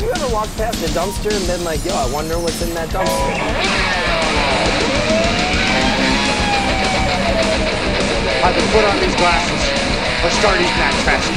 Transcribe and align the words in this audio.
Have 0.00 0.08
you 0.08 0.24
ever 0.24 0.32
walked 0.32 0.56
past 0.56 0.82
a 0.82 0.88
dumpster 0.96 1.30
and 1.30 1.46
been 1.46 1.62
like, 1.62 1.84
yo, 1.84 1.92
I 1.92 2.10
wonder 2.10 2.38
what's 2.38 2.62
in 2.62 2.72
that 2.72 2.88
dumpster? 2.88 3.36
Either 8.40 8.64
put 8.72 8.84
on 8.88 8.96
these 8.96 9.14
glasses 9.20 9.60
or 10.24 10.30
start 10.40 10.56
eating 10.56 10.72
that 10.80 10.96
trash 11.04 11.28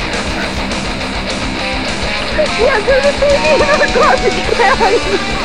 Yeah, 2.63 2.79
there's 2.87 3.03
a 3.03 3.11
baby 3.19 3.51
in 3.51 3.79
the 3.83 3.91
garbage 3.99 4.39
can. 4.55 5.42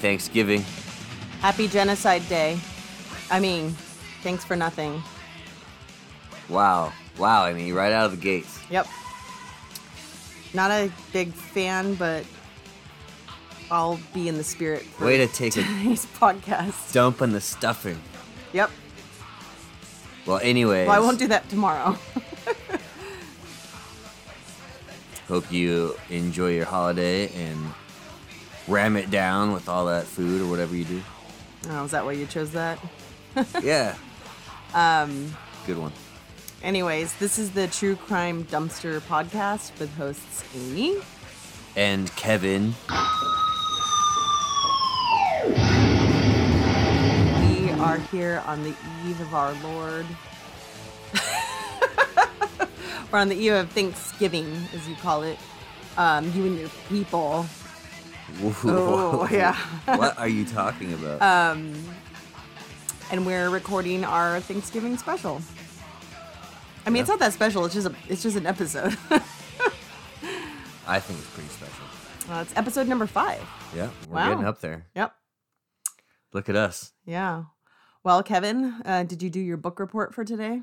Thanksgiving. 0.00 0.64
Happy 1.40 1.68
Genocide 1.68 2.26
Day. 2.28 2.58
I 3.30 3.38
mean, 3.40 3.70
thanks 4.22 4.44
for 4.44 4.56
nothing. 4.56 5.02
Wow. 6.48 6.92
Wow. 7.18 7.44
I 7.44 7.52
mean, 7.52 7.72
right 7.74 7.92
out 7.92 8.06
of 8.06 8.12
the 8.12 8.16
gates. 8.16 8.58
Yep. 8.70 8.86
Not 10.52 10.70
a 10.70 10.90
big 11.12 11.32
fan, 11.32 11.94
but 11.94 12.24
I'll 13.70 14.00
be 14.12 14.26
in 14.28 14.36
the 14.36 14.42
spirit 14.44 14.82
for 14.82 15.04
Way 15.06 15.18
to 15.18 15.26
take 15.28 15.56
a 15.56 15.62
today's 15.62 16.06
podcast. 16.18 16.92
dump 16.92 17.22
in 17.22 17.32
the 17.32 17.40
stuffing. 17.40 18.00
Yep. 18.52 18.70
Well, 20.26 20.40
anyways. 20.42 20.88
Well, 20.88 20.96
I 20.96 21.00
won't 21.00 21.18
do 21.18 21.28
that 21.28 21.48
tomorrow. 21.48 21.96
Hope 25.28 25.50
you 25.52 25.94
enjoy 26.08 26.50
your 26.54 26.64
holiday 26.64 27.28
and 27.34 27.64
ram 28.70 28.96
it 28.96 29.10
down 29.10 29.52
with 29.52 29.68
all 29.68 29.86
that 29.86 30.04
food 30.06 30.40
or 30.40 30.48
whatever 30.48 30.74
you 30.76 30.84
do. 30.84 31.02
oh, 31.70 31.84
is 31.84 31.90
that 31.90 32.04
why 32.04 32.12
you 32.12 32.26
chose 32.26 32.52
that? 32.52 32.78
Yeah. 33.62 33.94
Um. 34.74 35.34
Good 35.66 35.78
one. 35.78 35.92
Anyways, 36.62 37.14
this 37.14 37.38
is 37.38 37.52
the 37.52 37.68
True 37.68 37.94
Crime 37.96 38.44
Dumpster 38.44 39.00
podcast 39.00 39.78
with 39.78 39.94
hosts 39.94 40.44
Amy. 40.54 40.96
And 41.76 42.14
Kevin. 42.16 42.74
We 47.40 47.70
are 47.80 47.98
here 48.10 48.42
on 48.46 48.62
the 48.62 48.74
eve 49.06 49.20
of 49.20 49.34
our 49.34 49.52
Lord. 49.62 50.06
We're 53.12 53.18
on 53.18 53.28
the 53.28 53.36
eve 53.36 53.52
of 53.52 53.70
Thanksgiving, 53.70 54.46
as 54.74 54.88
you 54.88 54.94
call 54.96 55.22
it. 55.22 55.38
Um, 55.96 56.32
you 56.34 56.46
and 56.46 56.58
your 56.58 56.68
people. 56.88 57.46
Oh, 58.42 59.28
yeah. 59.32 59.56
what 59.96 60.18
are 60.18 60.28
you 60.28 60.44
talking 60.44 60.92
about? 60.94 61.20
Um, 61.22 61.74
and 63.10 63.26
we're 63.26 63.50
recording 63.50 64.04
our 64.04 64.40
Thanksgiving 64.40 64.96
special. 64.96 65.40
I 66.86 66.90
mean, 66.90 67.00
it's 67.02 67.08
not 67.10 67.18
that 67.18 67.32
special. 67.32 67.64
It's 67.64 67.74
just 67.74 67.86
a, 67.88 67.94
it's 68.08 68.22
just 68.22 68.36
an 68.36 68.46
episode. 68.46 68.96
I 70.86 70.98
think 70.98 71.18
it's 71.18 71.28
pretty 71.30 71.48
special. 71.50 71.84
uh, 72.32 72.40
it's 72.42 72.56
episode 72.56 72.88
number 72.88 73.06
five. 73.06 73.42
Yeah, 73.76 73.90
we're 74.08 74.16
Wow. 74.16 74.28
getting 74.30 74.44
up 74.44 74.60
there. 74.60 74.86
Yep. 74.94 75.14
Look 76.32 76.48
at 76.48 76.56
us. 76.56 76.92
Yeah. 77.04 77.44
Well, 78.02 78.22
Kevin, 78.22 78.80
uh, 78.84 79.02
did 79.04 79.22
you 79.22 79.30
do 79.30 79.40
your 79.40 79.56
book 79.56 79.78
report 79.78 80.14
for 80.14 80.24
today? 80.24 80.62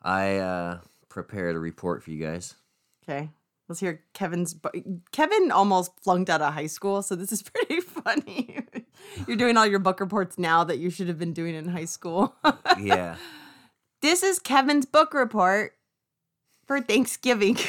I 0.00 0.36
uh, 0.38 0.78
prepared 1.08 1.54
a 1.56 1.58
report 1.58 2.02
for 2.02 2.10
you 2.10 2.24
guys. 2.24 2.54
Okay. 3.04 3.30
Let's 3.72 3.80
hear 3.80 4.02
Kevin's. 4.12 4.54
Kevin 5.12 5.50
almost 5.50 5.92
flunked 6.02 6.28
out 6.28 6.42
of 6.42 6.52
high 6.52 6.66
school, 6.66 7.00
so 7.00 7.16
this 7.16 7.32
is 7.32 7.40
pretty 7.42 7.80
funny. 7.80 8.58
You're 9.26 9.38
doing 9.38 9.56
all 9.56 9.64
your 9.64 9.78
book 9.78 9.98
reports 9.98 10.36
now 10.36 10.62
that 10.64 10.78
you 10.78 10.90
should 10.90 11.08
have 11.08 11.18
been 11.18 11.32
doing 11.32 11.54
in 11.54 11.68
high 11.68 11.86
school. 11.86 12.34
Yeah. 12.78 13.16
this 14.02 14.22
is 14.22 14.38
Kevin's 14.38 14.84
book 14.84 15.14
report 15.14 15.72
for 16.66 16.82
Thanksgiving. 16.82 17.56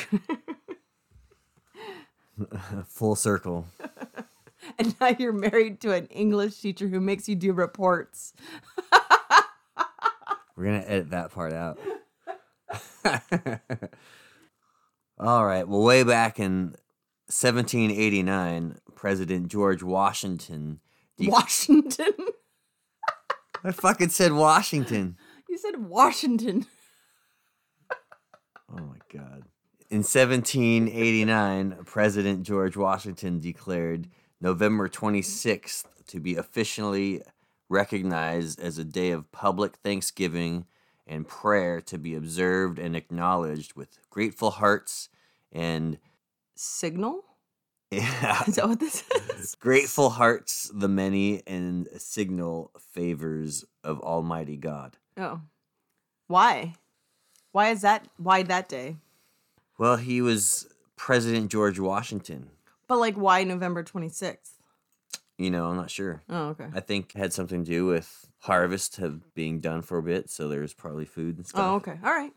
Full 2.88 3.16
circle. 3.16 3.68
and 4.78 5.00
now 5.00 5.16
you're 5.18 5.32
married 5.32 5.80
to 5.80 5.94
an 5.94 6.08
English 6.08 6.60
teacher 6.60 6.90
who 6.90 7.00
makes 7.00 7.30
you 7.30 7.38
do 7.38 7.54
reports. 7.54 8.34
We're 10.58 10.66
gonna 10.66 10.84
edit 10.86 11.12
that 11.12 11.32
part 11.32 11.54
out. 11.54 11.80
All 15.20 15.46
right. 15.46 15.68
Well, 15.68 15.82
way 15.84 16.04
back 16.04 16.40
in 16.40 16.76
1789, 17.28 18.78
President 18.96 19.48
George 19.48 19.84
Washington. 19.84 20.80
de- 21.18 21.30
Washington. 21.30 22.14
I 23.64 23.72
fucking 23.72 24.10
said 24.10 24.34
Washington. 24.34 25.18
you 25.48 25.58
said 25.58 25.78
Washington. 25.88 26.66
Oh 27.92 28.78
my 28.82 28.98
god. 29.14 29.44
In 29.90 30.00
1789, 30.00 31.78
President 31.86 32.44
George 32.44 32.76
Washington 32.76 33.40
declared 33.40 34.10
November 34.42 34.90
26th 34.90 35.86
to 36.08 36.20
be 36.20 36.36
officially 36.36 37.22
recognized 37.70 38.60
as 38.60 38.78
a 38.80 38.84
day 38.84 39.12
of 39.12 39.32
public 39.32 39.76
thanksgiving 39.78 40.66
and 41.08 41.28
prayer 41.28 41.82
to 41.82 41.98
be 41.98 42.16
observed 42.16 42.80
and 42.80 42.96
acknowledged 42.96 43.74
with 43.76 44.00
grateful 44.10 44.52
hearts 44.52 45.10
and 45.52 45.98
Signal? 46.56 47.24
yeah, 47.92 48.44
Is 48.48 48.56
that 48.56 48.68
what 48.68 48.80
this 48.80 49.04
is? 49.30 49.56
grateful 49.60 50.10
hearts 50.12 50.72
the 50.74 50.88
many 50.88 51.44
and 51.46 51.88
signal 51.98 52.72
favors 52.80 53.66
of 53.84 54.00
Almighty 54.02 54.58
God. 54.58 54.98
Oh. 55.18 55.42
Why? 56.28 56.74
Why 57.52 57.70
is 57.70 57.82
that? 57.82 58.08
Why 58.18 58.44
that 58.44 58.70
day? 58.70 58.98
Well, 59.78 59.98
he 59.98 60.22
was 60.22 60.68
President 60.96 61.52
George 61.52 61.80
Washington. 61.80 62.50
But 62.88 62.98
like, 62.98 63.16
why 63.16 63.44
November 63.44 63.84
26th? 63.84 64.52
You 65.44 65.52
know, 65.52 65.66
I'm 65.66 65.76
not 65.76 65.92
sure. 65.92 66.24
Oh, 66.30 66.48
okay. 66.52 66.68
I 66.74 66.80
think 66.80 67.12
it 67.14 67.18
had 67.18 67.34
something 67.34 67.66
to 67.66 67.70
do 67.70 67.86
with 67.86 68.30
harvest 68.40 68.96
have 68.96 69.34
being 69.34 69.60
done 69.60 69.82
for 69.82 69.98
a 69.98 70.04
bit, 70.04 70.30
so 70.30 70.48
there's 70.48 70.74
probably 70.74 71.04
food 71.04 71.36
and 71.36 71.46
oh, 71.46 71.50
stuff. 71.50 71.62
Oh, 71.62 71.76
okay. 71.76 72.00
All 72.02 72.14
right. 72.14 72.32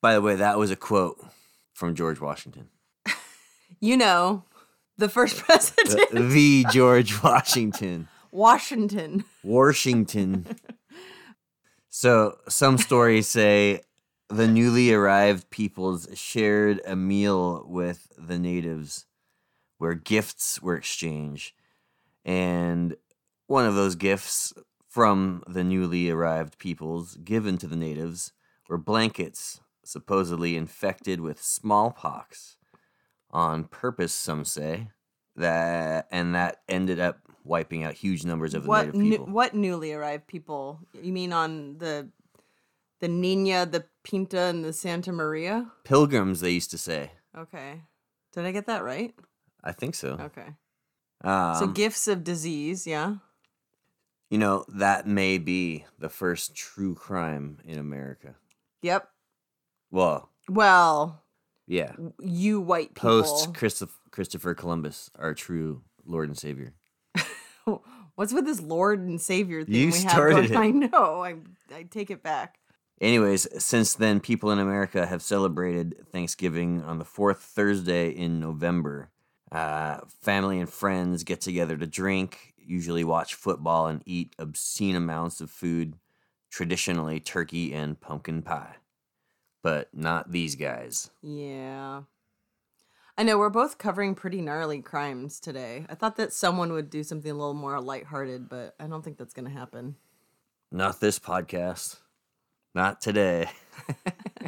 By 0.00 0.14
the 0.14 0.20
way, 0.20 0.34
that 0.34 0.58
was 0.58 0.72
a 0.72 0.76
quote 0.76 1.24
from 1.72 1.94
George 1.94 2.20
Washington. 2.20 2.68
You 3.80 3.96
know, 3.96 4.44
the 4.96 5.08
first 5.08 5.38
The, 5.38 5.42
president, 5.42 6.30
the 6.30 6.64
George 6.70 7.20
Washington. 7.22 8.06
Washington. 8.32 9.24
Washington. 9.42 10.46
So 11.94 12.38
some 12.48 12.78
stories 12.78 13.28
say 13.28 13.82
the 14.30 14.48
newly 14.48 14.94
arrived 14.94 15.50
peoples 15.50 16.08
shared 16.14 16.80
a 16.86 16.96
meal 16.96 17.66
with 17.68 18.10
the 18.16 18.38
natives 18.38 19.04
where 19.76 19.92
gifts 19.92 20.62
were 20.62 20.76
exchanged. 20.76 21.52
And 22.24 22.96
one 23.46 23.66
of 23.66 23.74
those 23.74 23.94
gifts 23.94 24.52
from 24.88 25.42
the 25.46 25.64
newly 25.64 26.10
arrived 26.10 26.58
peoples 26.58 27.16
given 27.16 27.58
to 27.58 27.66
the 27.66 27.76
natives 27.76 28.32
were 28.68 28.78
blankets 28.78 29.60
supposedly 29.84 30.56
infected 30.56 31.20
with 31.20 31.42
smallpox 31.42 32.56
on 33.30 33.64
purpose 33.64 34.12
some 34.12 34.44
say 34.44 34.88
that 35.34 36.06
and 36.10 36.34
that 36.34 36.58
ended 36.68 37.00
up 37.00 37.18
wiping 37.44 37.82
out 37.82 37.94
huge 37.94 38.24
numbers 38.24 38.54
of 38.54 38.62
the 38.62 38.68
What 38.68 38.94
native 38.94 39.00
people. 39.00 39.26
what 39.26 39.54
newly 39.54 39.92
arrived 39.92 40.26
people? 40.26 40.80
You 40.92 41.12
mean 41.12 41.32
on 41.32 41.78
the 41.78 42.10
the 43.00 43.08
Nina, 43.08 43.66
the 43.66 43.84
Pinta, 44.04 44.38
and 44.38 44.64
the 44.64 44.72
Santa 44.72 45.10
Maria? 45.10 45.72
Pilgrims, 45.82 46.40
they 46.40 46.50
used 46.50 46.70
to 46.70 46.78
say. 46.78 47.10
Okay. 47.36 47.82
Did 48.32 48.44
I 48.44 48.52
get 48.52 48.66
that 48.66 48.84
right? 48.84 49.12
I 49.64 49.72
think 49.72 49.96
so. 49.96 50.10
Okay. 50.20 50.46
Um, 51.24 51.54
so 51.56 51.66
gifts 51.66 52.08
of 52.08 52.24
disease, 52.24 52.86
yeah. 52.86 53.16
You 54.30 54.38
know, 54.38 54.64
that 54.68 55.06
may 55.06 55.38
be 55.38 55.84
the 55.98 56.08
first 56.08 56.54
true 56.56 56.94
crime 56.94 57.58
in 57.64 57.78
America. 57.78 58.34
Yep. 58.82 59.08
Well, 59.90 60.30
Well, 60.48 61.22
yeah. 61.66 61.92
you 62.18 62.60
white 62.60 62.94
people. 62.94 63.22
Post 63.22 63.54
Christoph- 63.54 64.00
Christopher 64.10 64.54
Columbus, 64.54 65.10
our 65.18 65.34
true 65.34 65.82
Lord 66.04 66.28
and 66.28 66.38
Savior. 66.38 66.72
What's 68.14 68.32
with 68.32 68.44
this 68.46 68.60
Lord 68.60 69.00
and 69.00 69.20
Savior 69.20 69.64
thing 69.64 69.74
You 69.74 69.86
we 69.86 69.92
started 69.92 70.50
have 70.50 70.50
it. 70.52 70.56
I 70.56 70.70
know. 70.70 71.22
I 71.22 71.36
I 71.74 71.82
take 71.84 72.10
it 72.10 72.22
back. 72.22 72.58
Anyways, 73.00 73.46
since 73.62 73.94
then, 73.94 74.20
people 74.20 74.50
in 74.50 74.58
America 74.58 75.06
have 75.06 75.22
celebrated 75.22 76.06
Thanksgiving 76.10 76.82
on 76.82 76.98
the 76.98 77.04
fourth 77.04 77.40
Thursday 77.40 78.10
in 78.10 78.38
November. 78.40 79.10
Uh, 79.52 80.00
family 80.22 80.58
and 80.58 80.68
friends 80.68 81.24
get 81.24 81.42
together 81.42 81.76
to 81.76 81.86
drink, 81.86 82.54
usually 82.56 83.04
watch 83.04 83.34
football, 83.34 83.86
and 83.86 84.02
eat 84.06 84.34
obscene 84.38 84.96
amounts 84.96 85.42
of 85.42 85.50
food, 85.50 85.94
traditionally 86.50 87.20
turkey 87.20 87.74
and 87.74 88.00
pumpkin 88.00 88.40
pie. 88.40 88.76
But 89.62 89.90
not 89.92 90.32
these 90.32 90.56
guys. 90.56 91.10
Yeah. 91.22 92.02
I 93.18 93.24
know 93.24 93.36
we're 93.36 93.50
both 93.50 93.76
covering 93.76 94.14
pretty 94.14 94.40
gnarly 94.40 94.80
crimes 94.80 95.38
today. 95.38 95.84
I 95.90 95.96
thought 95.96 96.16
that 96.16 96.32
someone 96.32 96.72
would 96.72 96.88
do 96.88 97.04
something 97.04 97.30
a 97.30 97.34
little 97.34 97.52
more 97.52 97.78
lighthearted, 97.78 98.48
but 98.48 98.74
I 98.80 98.86
don't 98.86 99.04
think 99.04 99.18
that's 99.18 99.34
going 99.34 99.44
to 99.44 99.56
happen. 99.56 99.96
Not 100.70 101.00
this 101.00 101.18
podcast. 101.18 101.98
Not 102.74 103.02
today. 103.02 103.50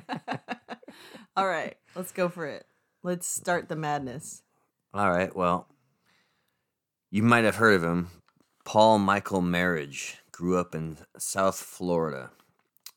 All 1.37 1.47
right, 1.47 1.77
let's 1.95 2.13
go 2.13 2.31
for 2.31 2.47
it. 2.47 2.65
Let's 3.03 3.27
start 3.27 3.69
the 3.69 3.77
madness. 3.77 4.43
All 4.95 5.11
right, 5.11 5.35
well, 5.35 5.67
you 7.11 7.25
might 7.25 7.43
have 7.43 7.57
heard 7.57 7.75
of 7.75 7.83
him. 7.83 8.11
Paul 8.65 9.01
Michael 9.01 9.43
Merhige 9.43 10.19
grew 10.31 10.57
up 10.57 10.73
in 10.73 10.99
South 11.19 11.57
Florida. 11.57 12.31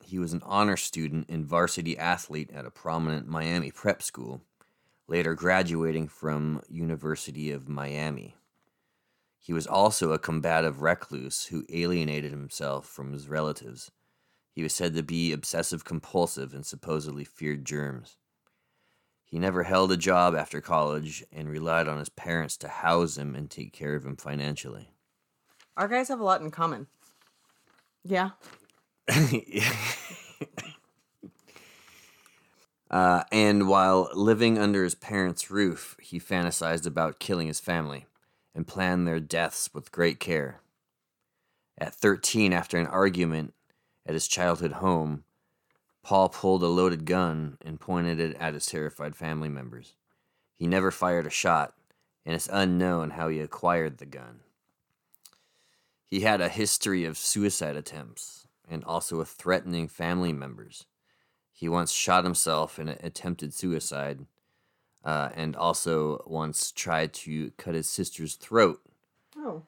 He 0.06 0.20
was 0.20 0.32
an 0.32 0.44
honor 0.46 0.78
student 0.78 1.28
and 1.28 1.44
varsity 1.44 1.98
athlete 1.98 2.52
at 2.54 2.68
a 2.68 2.70
prominent 2.70 3.28
Miami 3.28 3.72
prep 3.72 4.04
school, 4.04 4.44
later 5.08 5.34
graduating 5.34 6.08
from 6.08 6.62
University 6.70 7.50
of 7.50 7.68
Miami. 7.68 8.36
He 9.40 9.52
was 9.52 9.66
also 9.66 10.12
a 10.12 10.20
combative 10.20 10.84
recluse 10.84 11.46
who 11.46 11.66
alienated 11.74 12.30
himself 12.30 12.86
from 12.86 13.12
his 13.12 13.28
relatives. 13.28 13.90
He 14.52 14.62
was 14.62 14.76
said 14.76 14.94
to 14.94 15.02
be 15.02 15.32
obsessive 15.32 15.84
compulsive 15.84 16.54
and 16.54 16.64
supposedly 16.64 17.24
feared 17.24 17.66
germs. 17.66 18.18
He 19.28 19.40
never 19.40 19.64
held 19.64 19.92
a 19.92 19.98
job 19.98 20.36
after 20.36 20.62
college 20.62 21.22
and 21.34 21.50
relied 21.50 21.90
on 21.90 22.00
his 22.00 22.08
parents 22.08 22.56
to 22.58 22.70
house 22.70 23.18
him 23.18 23.36
and 23.36 23.52
take 23.52 23.74
care 23.74 23.94
of 23.94 24.06
him 24.06 24.16
financially. 24.16 24.94
Our 25.76 25.90
guys 25.90 26.08
have 26.08 26.22
a 26.22 26.24
lot 26.24 26.40
in 26.42 26.50
common. 26.50 26.88
Yeah. 28.06 28.30
uh, 32.90 33.24
and 33.30 33.68
while 33.68 34.10
living 34.14 34.58
under 34.58 34.86
his 34.86 34.96
parents' 34.96 35.52
roof, 35.52 35.98
he 36.02 36.22
fantasized 36.22 36.86
about 36.88 37.20
killing 37.20 37.48
his 37.48 37.60
family 37.60 38.06
and 38.56 38.66
planned 38.66 39.06
their 39.06 39.20
deaths 39.20 39.70
with 39.74 39.92
great 39.92 40.22
care. 40.22 40.62
At 41.78 41.94
13, 41.94 42.54
after 42.54 42.78
an 42.78 42.88
argument 42.88 43.54
at 44.06 44.14
his 44.14 44.30
childhood 44.30 44.72
home, 44.72 45.26
Paul 46.08 46.30
pulled 46.30 46.64
a 46.64 46.68
loaded 46.68 47.04
gun 47.04 47.58
and 47.66 47.82
pointed 47.82 48.18
it 48.18 48.38
at 48.40 48.54
his 48.54 48.66
terrified 48.66 49.14
family 49.14 49.50
members. 49.50 49.96
He 50.56 50.66
never 50.66 50.90
fired 50.90 51.28
a 51.28 51.30
shot, 51.30 51.74
and 52.26 52.34
it's 52.34 52.48
unknown 52.50 53.10
how 53.10 53.28
he 53.28 53.42
acquired 53.42 53.98
the 53.98 54.06
gun. 54.06 54.40
He 56.10 56.22
had 56.22 56.40
a 56.40 56.48
history 56.48 57.04
of 57.04 57.18
suicide 57.18 57.76
attempts 57.76 58.48
and 58.70 58.86
also 58.86 59.20
of 59.20 59.28
threatening 59.28 59.90
family 59.90 60.32
members. 60.32 60.86
He 61.52 61.68
once 61.68 61.92
shot 61.92 62.24
himself 62.24 62.80
in 62.80 62.88
an 62.88 63.00
attempted 63.04 63.54
suicide 63.54 64.28
uh, 65.04 65.32
and 65.36 65.58
also 65.58 66.24
once 66.26 66.72
tried 66.72 67.12
to 67.16 67.52
cut 67.58 67.76
his 67.76 67.90
sister's 67.90 68.36
throat, 68.36 68.82
Oh. 69.36 69.64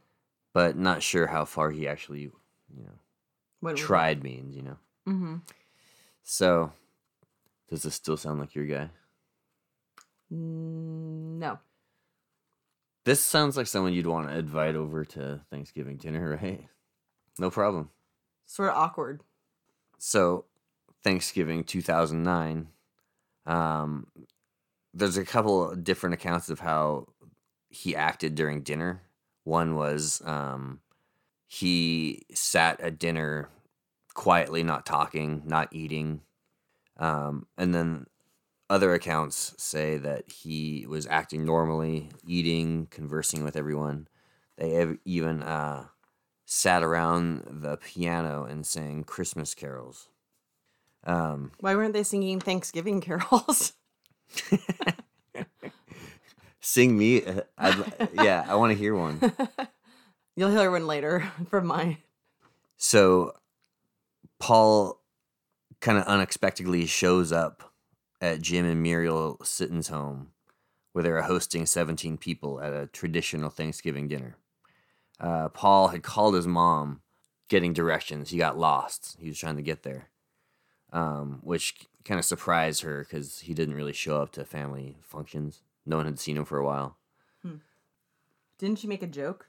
but 0.54 0.78
not 0.78 1.04
sure 1.04 1.28
how 1.28 1.44
far 1.44 1.72
he 1.72 1.86
actually, 1.86 2.22
you 2.22 2.84
know, 2.86 2.98
What 3.60 3.76
tried 3.76 4.24
means, 4.24 4.56
you 4.56 4.62
know. 4.62 4.78
Mm-hmm. 5.06 5.36
So, 6.24 6.72
does 7.70 7.84
this 7.84 7.96
still 7.96 8.18
sound 8.18 8.40
like 8.40 8.56
your 8.56 8.66
guy? 8.66 8.90
Mm, 10.32 11.40
No. 11.40 11.60
This 13.06 13.24
sounds 13.24 13.58
like 13.58 13.66
someone 13.66 13.94
you'd 13.94 14.06
want 14.06 14.28
to 14.30 14.38
invite 14.38 14.76
over 14.76 15.04
to 15.04 15.42
Thanksgiving 15.50 15.98
dinner, 15.98 16.38
right? 16.42 16.68
No 17.40 17.50
problem. 17.50 17.90
Sort 18.46 18.70
of 18.70 18.76
awkward. 18.76 19.22
So, 19.98 20.46
Thanksgiving 21.04 21.64
2009, 21.64 22.68
um, 23.46 24.08
there's 24.94 25.18
a 25.18 25.26
couple 25.26 25.74
different 25.76 26.14
accounts 26.14 26.50
of 26.50 26.60
how 26.60 27.08
he 27.70 27.96
acted 27.96 28.36
during 28.36 28.62
dinner. 28.62 29.02
One 29.44 29.76
was 29.76 30.22
um, 30.26 30.82
he 31.48 32.24
sat 32.34 32.80
at 32.82 33.00
dinner 33.00 33.50
quietly, 34.20 34.64
not 34.64 34.86
talking, 34.86 35.42
not 35.46 35.70
eating. 35.72 36.20
Um, 36.98 37.48
and 37.58 37.74
then 37.74 38.06
other 38.70 38.94
accounts 38.94 39.56
say 39.58 39.96
that 39.96 40.30
he 40.30 40.86
was 40.90 41.08
acting 41.08 41.46
normally, 41.46 42.10
eating, 42.28 42.88
conversing 42.92 43.46
with 43.46 43.56
everyone. 43.56 44.10
They 44.58 44.76
ev- 44.76 44.98
even 45.06 45.42
uh, 45.42 45.86
sat 46.46 46.84
around 46.84 47.62
the 47.62 47.78
piano 47.78 48.44
and 48.44 48.66
sang 48.66 49.06
Christmas 49.06 49.54
carols. 49.54 50.10
Um, 51.06 51.54
Why 51.62 51.78
weren't 51.78 51.94
they 51.94 52.04
singing 52.04 52.42
Thanksgiving 52.42 53.00
carols? 53.00 53.72
sing 56.60 56.98
me, 56.98 57.24
uh, 57.24 57.44
I'd, 57.58 57.94
yeah, 58.12 58.46
I 58.50 58.56
want 58.56 58.74
to 58.74 58.78
hear 58.78 58.96
one. 58.98 59.22
You'll 60.36 60.52
hear 60.52 60.70
one 60.70 60.88
later 60.88 61.32
from 61.50 61.68
mine. 61.68 62.00
So 62.76 63.36
Paul 64.40 65.02
kind 65.80 65.98
of 65.98 66.06
unexpectedly 66.06 66.86
shows 66.86 67.32
up 67.32 67.74
at 68.22 68.42
Jim 68.42 68.66
and 68.66 68.82
Muriel 68.82 69.38
Sitton's 69.44 69.88
home 69.90 70.32
where 70.92 71.04
they 71.04 71.12
were 71.12 71.22
hosting 71.22 71.66
17 71.66 72.18
people 72.18 72.60
at 72.60 72.74
a 72.74 72.88
traditional 72.88 73.50
Thanksgiving 73.50 74.08
dinner. 74.08 74.36
Uh, 75.20 75.50
Paul 75.50 75.90
had 75.90 76.02
called 76.02 76.34
his 76.34 76.48
mom 76.48 77.02
getting 77.48 77.74
directions. 77.74 78.30
He 78.30 78.38
got 78.38 78.58
lost. 78.58 79.18
He 79.20 79.28
was 79.28 79.38
trying 79.38 79.58
to 79.58 79.62
get 79.62 79.84
there, 79.84 80.10
um, 80.92 81.40
which 81.44 81.76
kind 82.06 82.18
of 82.18 82.26
surprised 82.26 82.82
her 82.82 83.04
because 83.04 83.40
he 83.42 83.54
didn't 83.54 83.76
really 83.76 83.94
show 83.94 84.22
up 84.22 84.32
to 84.32 84.46
family 84.46 84.98
functions. 85.02 85.62
No 85.86 85.98
one 85.98 86.06
had 86.06 86.20
seen 86.20 86.38
him 86.38 86.46
for 86.46 86.58
a 86.58 86.66
while. 86.66 86.98
Didn't 88.58 88.80
she 88.80 88.88
make 88.88 89.04
a 89.04 89.08
joke? 89.08 89.48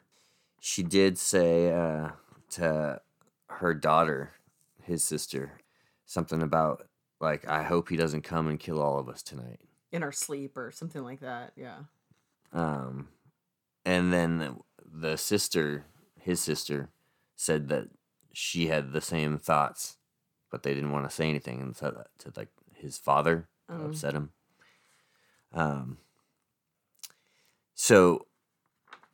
she 0.61 0.82
did 0.82 1.18
say 1.18 1.73
uh, 1.73 2.11
to 2.50 3.00
her 3.49 3.75
daughter, 3.75 4.32
his 4.90 5.04
sister, 5.04 5.52
something 6.04 6.42
about 6.42 6.87
like, 7.20 7.47
"I 7.49 7.62
hope 7.62 7.88
he 7.88 7.97
doesn't 7.97 8.23
come 8.23 8.49
and 8.49 8.59
kill 8.59 8.82
all 8.82 8.99
of 8.99 9.09
us 9.09 9.23
tonight." 9.23 9.61
In 9.92 10.02
our 10.02 10.12
sleep 10.12 10.56
or 10.56 10.70
something 10.70 11.02
like 11.02 11.20
that. 11.20 11.52
Yeah. 11.56 11.78
Um, 12.52 13.09
and 13.85 14.12
then 14.12 14.59
the 14.85 15.16
sister, 15.16 15.85
his 16.20 16.40
sister, 16.40 16.90
said 17.37 17.68
that 17.68 17.88
she 18.32 18.66
had 18.66 18.92
the 18.92 19.00
same 19.00 19.38
thoughts, 19.38 19.97
but 20.50 20.62
they 20.62 20.75
didn't 20.75 20.92
want 20.92 21.09
to 21.09 21.14
say 21.14 21.28
anything 21.28 21.61
and 21.61 21.76
said 21.76 21.94
that 21.97 22.09
to 22.18 22.32
like 22.37 22.50
his 22.75 22.99
father 22.99 23.49
Oh. 23.68 23.87
upset 23.87 24.14
him. 24.14 24.30
Um. 25.52 25.99
So 27.75 28.26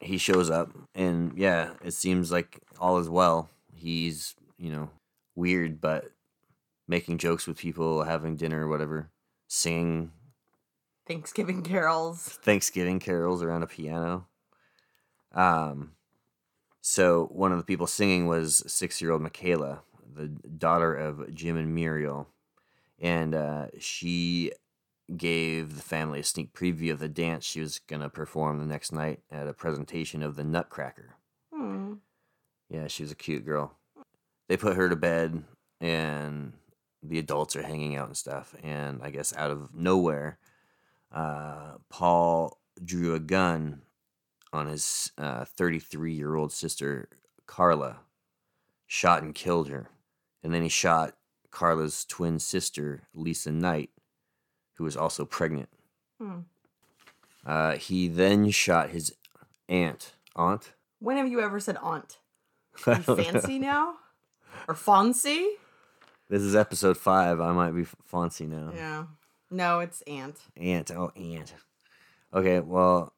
he 0.00 0.18
shows 0.18 0.50
up, 0.50 0.72
and 0.94 1.36
yeah, 1.38 1.74
it 1.84 1.92
seems 1.92 2.32
like 2.32 2.58
all 2.80 2.98
is 2.98 3.08
well. 3.08 3.48
He's 3.74 4.34
you 4.58 4.70
know 4.70 4.90
weird, 5.36 5.80
but 5.80 6.10
making 6.88 7.18
jokes 7.18 7.46
with 7.46 7.58
people, 7.58 8.02
having 8.02 8.36
dinner, 8.36 8.66
whatever, 8.66 9.10
singing 9.46 10.10
Thanksgiving 11.06 11.62
carols. 11.62 12.20
Thanksgiving 12.42 12.98
carols 12.98 13.42
around 13.42 13.62
a 13.62 13.68
piano. 13.68 14.26
Um, 15.32 15.92
so 16.80 17.28
one 17.30 17.52
of 17.52 17.58
the 17.58 17.64
people 17.64 17.86
singing 17.86 18.26
was 18.26 18.64
six-year-old 18.66 19.22
Makayla, 19.22 19.80
the 20.14 20.26
daughter 20.26 20.94
of 20.94 21.32
Jim 21.32 21.56
and 21.56 21.72
Muriel, 21.74 22.26
and 22.98 23.34
uh, 23.34 23.66
she 23.78 24.50
gave 25.16 25.76
the 25.76 25.82
family 25.82 26.20
a 26.20 26.24
sneak 26.24 26.52
preview 26.52 26.90
of 26.90 26.98
the 26.98 27.08
dance 27.08 27.44
she 27.44 27.60
was 27.60 27.78
gonna 27.78 28.08
perform 28.08 28.58
the 28.58 28.66
next 28.66 28.90
night 28.90 29.20
at 29.30 29.46
a 29.46 29.52
presentation 29.52 30.22
of 30.22 30.34
the 30.34 30.42
Nutcracker. 30.42 31.14
Hmm. 31.54 31.94
Yeah, 32.68 32.88
she 32.88 33.04
was 33.04 33.12
a 33.12 33.16
cute 33.16 33.44
girl. 33.44 33.75
They 34.48 34.56
put 34.56 34.76
her 34.76 34.88
to 34.88 34.96
bed, 34.96 35.42
and 35.80 36.52
the 37.02 37.18
adults 37.18 37.56
are 37.56 37.62
hanging 37.62 37.96
out 37.96 38.08
and 38.08 38.16
stuff. 38.16 38.54
And 38.62 39.00
I 39.02 39.10
guess 39.10 39.34
out 39.36 39.50
of 39.50 39.74
nowhere, 39.74 40.38
uh, 41.12 41.76
Paul 41.88 42.58
drew 42.84 43.14
a 43.14 43.20
gun 43.20 43.82
on 44.52 44.66
his 44.66 45.10
33 45.18 46.14
year 46.14 46.34
old 46.34 46.52
sister, 46.52 47.08
Carla, 47.46 48.00
shot 48.86 49.22
and 49.22 49.34
killed 49.34 49.68
her. 49.68 49.90
And 50.42 50.54
then 50.54 50.62
he 50.62 50.68
shot 50.68 51.16
Carla's 51.50 52.04
twin 52.04 52.38
sister, 52.38 53.02
Lisa 53.14 53.50
Knight, 53.50 53.90
who 54.74 54.84
was 54.84 54.96
also 54.96 55.24
pregnant. 55.24 55.68
Hmm. 56.20 56.40
Uh, 57.44 57.76
he 57.76 58.08
then 58.08 58.50
shot 58.50 58.90
his 58.90 59.14
aunt. 59.68 60.14
Aunt? 60.34 60.72
When 60.98 61.16
have 61.16 61.28
you 61.28 61.40
ever 61.40 61.60
said 61.60 61.76
aunt? 61.78 62.18
You 62.86 62.94
fancy 62.96 63.58
now? 63.58 63.94
Or 64.68 64.74
fancy? 64.74 65.48
This 66.28 66.42
is 66.42 66.56
episode 66.56 66.96
five. 66.96 67.40
I 67.40 67.52
might 67.52 67.70
be 67.72 67.84
fancy 68.04 68.46
now. 68.46 68.72
Yeah. 68.74 69.04
No, 69.50 69.80
it's 69.80 70.02
aunt. 70.02 70.38
Aunt. 70.56 70.90
Oh, 70.90 71.12
aunt. 71.14 71.54
Okay, 72.34 72.60
well, 72.60 73.12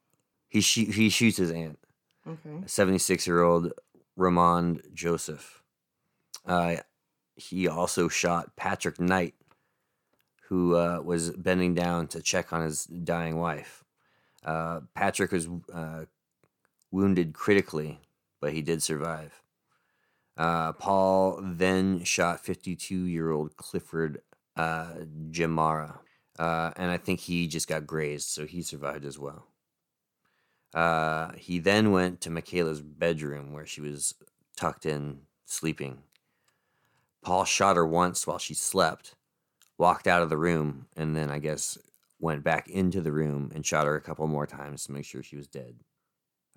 he 0.49 0.61
sh- 0.61 0.93
he 0.95 1.09
shoots 1.09 1.39
his 1.39 1.51
aunt. 1.51 1.79
Okay. 2.27 2.63
76 2.67 3.27
year 3.27 3.43
old 3.43 3.73
Raymonde 4.19 4.93
Joseph. 4.93 5.63
Uh, 6.47 6.77
he 7.37 7.67
also 7.67 8.09
shot 8.09 8.55
Patrick 8.57 9.01
Knight, 9.01 9.35
who 10.49 10.77
uh, 10.77 11.01
was 11.03 11.31
bending 11.31 11.75
down 11.75 12.09
to 12.09 12.21
check 12.21 12.53
on 12.53 12.63
his 12.63 12.85
dying 12.85 13.39
wife. 13.39 13.85
Uh, 14.45 14.81
Patrick 14.95 15.33
was 15.33 15.49
uh, 15.73 16.05
wounded 16.91 17.33
critically, 17.33 18.01
but 18.41 18.53
he 18.53 18.61
did 18.61 18.83
survive. 18.83 19.41
Uh, 20.39 20.73
Paul 20.73 21.41
then 21.43 22.05
shot 22.05 22.45
52 22.45 22.95
year 22.95 23.31
old 23.33 23.57
Clifford 23.57 24.23
uh, 24.57 24.93
Jamara, 25.31 25.99
uh, 26.39 26.71
and 26.77 26.91
I 26.93 26.97
think 26.97 27.21
he 27.21 27.49
just 27.49 27.67
got 27.67 27.87
grazed, 27.87 28.29
so 28.29 28.47
he 28.47 28.63
survived 28.63 29.05
as 29.05 29.19
well. 29.19 29.49
Uh, 30.73 31.33
he 31.37 31.59
then 31.59 31.91
went 31.91 32.21
to 32.21 32.31
Makayla's 32.31 32.81
bedroom 32.81 33.53
where 33.53 33.67
she 33.67 33.81
was 33.81 34.15
tucked 34.57 34.87
in, 34.87 35.23
sleeping. 35.45 35.99
Paul 37.23 37.45
shot 37.45 37.77
her 37.77 37.87
once 37.87 38.27
while 38.27 38.39
she 38.39 38.55
slept, 38.55 39.17
walked 39.77 40.07
out 40.07 40.23
of 40.23 40.31
the 40.31 40.37
room, 40.37 40.87
and 40.97 41.17
then 41.17 41.31
I 41.31 41.41
guess 41.41 41.79
went 42.21 42.45
back 42.45 42.69
into 42.69 43.01
the 43.01 43.13
room 43.13 43.51
and 43.55 43.67
shot 43.67 43.87
her 43.87 43.97
a 43.97 44.01
couple 44.01 44.27
more 44.29 44.47
times 44.47 44.85
to 44.85 44.93
make 44.93 45.05
sure 45.05 45.23
she 45.23 45.37
was 45.37 45.49
dead. 45.49 45.75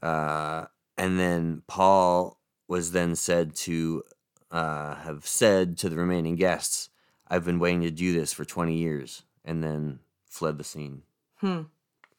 Uh, 0.04 0.66
and 0.98 1.20
then 1.20 1.64
Paul 1.68 2.38
was 2.72 2.94
then 2.94 3.16
said 3.16 3.54
to 3.54 4.02
uh, 4.50 4.96
have 4.96 5.28
said 5.28 5.78
to 5.80 5.90
the 5.90 5.98
remaining 5.98 6.36
guests, 6.38 6.90
I've 7.28 7.44
been 7.44 7.60
waiting 7.60 7.82
to 7.82 7.92
do 7.92 8.14
this 8.14 8.32
for 8.32 8.46
20 8.46 8.74
years, 8.76 9.24
and 9.44 9.62
then 9.62 10.00
fled 10.26 10.58
the 10.58 10.64
scene. 10.64 11.04
Hmm. 11.40 11.64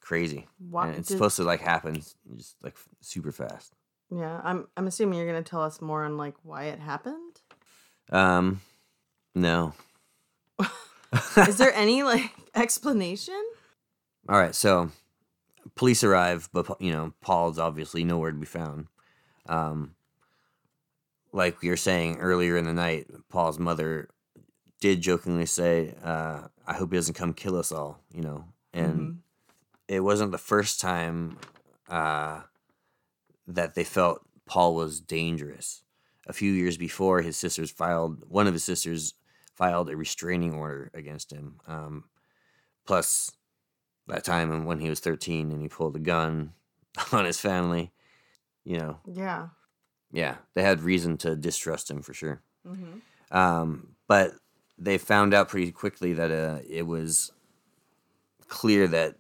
Crazy. 0.01 0.47
And 0.75 0.97
it's 0.97 1.09
did- 1.09 1.15
supposed 1.15 1.37
to 1.37 1.43
like 1.45 1.61
happen 1.61 2.03
just 2.37 2.57
like 2.63 2.77
super 3.01 3.33
fast. 3.33 3.73
yeah, 4.11 4.41
I'm 4.45 4.69
I'm 4.77 4.87
assuming 4.87 5.19
you're 5.19 5.27
gonna 5.33 5.43
tell 5.43 5.63
us 5.63 5.81
more 5.81 6.05
on 6.05 6.17
like 6.19 6.35
why 6.43 6.65
it 6.65 6.79
happened. 6.81 7.41
Um, 8.11 8.61
no. 9.35 9.73
Is 11.49 11.57
there 11.57 11.73
any 11.75 12.03
like 12.03 12.31
explanation? 12.55 13.43
All 14.29 14.39
right, 14.39 14.55
so 14.55 14.91
police 15.77 16.05
arrive, 16.05 16.49
but 16.53 16.67
you 16.81 16.93
know 16.93 17.13
Paul's 17.23 17.59
obviously 17.59 18.05
nowhere 18.05 18.33
to 18.33 18.39
be 18.39 18.47
found. 18.47 18.89
Um, 19.49 19.95
like 21.33 21.61
we 21.63 21.69
were 21.71 21.77
saying 21.77 22.19
earlier 22.19 22.57
in 22.57 22.65
the 22.65 22.73
night, 22.75 23.07
Paul's 23.29 23.59
mother 23.59 24.09
did 24.81 25.01
jokingly 25.01 25.47
say, 25.47 25.95
uh, 26.03 26.49
"I 26.67 26.75
hope 26.75 26.91
he 26.93 26.99
doesn't 26.99 27.15
come 27.15 27.33
kill 27.35 27.57
us 27.57 27.73
all," 27.73 28.01
you 28.13 28.23
know, 28.23 28.45
and 28.73 28.99
Mhm. 29.01 29.19
it 29.89 30.01
wasn't 30.01 30.33
the 30.33 30.39
first 30.39 30.81
time 30.81 31.39
uh, 31.89 32.43
that 33.47 33.75
they 33.75 33.85
felt 33.85 34.27
Paul 34.47 34.75
was 34.75 35.01
dangerous. 35.01 35.83
A 36.27 36.33
few 36.33 36.53
years 36.53 36.77
before, 36.77 37.23
his 37.23 37.37
sisters 37.37 37.71
filed 37.71 38.25
one 38.29 38.47
of 38.47 38.53
his 38.55 38.65
sisters 38.65 39.15
filed 39.55 39.91
a 39.91 39.97
restraining 39.97 40.55
order 40.55 40.91
against 40.95 41.33
him. 41.33 41.61
Um, 41.67 42.05
plus, 42.87 43.31
that 44.07 44.25
time 44.25 44.65
when 44.65 44.81
he 44.81 44.89
was 44.89 45.01
thirteen 45.01 45.51
and 45.51 45.61
he 45.61 45.69
pulled 45.69 45.97
a 45.97 46.01
gun 46.01 46.55
on 47.13 47.25
his 47.25 47.41
family, 47.41 47.93
you 48.65 48.79
know, 48.79 49.01
Yeah. 49.07 49.49
Yeah, 50.13 50.37
they 50.55 50.63
had 50.63 50.83
reason 50.83 51.17
to 51.19 51.35
distrust 51.35 51.91
him 51.91 52.03
for 52.03 52.15
sure. 52.15 52.43
Mm-hmm. 52.67 53.37
Um, 53.37 53.97
but 54.07 54.33
they 54.79 54.99
found 54.99 55.33
out 55.33 55.49
pretty 55.49 55.73
quickly 55.73 56.13
that 56.13 56.31
uh, 56.31 56.59
it 56.69 56.87
was 56.87 57.33
clear 58.49 58.87
that 58.89 59.17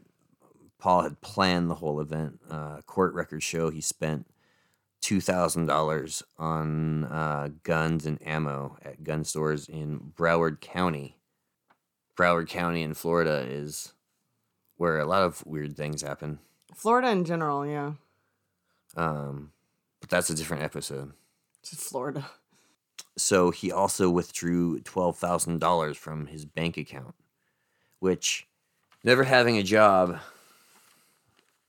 Paul 0.79 1.03
had 1.03 1.21
planned 1.21 1.71
the 1.71 1.77
whole 1.77 2.01
event. 2.01 2.41
Uh, 2.51 2.83
court 2.87 3.15
records 3.15 3.45
show 3.45 3.71
he 3.71 3.81
spent 3.81 4.27
two 5.01 5.21
thousand 5.21 5.67
dollars 5.67 6.23
on 6.39 7.05
uh, 7.05 7.49
guns 7.63 8.07
and 8.07 8.21
ammo 8.27 8.77
at 8.85 9.03
gun 9.03 9.25
stores 9.25 9.69
in 9.69 10.13
Broward 10.17 10.61
County. 10.61 11.17
Broward 12.17 12.49
County 12.49 12.83
in 12.83 12.95
Florida 12.95 13.45
is 13.49 13.95
where 14.77 14.99
a 14.99 15.07
lot 15.07 15.23
of 15.23 15.45
weird 15.47 15.77
things 15.77 16.03
happen. 16.03 16.39
Florida 16.75 17.11
in 17.11 17.25
general, 17.25 17.67
yeah. 17.67 17.93
Um, 18.97 19.53
that's 20.13 20.31
a 20.31 20.35
different 20.35 20.63
episode. 20.63 21.13
Just 21.65 21.81
Florida. 21.81 22.29
So 23.17 23.51
he 23.51 23.73
also 23.73 24.09
withdrew 24.11 24.81
twelve 24.81 25.17
thousand 25.19 25.59
dollars 25.61 25.97
from 25.97 26.27
his 26.27 26.45
bank 26.45 26.77
account, 26.77 27.15
which, 27.99 28.47
never 29.05 29.25
having 29.25 29.59
a 29.59 29.63
job 29.63 30.19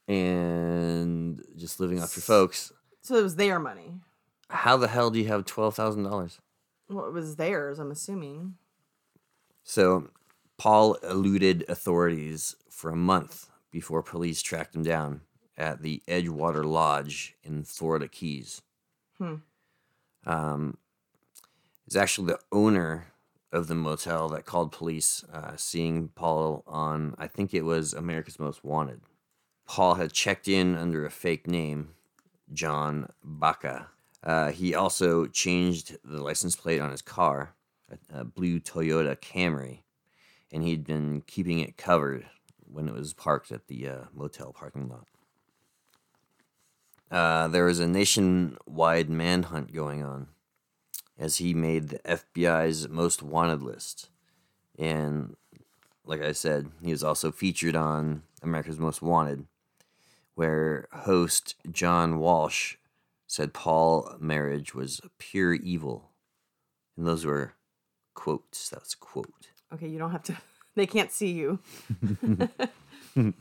and 0.07 1.41
just 1.55 1.79
living 1.79 2.01
off 2.01 2.15
your 2.15 2.21
folks, 2.23 2.71
So 3.01 3.15
it 3.15 3.23
was 3.23 3.35
their 3.35 3.59
money. 3.59 3.93
how 4.49 4.77
the 4.77 4.87
hell 4.87 5.09
do 5.09 5.19
you 5.19 5.27
have 5.27 5.45
twelve 5.45 5.75
thousand 5.75 6.03
dollars? 6.03 6.39
Well, 6.89 7.05
it 7.07 7.13
was 7.13 7.37
theirs, 7.37 7.79
I'm 7.79 7.91
assuming. 7.91 8.55
So 9.63 10.09
Paul 10.57 10.95
eluded 10.95 11.65
authorities 11.69 12.55
for 12.69 12.91
a 12.91 12.95
month 12.95 13.49
before 13.71 14.03
police 14.03 14.41
tracked 14.41 14.75
him 14.75 14.83
down 14.83 15.21
at 15.57 15.81
the 15.81 16.01
Edgewater 16.07 16.65
Lodge 16.65 17.35
in 17.43 17.63
Florida 17.63 18.07
Keys. 18.07 18.61
Hmm. 19.17 19.35
Um, 20.25 20.77
is 21.87 21.95
actually 21.95 22.27
the 22.27 22.39
owner 22.51 23.07
of 23.51 23.67
the 23.67 23.75
motel 23.75 24.29
that 24.29 24.45
called 24.45 24.71
police, 24.71 25.23
uh, 25.31 25.55
seeing 25.55 26.09
Paul 26.09 26.63
on, 26.65 27.15
I 27.19 27.27
think 27.27 27.53
it 27.53 27.63
was 27.63 27.93
America's 27.93 28.39
Most 28.39 28.63
Wanted. 28.63 29.01
Paul 29.67 29.95
had 29.95 30.11
checked 30.11 30.47
in 30.47 30.75
under 30.75 31.05
a 31.05 31.11
fake 31.11 31.47
name, 31.47 31.89
John 32.51 33.09
Baca. 33.23 33.89
Uh, 34.23 34.51
he 34.51 34.73
also 34.73 35.27
changed 35.27 35.97
the 36.03 36.21
license 36.21 36.55
plate 36.55 36.81
on 36.81 36.91
his 36.91 37.01
car, 37.01 37.53
a, 37.91 38.21
a 38.21 38.23
blue 38.23 38.59
Toyota 38.59 39.15
Camry, 39.15 39.79
and 40.51 40.63
he'd 40.63 40.85
been 40.85 41.21
keeping 41.27 41.59
it 41.59 41.77
covered 41.77 42.25
when 42.65 42.87
it 42.87 42.93
was 42.93 43.13
parked 43.13 43.51
at 43.51 43.67
the 43.67 43.87
uh, 43.87 43.97
motel 44.13 44.51
parking 44.51 44.89
lot. 44.89 45.07
Uh, 47.11 47.47
there 47.47 47.65
was 47.65 47.79
a 47.79 47.87
nationwide 47.87 49.09
manhunt 49.09 49.73
going 49.73 50.03
on 50.03 50.27
as 51.17 51.37
he 51.37 51.53
made 51.53 51.89
the 51.89 51.99
FBI's 51.99 52.89
most 52.89 53.21
wanted 53.21 53.61
list. 53.61 54.09
And 54.77 55.35
like 56.05 56.21
I 56.21 56.31
said, 56.31 56.71
he 56.83 56.91
was 56.91 57.03
also 57.03 57.31
featured 57.31 57.75
on 57.75 58.23
America's 58.41 58.79
Most 58.79 59.01
Wanted, 59.01 59.45
where 60.35 60.87
host 60.91 61.55
John 61.71 62.19
Walsh 62.19 62.75
said 63.27 63.53
Paul 63.53 64.15
Merhige 64.21 64.73
was 64.73 65.01
pure 65.17 65.53
evil. 65.53 66.09
And 66.97 67.07
those 67.07 67.25
were 67.25 67.53
quotes. 68.13 68.69
That's 68.69 68.93
a 68.93 68.97
quote. 68.97 69.49
Okay, 69.73 69.87
you 69.87 69.97
don't 69.97 70.11
have 70.11 70.23
to. 70.23 70.37
They 70.75 70.87
can't 70.87 71.11
see 71.11 71.29
you. 71.33 71.59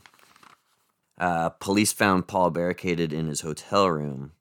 Uh, 1.17 1.49
police 1.49 1.93
found 1.93 2.27
Paul 2.27 2.49
barricaded 2.49 3.13
in 3.13 3.27
his 3.27 3.41
hotel 3.41 3.87
room 3.87 4.31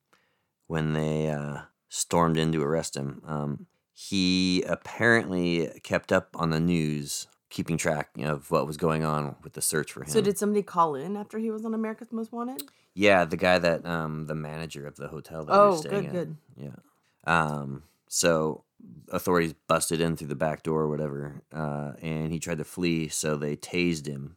when 0.66 0.94
they 0.94 1.28
uh, 1.28 1.62
stormed 1.88 2.36
in 2.36 2.52
to 2.52 2.62
arrest 2.62 2.96
him. 2.96 3.22
Um, 3.26 3.66
he 3.92 4.62
apparently 4.62 5.68
kept 5.82 6.12
up 6.12 6.30
on 6.34 6.50
the 6.50 6.60
news, 6.60 7.26
keeping 7.50 7.76
track 7.76 8.10
of 8.18 8.50
what 8.50 8.66
was 8.66 8.76
going 8.78 9.04
on 9.04 9.36
with 9.44 9.52
the 9.52 9.60
search 9.60 9.92
for 9.92 10.02
him. 10.02 10.08
So 10.08 10.20
did 10.22 10.38
somebody 10.38 10.62
call 10.62 10.94
in 10.94 11.16
after 11.16 11.38
he 11.38 11.50
was 11.50 11.64
on 11.64 11.74
America's 11.74 12.10
Most 12.12 12.32
Wanted? 12.32 12.62
yeah, 12.94 13.24
the 13.24 13.36
guy 13.36 13.58
that 13.58 13.86
um, 13.86 14.26
the 14.26 14.34
manager 14.34 14.86
of 14.86 14.96
the 14.96 15.08
hotel 15.08 15.44
that 15.44 15.52
we 15.52 15.58
Oh, 15.58 15.70
were 15.70 15.76
staying 15.76 16.02
good, 16.04 16.12
good. 16.12 16.36
Yeah. 16.56 16.76
Um, 17.24 17.84
so 18.08 18.64
authorities 19.10 19.54
busted 19.68 20.00
in 20.00 20.16
through 20.16 20.28
the 20.28 20.34
back 20.34 20.62
door 20.62 20.82
or 20.82 20.88
whatever, 20.88 21.42
uh, 21.54 21.92
and 22.02 22.32
he 22.32 22.38
tried 22.38 22.58
to 22.58 22.64
flee. 22.64 23.08
So 23.08 23.36
they 23.36 23.56
tased 23.56 24.06
him, 24.06 24.36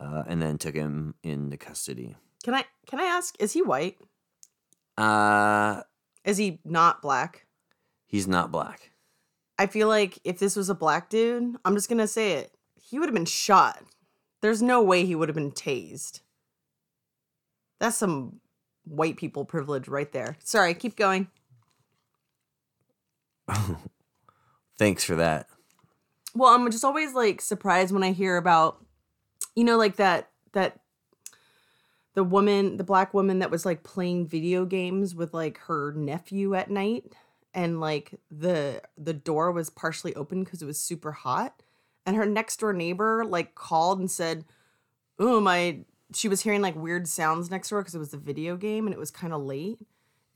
uh, 0.00 0.24
and 0.26 0.40
then 0.42 0.58
took 0.58 0.74
him 0.74 1.14
into 1.22 1.56
custody. 1.56 2.16
Can 2.44 2.54
I 2.54 2.64
can 2.86 3.00
I 3.00 3.04
ask? 3.04 3.34
Is 3.40 3.52
he 3.52 3.62
white? 3.62 3.98
Uh, 4.96 5.82
Is 6.24 6.36
he 6.38 6.60
not 6.64 7.02
black? 7.02 7.46
he's 8.06 8.26
not 8.28 8.50
black. 8.52 8.92
I 9.58 9.66
feel 9.66 9.88
like 9.88 10.18
if 10.24 10.38
this 10.38 10.54
was 10.56 10.70
a 10.70 10.74
black 10.74 11.10
dude, 11.10 11.56
I'm 11.64 11.74
just 11.74 11.88
gonna 11.88 12.06
say 12.06 12.32
it. 12.34 12.52
He 12.80 12.98
would 12.98 13.08
have 13.08 13.14
been 13.14 13.24
shot. 13.24 13.82
There's 14.42 14.62
no 14.62 14.82
way 14.82 15.04
he 15.04 15.14
would 15.14 15.28
have 15.28 15.34
been 15.34 15.50
tased. 15.52 16.20
That's 17.80 17.96
some 17.96 18.40
white 18.84 19.16
people 19.16 19.44
privilege 19.44 19.88
right 19.88 20.10
there. 20.12 20.36
Sorry, 20.44 20.72
keep 20.74 20.94
going. 20.96 21.28
Thanks 24.78 25.04
for 25.04 25.16
that. 25.16 25.48
Well, 26.34 26.54
I'm 26.54 26.70
just 26.70 26.84
always 26.84 27.14
like 27.14 27.40
surprised 27.40 27.92
when 27.92 28.02
I 28.02 28.12
hear 28.12 28.36
about, 28.36 28.84
you 29.56 29.64
know, 29.64 29.78
like 29.78 29.96
that 29.96 30.30
that 30.52 30.80
the 32.14 32.22
woman, 32.24 32.76
the 32.76 32.84
black 32.84 33.12
woman 33.12 33.40
that 33.40 33.50
was 33.50 33.66
like 33.66 33.82
playing 33.82 34.26
video 34.26 34.64
games 34.64 35.14
with 35.14 35.34
like 35.34 35.58
her 35.66 35.92
nephew 35.94 36.54
at 36.54 36.70
night, 36.70 37.14
and 37.52 37.80
like 37.80 38.14
the 38.30 38.82
the 38.96 39.14
door 39.14 39.50
was 39.50 39.70
partially 39.70 40.14
open 40.14 40.44
because 40.44 40.62
it 40.62 40.66
was 40.66 40.78
super 40.78 41.12
hot, 41.12 41.62
and 42.04 42.16
her 42.16 42.26
next 42.26 42.60
door 42.60 42.72
neighbor 42.72 43.24
like 43.24 43.54
called 43.54 43.98
and 43.98 44.10
said, 44.10 44.44
"Oh 45.18 45.40
my," 45.40 45.80
she 46.14 46.28
was 46.28 46.42
hearing 46.42 46.62
like 46.62 46.76
weird 46.76 47.08
sounds 47.08 47.50
next 47.50 47.70
door 47.70 47.80
because 47.80 47.94
it 47.94 47.98
was 47.98 48.14
a 48.14 48.18
video 48.18 48.56
game 48.56 48.86
and 48.86 48.94
it 48.94 49.00
was 49.00 49.10
kind 49.10 49.32
of 49.32 49.42
late. 49.42 49.80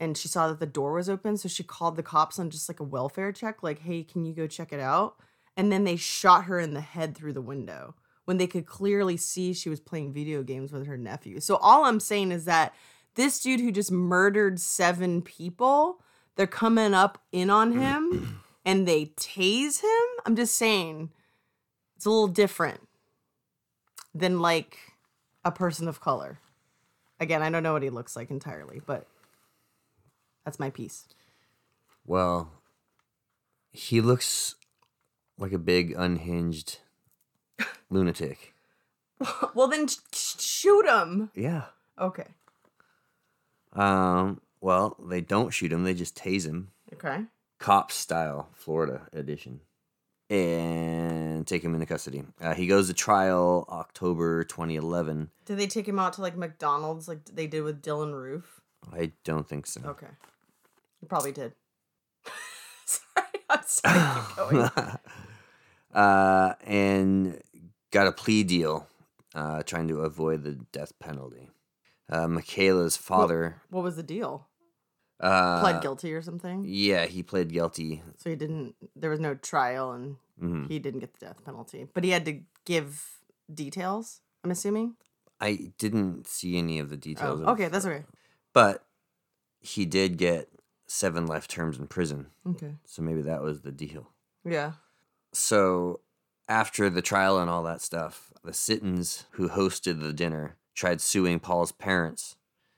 And 0.00 0.16
she 0.16 0.28
saw 0.28 0.48
that 0.48 0.60
the 0.60 0.66
door 0.66 0.94
was 0.94 1.10
open, 1.10 1.36
so 1.36 1.46
she 1.48 1.62
called 1.62 1.96
the 1.96 2.02
cops 2.02 2.38
on 2.38 2.48
just 2.48 2.70
like 2.70 2.80
a 2.80 2.84
welfare 2.84 3.32
check, 3.32 3.62
like, 3.62 3.80
"Hey, 3.80 4.02
can 4.02 4.24
you 4.24 4.32
go 4.34 4.46
check 4.46 4.72
it 4.72 4.80
out?" 4.80 5.16
and 5.56 5.70
then 5.70 5.84
they 5.84 5.96
shot 5.96 6.44
her 6.44 6.58
in 6.58 6.74
the 6.74 6.80
head 6.80 7.14
through 7.14 7.32
the 7.34 7.42
window 7.42 7.94
when 8.30 8.36
they 8.36 8.46
could 8.46 8.64
clearly 8.64 9.16
see 9.16 9.52
she 9.52 9.68
was 9.68 9.80
playing 9.80 10.12
video 10.12 10.44
games 10.44 10.70
with 10.70 10.86
her 10.86 10.96
nephew. 10.96 11.40
So 11.40 11.56
all 11.56 11.84
I'm 11.84 11.98
saying 11.98 12.30
is 12.30 12.44
that 12.44 12.72
this 13.16 13.40
dude 13.40 13.58
who 13.58 13.72
just 13.72 13.90
murdered 13.90 14.60
seven 14.60 15.20
people, 15.20 16.00
they're 16.36 16.46
coming 16.46 16.94
up 16.94 17.20
in 17.32 17.50
on 17.50 17.72
him 17.80 18.40
and 18.64 18.86
they 18.86 19.06
tase 19.06 19.80
him. 19.80 20.22
I'm 20.24 20.36
just 20.36 20.54
saying 20.54 21.10
it's 21.96 22.06
a 22.06 22.08
little 22.08 22.28
different 22.28 22.86
than 24.14 24.38
like 24.38 24.78
a 25.44 25.50
person 25.50 25.88
of 25.88 26.00
color. 26.00 26.38
Again, 27.18 27.42
I 27.42 27.50
don't 27.50 27.64
know 27.64 27.72
what 27.72 27.82
he 27.82 27.90
looks 27.90 28.14
like 28.14 28.30
entirely, 28.30 28.80
but 28.86 29.08
that's 30.44 30.60
my 30.60 30.70
piece. 30.70 31.08
Well, 32.06 32.52
he 33.72 34.00
looks 34.00 34.54
like 35.36 35.50
a 35.50 35.58
big 35.58 35.94
unhinged 35.96 36.78
lunatic. 37.90 38.54
Well, 39.54 39.68
then 39.68 39.86
sh- 39.86 39.96
shoot 40.40 40.86
him. 40.86 41.30
Yeah. 41.34 41.64
Okay. 42.00 42.24
Um. 43.74 44.40
Well, 44.62 44.96
they 44.98 45.20
don't 45.20 45.50
shoot 45.50 45.72
him; 45.72 45.84
they 45.84 45.92
just 45.94 46.16
tase 46.16 46.46
him, 46.46 46.68
Okay. 46.94 47.24
cop 47.58 47.92
style, 47.92 48.48
Florida 48.54 49.08
edition, 49.12 49.60
and 50.30 51.46
take 51.46 51.62
him 51.62 51.74
into 51.74 51.84
custody. 51.86 52.24
Uh, 52.40 52.54
he 52.54 52.66
goes 52.66 52.88
to 52.88 52.94
trial 52.94 53.66
October 53.70 54.42
2011. 54.44 55.30
Did 55.44 55.58
they 55.58 55.66
take 55.66 55.86
him 55.88 55.98
out 55.98 56.14
to 56.14 56.22
like 56.22 56.36
McDonald's 56.36 57.06
like 57.06 57.24
they 57.26 57.46
did 57.46 57.62
with 57.62 57.82
Dylann 57.82 58.14
Roof? 58.14 58.60
I 58.92 59.12
don't 59.24 59.46
think 59.46 59.66
so. 59.66 59.82
Okay. 59.84 60.08
You 61.02 61.08
probably 61.08 61.32
did. 61.32 61.52
sorry, 62.86 63.26
I'm 63.50 63.60
sorry. 63.66 64.70
Uh, 65.92 66.54
and 66.66 67.40
got 67.90 68.06
a 68.06 68.12
plea 68.12 68.42
deal, 68.44 68.86
uh, 69.34 69.62
trying 69.62 69.88
to 69.88 70.00
avoid 70.00 70.42
the 70.44 70.54
death 70.72 70.92
penalty. 70.98 71.50
Uh, 72.08 72.26
Makayla's 72.26 72.96
father 72.96 73.62
What 73.70 73.84
was 73.84 73.96
the 73.96 74.02
deal? 74.02 74.48
uh, 75.20 75.60
Pled 75.60 75.82
guilty 75.82 76.12
or 76.14 76.22
something? 76.22 76.64
Yeah, 76.66 77.06
he 77.06 77.22
pled 77.22 77.52
guilty. 77.52 78.02
So 78.16 78.30
he 78.30 78.36
didn't, 78.36 78.74
there 78.96 79.10
was 79.10 79.20
no 79.20 79.34
trial 79.34 79.92
and 79.92 80.16
Mhm. 80.42 80.68
he 80.68 80.78
didn't 80.78 81.00
get 81.00 81.12
the 81.14 81.26
death 81.26 81.44
penalty. 81.44 81.86
But 81.92 82.04
he 82.04 82.10
had 82.10 82.24
to 82.24 82.40
give 82.64 83.20
details, 83.52 84.22
I'm 84.42 84.50
assuming? 84.50 84.96
I 85.40 85.72
didn't 85.78 86.26
see 86.26 86.56
any 86.56 86.78
of 86.78 86.88
the 86.90 86.96
Oh, 86.96 86.98
details. 86.98 87.40
of- 87.40 87.48
okay, 87.48 87.68
that's 87.68 87.84
okay. 87.86 88.04
But 88.52 88.84
he 89.60 89.84
did 89.84 90.16
get 90.16 90.48
seven 90.86 91.26
life 91.26 91.46
terms 91.46 91.78
in 91.78 91.86
prison, 91.86 92.30
Okay. 92.46 92.76
so 92.84 93.02
maybe 93.02 93.22
that 93.22 93.42
was 93.42 93.60
the 93.60 93.72
deal. 93.72 94.10
Yeah. 94.44 94.72
So 95.32 96.00
after 96.50 96.90
the 96.90 97.00
trial 97.00 97.38
and 97.38 97.48
all 97.48 97.62
that 97.62 97.80
stuff, 97.80 98.32
the 98.42 98.52
Sittons 98.52 99.24
who 99.32 99.48
hosted 99.48 100.02
the 100.02 100.12
dinner 100.12 100.56
tried 100.74 101.00
suing 101.00 101.38
Paul's 101.38 101.70
parents, 101.70 102.36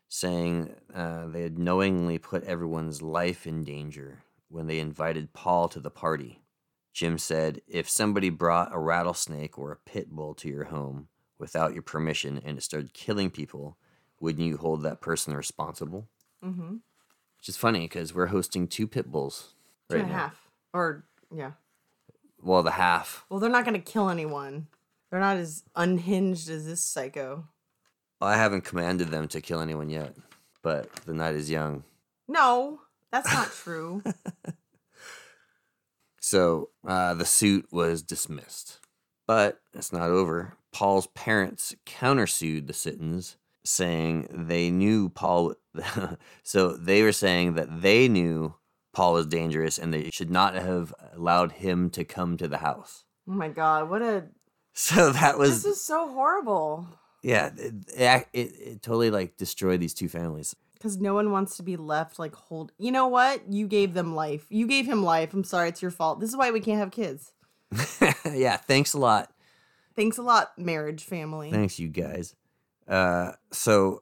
saying 0.08 0.74
uh, 0.94 1.26
they 1.28 1.42
had 1.42 1.58
knowingly 1.58 2.18
put 2.18 2.44
everyone's 2.44 3.00
life 3.00 3.46
in 3.46 3.64
danger 3.64 4.24
when 4.48 4.66
they 4.66 4.78
invited 4.78 5.32
Paul 5.32 5.70
to 5.70 5.80
the 5.80 5.90
party. 5.90 6.42
Jim 6.92 7.16
said, 7.16 7.62
If 7.66 7.88
somebody 7.88 8.28
brought 8.28 8.74
a 8.74 8.78
rattlesnake 8.78 9.58
or 9.58 9.72
a 9.72 9.76
pit 9.76 10.10
bull 10.10 10.34
to 10.34 10.48
your 10.48 10.64
home 10.64 11.08
without 11.38 11.72
your 11.72 11.82
permission 11.82 12.42
and 12.44 12.58
it 12.58 12.62
started 12.62 12.92
killing 12.92 13.30
people, 13.30 13.78
wouldn't 14.20 14.46
you 14.46 14.58
hold 14.58 14.82
that 14.82 15.00
person 15.00 15.34
responsible? 15.34 16.08
Mm-hmm. 16.44 16.76
Which 17.38 17.48
is 17.48 17.56
funny 17.56 17.80
because 17.80 18.14
we're 18.14 18.26
hosting 18.26 18.68
two 18.68 18.86
pit 18.86 19.10
bulls 19.10 19.54
Two 19.90 19.96
and 19.96 20.10
a 20.10 20.12
half. 20.12 20.50
Or, 20.74 21.04
yeah. 21.34 21.52
Well, 22.42 22.62
the 22.62 22.72
half. 22.72 23.24
Well, 23.28 23.40
they're 23.40 23.50
not 23.50 23.64
going 23.64 23.80
to 23.80 23.92
kill 23.92 24.08
anyone. 24.08 24.66
They're 25.10 25.20
not 25.20 25.36
as 25.36 25.62
unhinged 25.76 26.48
as 26.50 26.66
this 26.66 26.82
psycho. 26.82 27.46
I 28.20 28.36
haven't 28.36 28.64
commanded 28.64 29.08
them 29.08 29.28
to 29.28 29.40
kill 29.40 29.60
anyone 29.60 29.90
yet, 29.90 30.14
but 30.62 30.92
the 31.06 31.14
night 31.14 31.34
is 31.34 31.50
young. 31.50 31.84
No, 32.28 32.80
that's 33.10 33.32
not 33.32 33.50
true. 33.52 34.02
So 36.22 36.70
uh, 36.86 37.14
the 37.14 37.26
suit 37.26 37.66
was 37.72 38.02
dismissed. 38.02 38.78
But 39.26 39.60
it's 39.74 39.92
not 39.92 40.08
over. 40.08 40.56
Paul's 40.72 41.08
parents 41.08 41.74
countersued 41.84 42.66
the 42.66 42.72
Sittons, 42.72 43.36
saying 43.64 44.28
they 44.30 44.70
knew 44.70 45.10
Paul. 45.10 45.54
so 46.42 46.72
they 46.72 47.02
were 47.02 47.12
saying 47.12 47.54
that 47.54 47.82
they 47.82 48.08
knew 48.08 48.54
Paul 48.92 49.16
is 49.16 49.26
dangerous 49.26 49.78
and 49.78 49.92
they 49.92 50.10
should 50.10 50.30
not 50.30 50.54
have 50.54 50.92
allowed 51.14 51.52
him 51.52 51.90
to 51.90 52.04
come 52.04 52.36
to 52.36 52.48
the 52.48 52.58
house. 52.58 53.04
oh 53.28 53.32
my 53.32 53.48
God. 53.48 53.88
What 53.90 54.02
a. 54.02 54.24
So 54.74 55.10
that 55.12 55.36
was 55.38 55.62
This 55.62 55.76
is 55.76 55.84
so 55.84 56.08
horrible. 56.08 56.86
yeah, 57.22 57.50
it, 57.58 57.74
it, 57.94 58.26
it, 58.32 58.38
it 58.58 58.82
totally 58.82 59.10
like 59.10 59.36
destroyed 59.36 59.80
these 59.80 59.92
two 59.92 60.08
families. 60.08 60.56
Because 60.72 60.96
no 60.96 61.12
one 61.12 61.30
wants 61.30 61.58
to 61.58 61.62
be 61.62 61.76
left 61.76 62.18
like 62.18 62.34
hold. 62.34 62.72
You 62.78 62.90
know 62.90 63.06
what? 63.06 63.42
You 63.52 63.66
gave 63.68 63.92
them 63.92 64.14
life. 64.14 64.46
You 64.48 64.66
gave 64.66 64.86
him 64.86 65.02
life. 65.04 65.34
I'm 65.34 65.44
sorry. 65.44 65.68
It's 65.68 65.82
your 65.82 65.90
fault. 65.90 66.20
This 66.20 66.30
is 66.30 66.36
why 66.38 66.50
we 66.50 66.60
can't 66.60 66.78
have 66.78 66.90
kids. 66.90 67.32
yeah, 68.24 68.56
thanks 68.56 68.94
a 68.94 68.98
lot. 68.98 69.30
Thanks 69.94 70.16
a 70.16 70.22
lot, 70.22 70.56
Merhige 70.58 71.02
family. 71.02 71.50
Thanks, 71.50 71.78
you 71.78 71.88
guys. 71.88 72.34
Uh, 72.88 73.32
so 73.52 74.00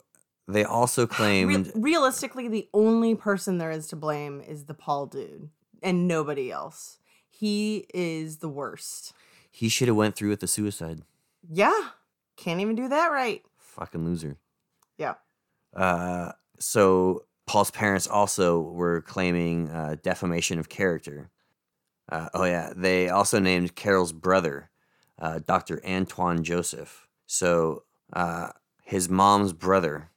they 0.53 0.65
also 0.65 1.03
Re- 1.03 1.09
claimed 1.09 1.73
realistically, 1.75 2.49
the 2.49 2.69
only 2.75 3.15
person 3.15 3.59
there 3.59 3.71
is 3.71 3.87
to 3.89 3.97
blame 3.97 4.41
is 4.41 4.65
the 4.67 4.75
Paul 4.75 5.07
dude 5.07 5.49
and 5.83 6.07
nobody 6.07 6.51
else. 6.51 6.99
He 7.29 7.87
is 7.95 8.39
the 8.39 8.49
worst. 8.49 9.13
he 9.51 9.69
should 9.69 9.89
have 9.89 9.97
went 9.97 10.15
through 10.15 10.29
with 10.31 10.41
the 10.41 10.47
suicide. 10.47 11.03
Yeah. 11.51 11.89
Can't 12.37 12.61
even 12.61 12.75
do 12.77 12.89
that 12.89 13.11
right. 13.11 13.43
Fucking 13.59 14.05
loser. 14.05 14.37
Yeah. 14.99 15.15
Uh, 15.75 16.33
so 16.59 17.25
Paul's 17.47 17.71
parents 17.71 18.07
also 18.07 18.61
were 18.61 19.01
claiming 19.01 19.71
uh, 19.71 19.97
defamation 20.03 20.59
of 20.59 20.69
character. 20.69 21.31
Uh, 22.11 22.29
oh 22.35 22.45
yeah, 22.45 22.73
they 22.77 23.09
also 23.09 23.39
named 23.39 23.75
Carol's 23.75 24.13
brother, 24.13 24.71
uh, 25.19 25.41
Dr. 25.47 25.81
Antoine 25.87 26.43
Joseph. 26.45 27.09
So 27.27 27.85
uh, 28.13 28.49
his 28.83 29.09
mom's 29.09 29.53
brother 29.53 30.11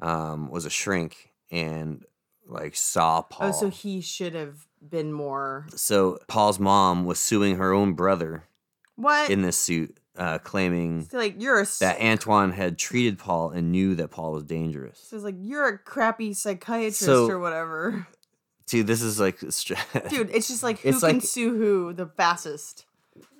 um, 0.00 0.50
was 0.50 0.64
a 0.64 0.70
shrink 0.70 1.30
and 1.50 2.04
like 2.46 2.74
saw 2.76 3.22
Paul. 3.22 3.48
Oh, 3.48 3.52
so 3.52 3.70
he 3.70 4.00
should 4.00 4.34
have 4.34 4.66
been 4.82 5.12
more. 5.12 5.66
So 5.76 6.18
Paul's 6.28 6.58
mom 6.58 7.04
was 7.04 7.18
suing 7.18 7.56
her 7.56 7.72
own 7.72 7.92
brother 7.94 8.44
What? 8.96 9.30
in 9.30 9.42
this 9.42 9.56
suit, 9.56 9.96
uh, 10.16 10.38
claiming 10.38 11.06
So, 11.10 11.18
like 11.18 11.40
you're 11.40 11.60
a 11.60 11.66
that 11.80 12.00
Antoine 12.00 12.52
had 12.52 12.78
treated 12.78 13.18
Paul 13.18 13.50
and 13.50 13.70
knew 13.70 13.94
that 13.96 14.10
Paul 14.10 14.32
was 14.32 14.44
dangerous. 14.44 14.98
so 14.98 15.16
it's 15.16 15.24
like 15.24 15.36
you're 15.38 15.68
a 15.68 15.78
crappy 15.78 16.32
psychiatrist 16.34 17.00
So- 17.00 17.28
or 17.28 17.38
whatever. 17.38 18.06
Dude, 18.66 18.86
this 18.86 19.02
is 19.02 19.18
like, 19.18 19.40
Dude, 19.40 20.30
it's 20.30 20.46
just 20.46 20.62
like 20.62 20.78
who 20.80 20.90
It's 20.90 21.00
can 21.00 21.14
like- 21.16 21.22
sue 21.24 21.56
who 21.56 21.92
the 21.92 22.06
fastest. 22.06 22.86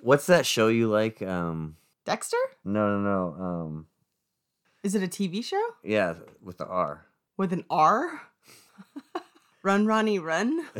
What's 0.01 0.25
that 0.27 0.45
show 0.45 0.67
you 0.67 0.89
like? 0.89 1.21
Um, 1.21 1.77
Dexter? 2.05 2.35
no, 2.65 2.97
no, 2.97 2.99
no. 2.99 3.43
Um, 3.43 3.87
Is 4.83 4.95
it 4.95 5.03
a 5.03 5.07
TV 5.07 5.43
show 5.43 5.61
yeah, 5.83 6.15
with 6.41 6.57
the 6.57 6.65
R. 6.65 7.05
with 7.37 7.53
an 7.53 7.65
R? 7.69 8.21
run, 9.63 9.85
Ronnie, 9.85 10.17
run. 10.17 10.65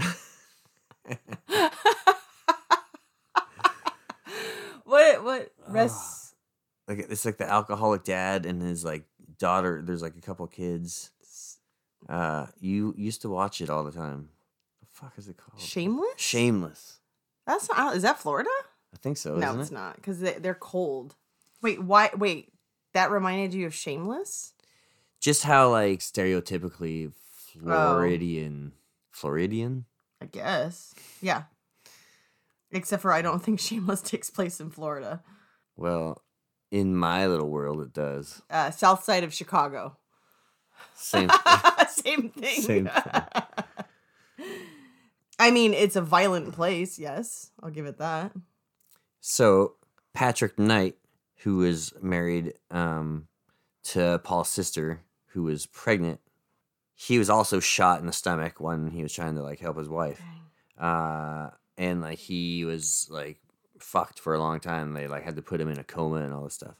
what? 4.84 5.24
What? 5.24 5.52
Rest. 5.68 6.34
Like 6.88 7.06
it's 7.10 7.26
like 7.26 7.38
the 7.38 7.50
alcoholic 7.50 8.04
dad 8.04 8.48
and 8.48 8.60
his 8.62 8.84
like 8.84 9.04
daughter. 9.38 9.84
There's 9.84 10.02
like 10.02 10.16
a 10.18 10.22
couple 10.22 10.48
kids. 10.48 11.12
Uh, 12.10 12.48
you 12.60 12.96
used 12.98 13.22
to 13.22 13.30
watch 13.30 13.62
it 13.62 13.70
all 13.70 13.84
the 13.84 13.92
time. 13.92 14.30
The 14.80 14.88
fuck 14.88 15.14
is 15.18 15.28
it 15.28 15.38
called? 15.38 15.62
Shameless. 15.62 16.14
Shameless. 16.18 16.98
That's 17.46 17.70
not. 17.70 17.96
Is 17.96 18.02
that 18.02 18.18
Florida? 18.20 18.50
I 18.94 18.98
think 18.98 19.18
so. 19.18 19.36
no, 19.36 19.60
it's 19.60 19.70
it? 19.70 19.74
not 19.76 19.98
because 19.98 20.20
they, 20.20 20.34
they're 20.34 20.56
cold. 20.56 21.16
Wait, 21.62 21.82
why? 21.82 22.10
Wait, 22.18 22.52
that 22.94 23.12
reminded 23.12 23.54
you 23.54 23.66
of 23.66 23.74
Shameless? 23.74 24.54
Just 25.20 25.44
how 25.44 25.70
like 25.70 26.00
stereotypically 26.00 27.12
Floridian, 27.14 28.74
Floridian. 29.12 29.86
I 30.22 30.26
guess. 30.26 30.94
Yeah. 31.22 31.44
Except 32.72 33.02
for 33.02 33.12
I 33.12 33.22
don't 33.22 33.44
think 33.44 33.60
Shameless 33.62 34.02
takes 34.02 34.30
place 34.30 34.60
in 34.60 34.70
Florida. 34.70 35.22
Well, 35.76 36.22
in 36.70 36.96
my 36.96 37.28
little 37.28 37.50
world, 37.50 37.82
it 37.82 37.94
does. 37.94 38.42
Uh, 38.50 38.72
south 38.72 39.04
side 39.04 39.24
of 39.24 39.34
Chicago. 39.34 39.98
Same. 40.96 41.30
Same 41.90 42.30
thing. 42.30 42.62
Same 42.62 42.88
thing. 42.88 43.24
I 45.40 45.50
mean, 45.52 45.74
it's 45.74 45.96
a 45.96 46.02
violent 46.02 46.54
place. 46.54 47.00
Yes, 47.00 47.52
I'll 47.62 47.72
give 47.72 47.86
it 47.86 47.98
that. 47.98 48.32
So 49.20 49.74
Patrick 50.14 50.60
Knight, 50.60 50.98
who 51.44 51.58
was 51.58 51.94
married 52.02 52.54
um, 52.70 53.28
to 53.84 54.20
Paul's 54.24 54.50
sister, 54.50 55.02
who 55.28 55.44
was 55.44 55.66
pregnant, 55.66 56.20
he 56.96 57.18
was 57.18 57.30
also 57.30 57.60
shot 57.60 58.00
in 58.00 58.06
the 58.06 58.14
stomach 58.14 58.60
when 58.60 58.92
he 58.92 59.02
was 59.02 59.14
trying 59.14 59.36
to 59.36 59.42
like 59.42 59.60
help 59.60 59.78
his 59.78 59.90
wife. 59.90 60.22
Uh, 60.78 61.50
and 61.78 62.02
like 62.02 62.20
he 62.20 62.64
was 62.64 63.08
like 63.10 63.40
fucked 63.80 64.20
for 64.20 64.36
a 64.36 64.40
long 64.40 64.60
time. 64.60 64.94
They 64.94 65.08
like 65.08 65.24
had 65.24 65.36
to 65.36 65.42
put 65.42 65.60
him 65.60 65.70
in 65.70 65.80
a 65.80 65.84
coma 65.84 66.18
and 66.18 66.34
all 66.34 66.44
this 66.44 66.54
stuff. 66.54 66.76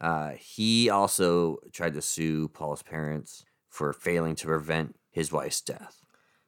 Uh, 0.00 0.30
he 0.38 0.88
also 0.88 1.58
tried 1.72 1.94
to 1.94 2.02
sue 2.02 2.48
Paul's 2.48 2.82
parents 2.82 3.44
for 3.68 3.92
failing 3.92 4.36
to 4.36 4.46
prevent 4.46 4.96
his 5.10 5.32
wife's 5.32 5.60
death. 5.60 6.02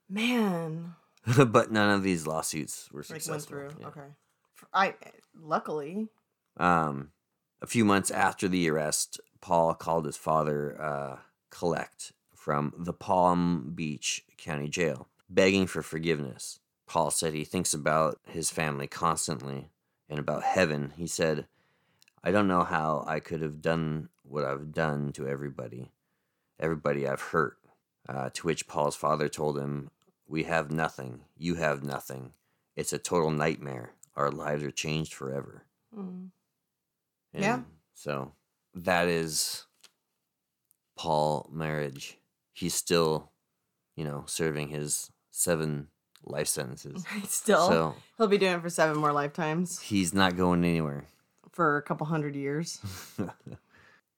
Man, 0.09 0.95
but 1.47 1.71
none 1.71 1.91
of 1.91 2.03
these 2.03 2.27
lawsuits 2.27 2.89
were 2.91 3.01
like 3.01 3.21
successful. 3.21 3.59
went 3.59 3.73
through. 3.73 3.81
Yeah. 3.81 3.89
Okay. 3.89 4.09
I 4.73 4.95
luckily. 5.39 6.09
Um, 6.57 7.11
a 7.63 7.67
few 7.67 7.85
months 7.85 8.11
after 8.11 8.49
the 8.49 8.69
arrest, 8.71 9.21
Paul 9.41 9.75
called 9.75 10.07
his 10.07 10.17
father, 10.17 10.81
uh, 10.81 11.17
collect 11.51 12.13
from 12.35 12.73
the 12.77 12.93
Palm 12.93 13.73
Beach 13.75 14.25
County 14.37 14.69
Jail, 14.69 15.09
begging 15.29 15.67
for 15.67 15.83
forgiveness. 15.83 16.61
Paul 16.87 17.11
said 17.11 17.35
he 17.35 17.45
thinks 17.45 17.73
about 17.75 18.19
his 18.27 18.51
family 18.51 18.87
constantly 18.87 19.71
and 20.09 20.19
about 20.19 20.43
heaven. 20.43 20.93
He 20.97 21.07
said, 21.07 21.47
I 22.25 22.31
don't 22.33 22.49
know 22.49 22.65
how 22.65 23.05
I 23.07 23.21
could 23.21 23.43
have 23.43 23.63
done 23.63 24.09
what 24.23 24.45
I've 24.45 24.73
done 24.73 25.13
to 25.13 25.29
everybody, 25.29 25.91
everybody 26.59 27.07
I've 27.07 27.21
hurt. 27.21 27.57
Uh, 28.09 28.31
to 28.31 28.47
which 28.47 28.67
Paul's 28.67 28.97
father 28.97 29.29
told 29.29 29.59
him, 29.59 29.91
We 30.27 30.45
have 30.45 30.73
nothing. 30.73 31.21
You 31.37 31.57
have 31.57 31.85
nothing. 31.85 32.33
It's 32.75 32.93
a 32.93 32.99
total 32.99 33.31
nightmare. 33.31 33.93
Our 34.17 34.31
lives 34.31 34.65
are 34.65 34.71
changed 34.71 35.15
forever. 35.15 35.65
Mm. 35.97 36.31
And 37.35 37.43
Yeah. 37.43 37.61
So 37.95 38.33
that 38.75 39.09
is 39.09 39.67
Paul 40.97 41.51
Merhige. 41.55 42.15
He's 42.53 42.75
still, 42.75 43.31
you 43.97 44.05
know, 44.05 44.25
serving 44.27 44.69
his 44.69 45.11
seven 45.31 45.89
life 46.25 46.47
sentences. 46.49 47.05
Still, 47.29 47.69
So 47.69 47.95
he'll 48.19 48.27
be 48.27 48.37
doing 48.39 48.55
it 48.55 48.61
for 48.63 48.69
seven 48.69 48.99
more 48.99 49.13
lifetimes 49.13 49.81
he's 49.81 50.13
not 50.13 50.37
going 50.37 50.65
anywhere. 50.65 51.05
for 51.53 51.79
a 51.79 51.83
couple 51.83 52.07
hundred 52.07 52.35
years. 52.37 52.79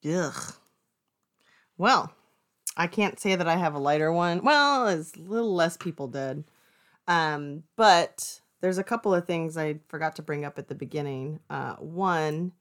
Ugh. 0.04 0.54
Well, 1.78 2.12
I 2.76 2.86
can't 2.86 3.20
say 3.20 3.36
that 3.36 3.46
I 3.48 3.56
have 3.56 3.74
a 3.74 3.78
lighter 3.78 4.12
one. 4.12 4.42
Well, 4.42 4.88
it's 4.88 5.14
a 5.16 5.20
little 5.20 5.54
less 5.54 5.76
people 5.76 6.08
dead. 6.08 6.44
Um, 7.06 7.62
but 7.76 8.40
there's 8.60 8.78
a 8.78 8.84
couple 8.84 9.14
of 9.14 9.26
things 9.26 9.56
I 9.56 9.78
forgot 9.88 10.16
to 10.16 10.22
bring 10.22 10.44
up 10.44 10.58
at 10.58 10.68
the 10.68 10.74
beginning. 10.74 11.40
Uh, 11.50 11.74
one 11.76 12.52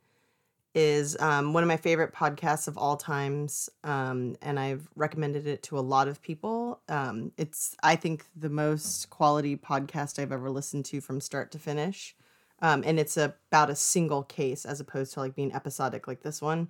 is 0.74 1.20
um, 1.20 1.54
one 1.54 1.64
of 1.64 1.68
my 1.68 1.78
favorite 1.78 2.14
podcasts 2.14 2.68
of 2.68 2.78
all 2.78 2.96
times, 2.96 3.70
um, 3.84 4.36
and 4.42 4.60
I've 4.60 4.88
recommended 4.96 5.48
it 5.48 5.64
to 5.64 5.78
a 5.78 5.82
lot 5.82 6.08
of 6.08 6.22
people. 6.22 6.80
Um, 6.88 7.32
it's, 7.38 7.76
I 7.84 7.96
think, 7.96 8.26
the 8.36 8.50
most 8.50 9.10
quality 9.10 9.58
podcast 9.58 10.18
I've 10.18 10.32
ever 10.32 10.50
listened 10.50 10.86
to 10.86 11.02
from 11.02 11.20
start 11.20 11.52
to 11.52 11.60
finish. 11.60 12.16
Um, 12.62 12.84
and 12.86 13.00
it's 13.00 13.18
about 13.18 13.70
a 13.70 13.76
single 13.76 14.24
case 14.24 14.66
as 14.66 14.80
opposed 14.80 15.14
to 15.14 15.20
like 15.20 15.36
being 15.36 15.54
episodic 15.54 16.08
like 16.08 16.22
this 16.22 16.42
one. 16.42 16.70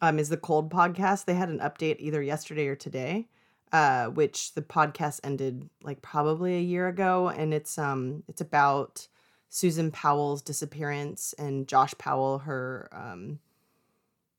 Um, 0.00 0.18
is 0.18 0.30
the 0.30 0.36
Cold 0.36 0.70
podcast? 0.70 1.26
They 1.26 1.34
had 1.34 1.50
an 1.50 1.58
update 1.58 1.96
either 1.98 2.22
yesterday 2.22 2.68
or 2.68 2.74
today, 2.74 3.28
uh, 3.70 4.06
which 4.06 4.54
the 4.54 4.62
podcast 4.62 5.20
ended 5.22 5.68
like 5.82 6.00
probably 6.00 6.56
a 6.56 6.62
year 6.62 6.88
ago, 6.88 7.28
and 7.28 7.52
it's 7.52 7.76
um 7.76 8.22
it's 8.26 8.40
about 8.40 9.08
Susan 9.50 9.90
Powell's 9.90 10.42
disappearance 10.42 11.34
and 11.36 11.66
Josh 11.66 11.92
Powell, 11.98 12.38
her 12.38 12.88
um, 12.92 13.40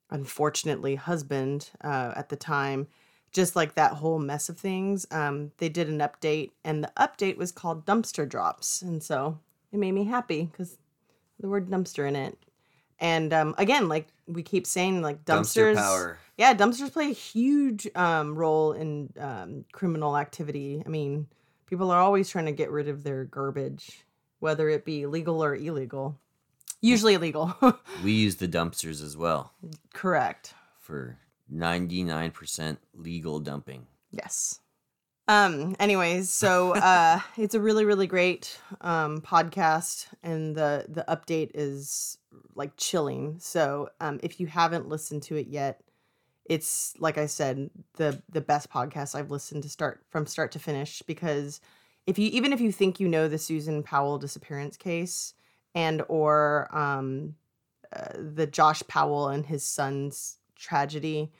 unfortunately 0.09 0.95
husband 0.95 1.69
uh, 1.83 2.13
at 2.15 2.29
the 2.29 2.37
time, 2.37 2.87
just 3.31 3.55
like 3.55 3.75
that 3.75 3.91
whole 3.91 4.19
mess 4.19 4.47
of 4.47 4.57
things. 4.57 5.05
Um, 5.11 5.51
they 5.57 5.67
did 5.69 5.89
an 5.89 5.99
update, 5.99 6.51
and 6.63 6.81
the 6.83 6.91
update 6.97 7.35
was 7.35 7.51
called 7.51 7.85
Dumpster 7.85 8.27
Drops, 8.27 8.81
and 8.81 9.03
so 9.03 9.37
it 9.73 9.79
made 9.79 9.91
me 9.91 10.05
happy 10.05 10.45
because 10.45 10.77
the 11.39 11.49
word 11.49 11.69
dumpster 11.69 12.07
in 12.07 12.15
it. 12.15 12.37
And 12.97 13.33
um, 13.33 13.53
again, 13.57 13.89
like 13.89 14.07
we 14.27 14.43
keep 14.43 14.65
saying, 14.65 15.01
like 15.01 15.25
dumpsters, 15.25 15.75
Dumpster 15.75 15.75
power. 15.75 16.17
yeah, 16.37 16.53
dumpsters 16.53 16.93
play 16.93 17.09
a 17.09 17.13
huge 17.13 17.85
um, 17.95 18.35
role 18.35 18.71
in 18.71 19.11
um, 19.19 19.65
criminal 19.73 20.15
activity. 20.17 20.83
I 20.85 20.87
mean, 20.89 21.27
people 21.65 21.91
are 21.91 21.99
always 21.99 22.29
trying 22.29 22.45
to 22.45 22.51
get 22.53 22.71
rid 22.71 22.87
of 22.87 23.03
their 23.03 23.25
garbage, 23.25 24.05
whether 24.41 24.67
it 24.67 24.83
be 24.83 25.05
legal 25.05 25.41
or 25.41 25.55
illegal. 25.55 26.19
Usually 26.81 27.13
illegal. 27.13 27.55
We 28.03 28.11
use 28.11 28.35
the 28.37 28.47
dumpsters 28.47 29.03
as 29.03 29.15
well 29.15 29.53
Correct. 29.93 30.53
for 30.79 31.17
99% 31.53 32.77
legal 32.95 33.39
dumping. 33.39 33.85
Yes. 34.11 34.59
Um 35.27 35.75
anyways, 35.79 36.33
so 36.33 36.73
uh 36.75 37.19
it's 37.37 37.55
a 37.55 37.61
really 37.61 37.85
really 37.85 38.07
great 38.07 38.59
um 38.81 39.21
podcast 39.21 40.07
and 40.23 40.55
the 40.55 40.85
the 40.89 41.05
update 41.07 41.51
is 41.53 42.17
like 42.55 42.75
chilling. 42.77 43.37
So, 43.39 43.89
um 44.01 44.19
if 44.23 44.39
you 44.39 44.47
haven't 44.47 44.89
listened 44.89 45.21
to 45.23 45.35
it 45.35 45.47
yet, 45.47 45.81
it's 46.45 46.95
like 46.97 47.19
I 47.19 47.27
said, 47.27 47.69
the 47.97 48.21
the 48.29 48.41
best 48.41 48.71
podcast 48.71 49.13
I've 49.13 49.29
listened 49.29 49.61
to 49.63 49.69
start 49.69 50.01
from 50.09 50.25
start 50.25 50.51
to 50.53 50.59
finish 50.59 51.03
because 51.03 51.61
if 52.11 52.19
you 52.19 52.29
even 52.31 52.51
if 52.51 52.59
you 52.59 52.73
think 52.73 52.99
you 52.99 53.07
know 53.07 53.29
the 53.29 53.37
Susan 53.37 53.83
Powell 53.83 54.17
disappearance 54.17 54.75
case 54.75 55.33
and 55.73 56.03
or 56.09 56.67
um 56.77 57.35
uh, 57.95 58.09
the 58.35 58.45
Josh 58.47 58.83
Powell 58.87 59.29
and 59.29 59.45
his 59.45 59.63
son's 59.63 60.37
tragedy, 60.55 61.31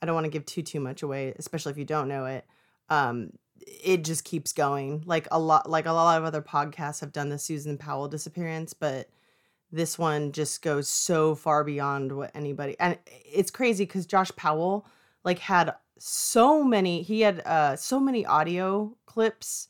I 0.00 0.06
don't 0.06 0.14
want 0.14 0.26
to 0.26 0.30
give 0.30 0.44
too 0.44 0.62
too 0.62 0.80
much 0.80 1.02
away, 1.02 1.34
especially 1.38 1.72
if 1.72 1.78
you 1.78 1.86
don't 1.86 2.08
know 2.08 2.26
it. 2.26 2.44
Um, 2.90 3.32
it 3.60 4.04
just 4.04 4.24
keeps 4.24 4.52
going. 4.52 5.02
Like 5.06 5.28
a 5.30 5.38
lot, 5.38 5.68
like 5.68 5.86
a 5.86 5.92
lot 5.92 6.18
of 6.18 6.24
other 6.24 6.42
podcasts 6.42 7.00
have 7.00 7.12
done 7.12 7.30
the 7.30 7.38
Susan 7.38 7.78
Powell 7.78 8.08
disappearance, 8.08 8.74
but 8.74 9.08
this 9.72 9.98
one 9.98 10.32
just 10.32 10.60
goes 10.62 10.88
so 10.88 11.34
far 11.34 11.64
beyond 11.64 12.12
what 12.12 12.30
anybody. 12.34 12.76
And 12.78 12.98
it's 13.06 13.50
crazy 13.50 13.84
because 13.84 14.06
Josh 14.06 14.30
Powell 14.36 14.86
like 15.24 15.38
had 15.38 15.74
so 15.98 16.62
many. 16.62 17.02
He 17.02 17.22
had 17.22 17.40
uh 17.46 17.76
so 17.76 17.98
many 17.98 18.26
audio 18.26 18.94
clips. 19.06 19.68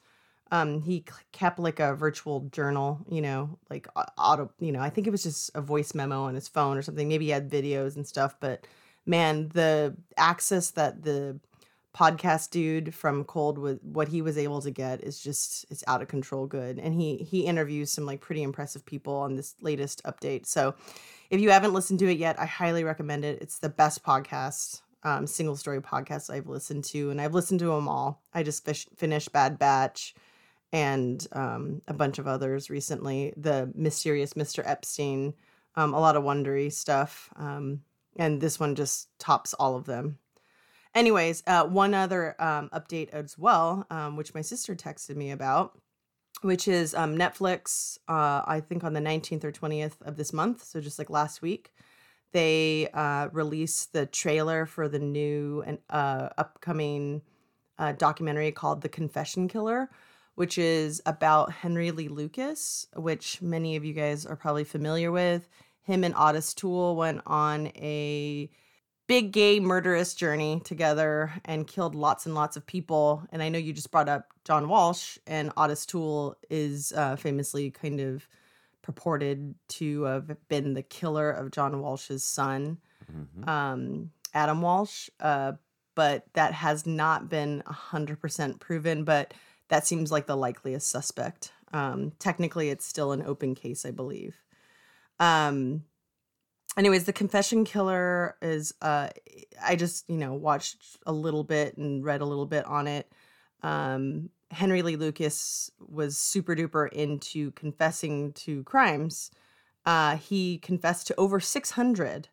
Um, 0.51 0.81
he 0.81 1.05
kept 1.33 1.59
like 1.59 1.79
a 1.79 1.95
virtual 1.95 2.49
journal, 2.53 3.05
you 3.11 3.21
know, 3.21 3.59
like 3.69 3.87
auto, 4.17 4.51
you 4.59 4.73
know, 4.73 4.81
I 4.81 4.89
think 4.89 5.07
it 5.07 5.11
was 5.11 5.23
just 5.23 5.51
a 5.55 5.61
voice 5.61 5.95
memo 5.95 6.23
on 6.23 6.35
his 6.35 6.49
phone 6.49 6.79
or 6.79 6.83
something. 6.83 7.07
Maybe 7.07 7.27
he 7.27 7.31
had 7.31 7.51
videos 7.51 7.97
and 7.97 8.07
stuff, 8.07 8.37
but 8.41 8.67
man, 9.05 9.49
the 9.49 9.97
access 10.17 10.71
that 10.71 11.03
the 11.03 11.39
podcast 11.99 12.51
dude 12.51 12.95
from 12.95 13.25
Cold 13.25 13.59
with 13.59 13.83
what 13.83 14.09
he 14.09 14.23
was 14.23 14.39
able 14.39 14.61
to 14.63 14.71
get 14.71 15.03
is 15.03 15.21
just 15.21 15.67
it's 15.71 15.83
out 15.89 16.03
of 16.03 16.09
control 16.09 16.47
good. 16.47 16.79
And 16.79 16.95
he 16.95 17.17
he 17.17 17.47
interviews 17.47 17.91
some 17.91 18.07
like 18.07 18.21
pretty 18.21 18.43
impressive 18.43 18.85
people 18.87 19.17
on 19.17 19.35
this 19.35 19.55
latest 19.61 20.03
update. 20.05 20.47
So 20.47 20.75
if 21.31 21.41
you 21.41 21.51
haven't 21.51 21.75
listened 21.75 21.99
to 22.01 22.11
it 22.11 22.19
yet, 22.19 22.39
I 22.39 22.47
highly 22.47 22.85
recommend 22.85 23.25
it. 23.25 23.43
It's 23.43 23.59
the 23.59 23.69
best 23.69 24.05
podcast, 24.05 24.83
um, 25.03 25.27
single 25.27 25.57
story 25.57 25.81
podcast 25.81 26.31
I've 26.31 26.47
listened 26.47 26.85
to, 26.85 27.11
and 27.11 27.21
I've 27.21 27.35
listened 27.35 27.61
to 27.61 27.67
them 27.67 27.89
all. 27.89 28.23
I 28.33 28.43
just 28.43 28.65
fish, 28.65 28.87
finished 28.97 29.33
Bad 29.33 29.59
Batch 29.59 30.15
and 30.73 31.27
um, 31.33 31.83
a 31.89 31.95
bunch 31.95 32.19
of 32.19 32.27
others 32.27 32.71
recently. 32.71 33.33
The 33.37 33.71
mysterious 33.75 34.35
Mr. 34.35 34.63
Epstein, 34.67 35.35
um, 35.75 35.95
a 35.95 36.01
lot 36.01 36.17
of 36.17 36.25
Wondery 36.25 36.73
stuff, 36.73 37.31
um, 37.37 37.83
and 38.17 38.41
this 38.41 38.59
one 38.59 38.75
just 38.75 39.09
tops 39.19 39.55
all 39.55 39.77
of 39.77 39.87
them. 39.87 40.19
Anyways, 40.95 41.43
uh, 41.47 41.65
one 41.65 41.95
other 41.95 42.35
um, 42.41 42.71
update 42.71 43.11
as 43.11 43.39
well, 43.39 43.87
um, 43.91 44.17
which 44.17 44.35
my 44.35 44.41
sister 44.41 44.75
texted 44.75 45.17
me 45.17 45.31
about, 45.31 45.79
which 46.43 46.67
is 46.67 46.95
um, 46.95 47.17
Netflix. 47.17 47.99
Uh, 48.09 48.43
I 48.47 48.61
think 48.67 48.85
on 48.85 48.95
the 48.95 49.01
nineteenth 49.01 49.45
or 49.45 49.53
twentieth 49.53 49.97
of 50.03 50.17
this 50.17 50.33
month, 50.33 50.65
so 50.65 50.81
just 50.81 50.99
like 50.99 51.11
last 51.11 51.43
week, 51.43 51.73
they 52.33 52.89
uh, 52.93 53.29
released 53.33 53.93
the 53.93 54.07
trailer 54.07 54.67
for 54.67 54.89
the 54.89 54.99
new 54.99 55.63
and 55.67 55.79
uh, 55.89 56.31
upcoming 56.37 57.23
uh, 57.79 57.93
documentary 57.93 58.51
called 58.51 58.81
"The 58.81 58.89
Confession 58.89 59.47
Killer." 59.49 59.91
Which 60.39 60.57
is 60.57 61.03
about 61.05 61.51
Henry 61.51 61.91
Lee 61.91 62.07
Lucas, 62.07 62.87
which 62.95 63.43
many 63.43 63.75
of 63.75 63.85
you 63.85 63.93
guys 63.93 64.25
are 64.25 64.37
probably 64.37 64.63
familiar 64.63 65.11
with. 65.11 65.49
Him 65.83 66.05
and 66.05 66.15
Otis 66.17 66.55
Toole 66.55 66.95
went 66.95 67.23
on 67.27 67.67
a 67.75 68.49
big 69.09 69.33
gay 69.33 69.59
murderous 69.59 70.15
journey 70.15 70.61
together 70.65 71.33
and 71.45 71.67
killed 71.67 71.97
lots 71.97 72.25
and 72.25 72.37
lots 72.37 72.57
of 72.57 72.65
people. 72.65 73.25
And 73.33 73.43
I 73.43 73.49
know 73.49 73.59
you 73.59 73.73
just 73.73 73.91
brought 73.91 74.09
up 74.09 74.29
John 74.45 74.69
Walsh, 74.69 75.19
and 75.27 75.51
Otis 75.57 75.85
Toole 75.87 76.37
is 76.49 76.93
uh, 76.93 77.17
famously 77.17 77.73
kind 77.73 77.99
of 78.01 78.29
purported 78.83 79.57
to 79.69 80.03
have 80.05 80.37
been 80.49 80.75
the 80.75 80.83
killer 80.85 81.33
of 81.33 81.51
John 81.51 81.81
Walsh's 81.81 82.23
son, 82.23 82.79
Mhm. 83.11 83.49
um, 83.49 84.11
Adam 84.35 84.63
Walsh. 84.63 85.09
Uh, 85.19 85.55
but 85.97 86.27
that 86.35 86.53
has 86.53 86.87
not 86.87 87.29
been 87.29 87.61
100% 87.67 88.61
proven, 88.61 89.03
but 89.03 89.35
that 89.69 89.87
seems 89.87 90.11
like 90.11 90.27
the 90.27 90.37
likeliest 90.37 90.91
suspect. 90.91 91.53
Um, 91.73 92.13
technically, 92.19 92.71
it's 92.71 92.87
still 92.87 93.13
an 93.13 93.23
open 93.23 93.55
case, 93.55 93.85
I 93.85 93.91
believe. 93.91 94.37
Um, 95.21 95.85
anyways, 96.77 97.05
the 97.05 97.13
confession 97.13 97.65
killer 97.65 98.37
is, 98.41 98.75
uh, 98.81 99.09
I 99.63 99.77
just, 99.77 100.09
you 100.09 100.17
know, 100.17 100.35
watched 100.35 100.99
a 101.07 101.13
little 101.13 101.45
bit 101.45 101.77
and 101.77 102.05
read 102.05 102.21
a 102.21 102.27
little 102.27 102.47
bit 102.47 102.65
on 102.65 102.87
it. 102.87 103.11
Um, 103.63 104.31
Henry 104.51 104.83
Lee 104.83 104.97
Lucas 104.97 105.71
was 105.79 106.17
super 106.17 106.57
duper 106.57 106.91
into 106.91 107.51
confessing 107.53 108.33
to 108.33 108.63
crimes. 108.65 109.31
Uh, 109.85 110.17
he 110.17 110.59
confessed 110.59 111.07
to 111.09 111.15
over 111.19 111.41
600. 111.41 112.29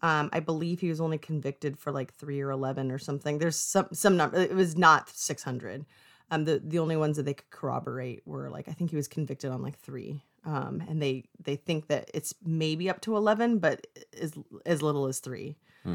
Um, 0.00 0.30
I 0.32 0.38
believe 0.40 0.80
he 0.80 0.88
was 0.88 1.00
only 1.00 1.18
convicted 1.18 1.76
for 1.76 1.90
like 1.90 2.14
three 2.14 2.40
or 2.40 2.50
11 2.50 2.92
or 2.92 2.98
something. 2.98 3.38
There's 3.38 3.56
some, 3.56 3.88
some 3.92 4.16
number, 4.16 4.38
it 4.38 4.54
was 4.54 4.76
not 4.76 5.08
600. 5.08 5.84
Um, 6.30 6.44
the, 6.44 6.60
the 6.62 6.78
only 6.78 6.96
ones 6.96 7.16
that 7.16 7.24
they 7.24 7.34
could 7.34 7.50
corroborate 7.50 8.22
were 8.26 8.50
like, 8.50 8.68
I 8.68 8.72
think 8.72 8.90
he 8.90 8.96
was 8.96 9.08
convicted 9.08 9.50
on 9.50 9.62
like 9.62 9.78
three. 9.78 10.22
Um, 10.44 10.82
and 10.88 11.00
they, 11.00 11.24
they 11.42 11.56
think 11.56 11.88
that 11.88 12.10
it's 12.12 12.34
maybe 12.44 12.90
up 12.90 13.00
to 13.02 13.16
11, 13.16 13.58
but 13.58 13.86
as, 14.20 14.34
as 14.66 14.82
little 14.82 15.06
as 15.06 15.20
three. 15.20 15.56
Hmm. 15.84 15.94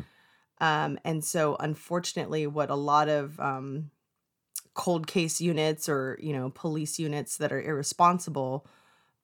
Um, 0.60 1.00
and 1.04 1.24
so 1.24 1.56
unfortunately, 1.60 2.48
what 2.48 2.70
a 2.70 2.76
lot 2.76 3.10
of, 3.10 3.40
um, 3.40 3.92
cold 4.74 5.06
case 5.08 5.40
units 5.40 5.88
or 5.88 6.18
you 6.22 6.34
know 6.34 6.50
police 6.50 6.98
units 6.98 7.38
that 7.38 7.52
are 7.52 7.62
irresponsible 7.62 8.66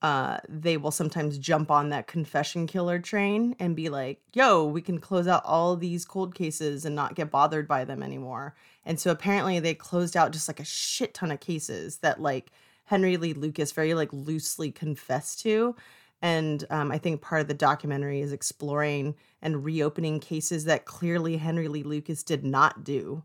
uh 0.01 0.37
they 0.47 0.77
will 0.77 0.91
sometimes 0.91 1.37
jump 1.37 1.69
on 1.69 1.89
that 1.89 2.07
confession 2.07 2.67
killer 2.67 2.99
train 2.99 3.55
and 3.59 3.75
be 3.75 3.89
like 3.89 4.21
yo 4.33 4.65
we 4.65 4.81
can 4.81 4.99
close 4.99 5.27
out 5.27 5.43
all 5.45 5.75
these 5.75 6.05
cold 6.05 6.33
cases 6.33 6.85
and 6.85 6.95
not 6.95 7.15
get 7.15 7.31
bothered 7.31 7.67
by 7.67 7.83
them 7.83 8.01
anymore. 8.01 8.55
And 8.85 8.99
so 8.99 9.11
apparently 9.11 9.59
they 9.59 9.75
closed 9.75 10.15
out 10.17 10.31
just 10.31 10.47
like 10.47 10.59
a 10.59 10.65
shit 10.65 11.13
ton 11.13 11.31
of 11.31 11.39
cases 11.39 11.97
that 11.97 12.21
like 12.21 12.51
henry 12.85 13.17
lee 13.17 13.33
lucas 13.33 13.71
very 13.71 13.93
like 13.93 14.11
loosely 14.13 14.71
confessed 14.71 15.41
to. 15.41 15.75
And 16.21 16.65
um, 16.69 16.91
i 16.91 16.97
think 16.97 17.21
part 17.21 17.41
of 17.41 17.47
the 17.47 17.53
documentary 17.53 18.21
is 18.21 18.31
exploring 18.31 19.15
and 19.41 19.63
reopening 19.65 20.19
cases 20.19 20.65
that 20.65 20.85
clearly 20.85 21.37
henry 21.37 21.67
lee 21.67 21.83
lucas 21.83 22.23
did 22.23 22.45
not 22.45 22.83
do 22.83 23.23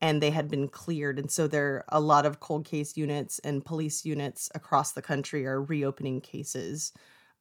and 0.00 0.22
they 0.22 0.30
had 0.30 0.48
been 0.48 0.68
cleared. 0.68 1.18
And 1.18 1.30
so 1.30 1.46
there 1.46 1.66
are 1.66 1.84
a 1.88 2.00
lot 2.00 2.26
of 2.26 2.40
cold 2.40 2.64
case 2.64 2.96
units 2.96 3.38
and 3.40 3.64
police 3.64 4.04
units 4.04 4.50
across 4.54 4.92
the 4.92 5.02
country 5.02 5.46
are 5.46 5.62
reopening 5.62 6.20
cases 6.20 6.92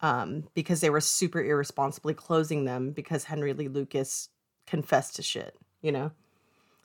um, 0.01 0.45
because 0.53 0.81
they 0.81 0.89
were 0.89 1.01
super 1.01 1.43
irresponsibly 1.43 2.13
closing 2.13 2.65
them 2.65 2.91
because 2.91 3.25
Henry 3.25 3.53
Lee 3.53 3.67
Lucas 3.67 4.29
confessed 4.65 5.15
to 5.15 5.23
shit, 5.23 5.55
you 5.81 5.91
know? 5.91 6.11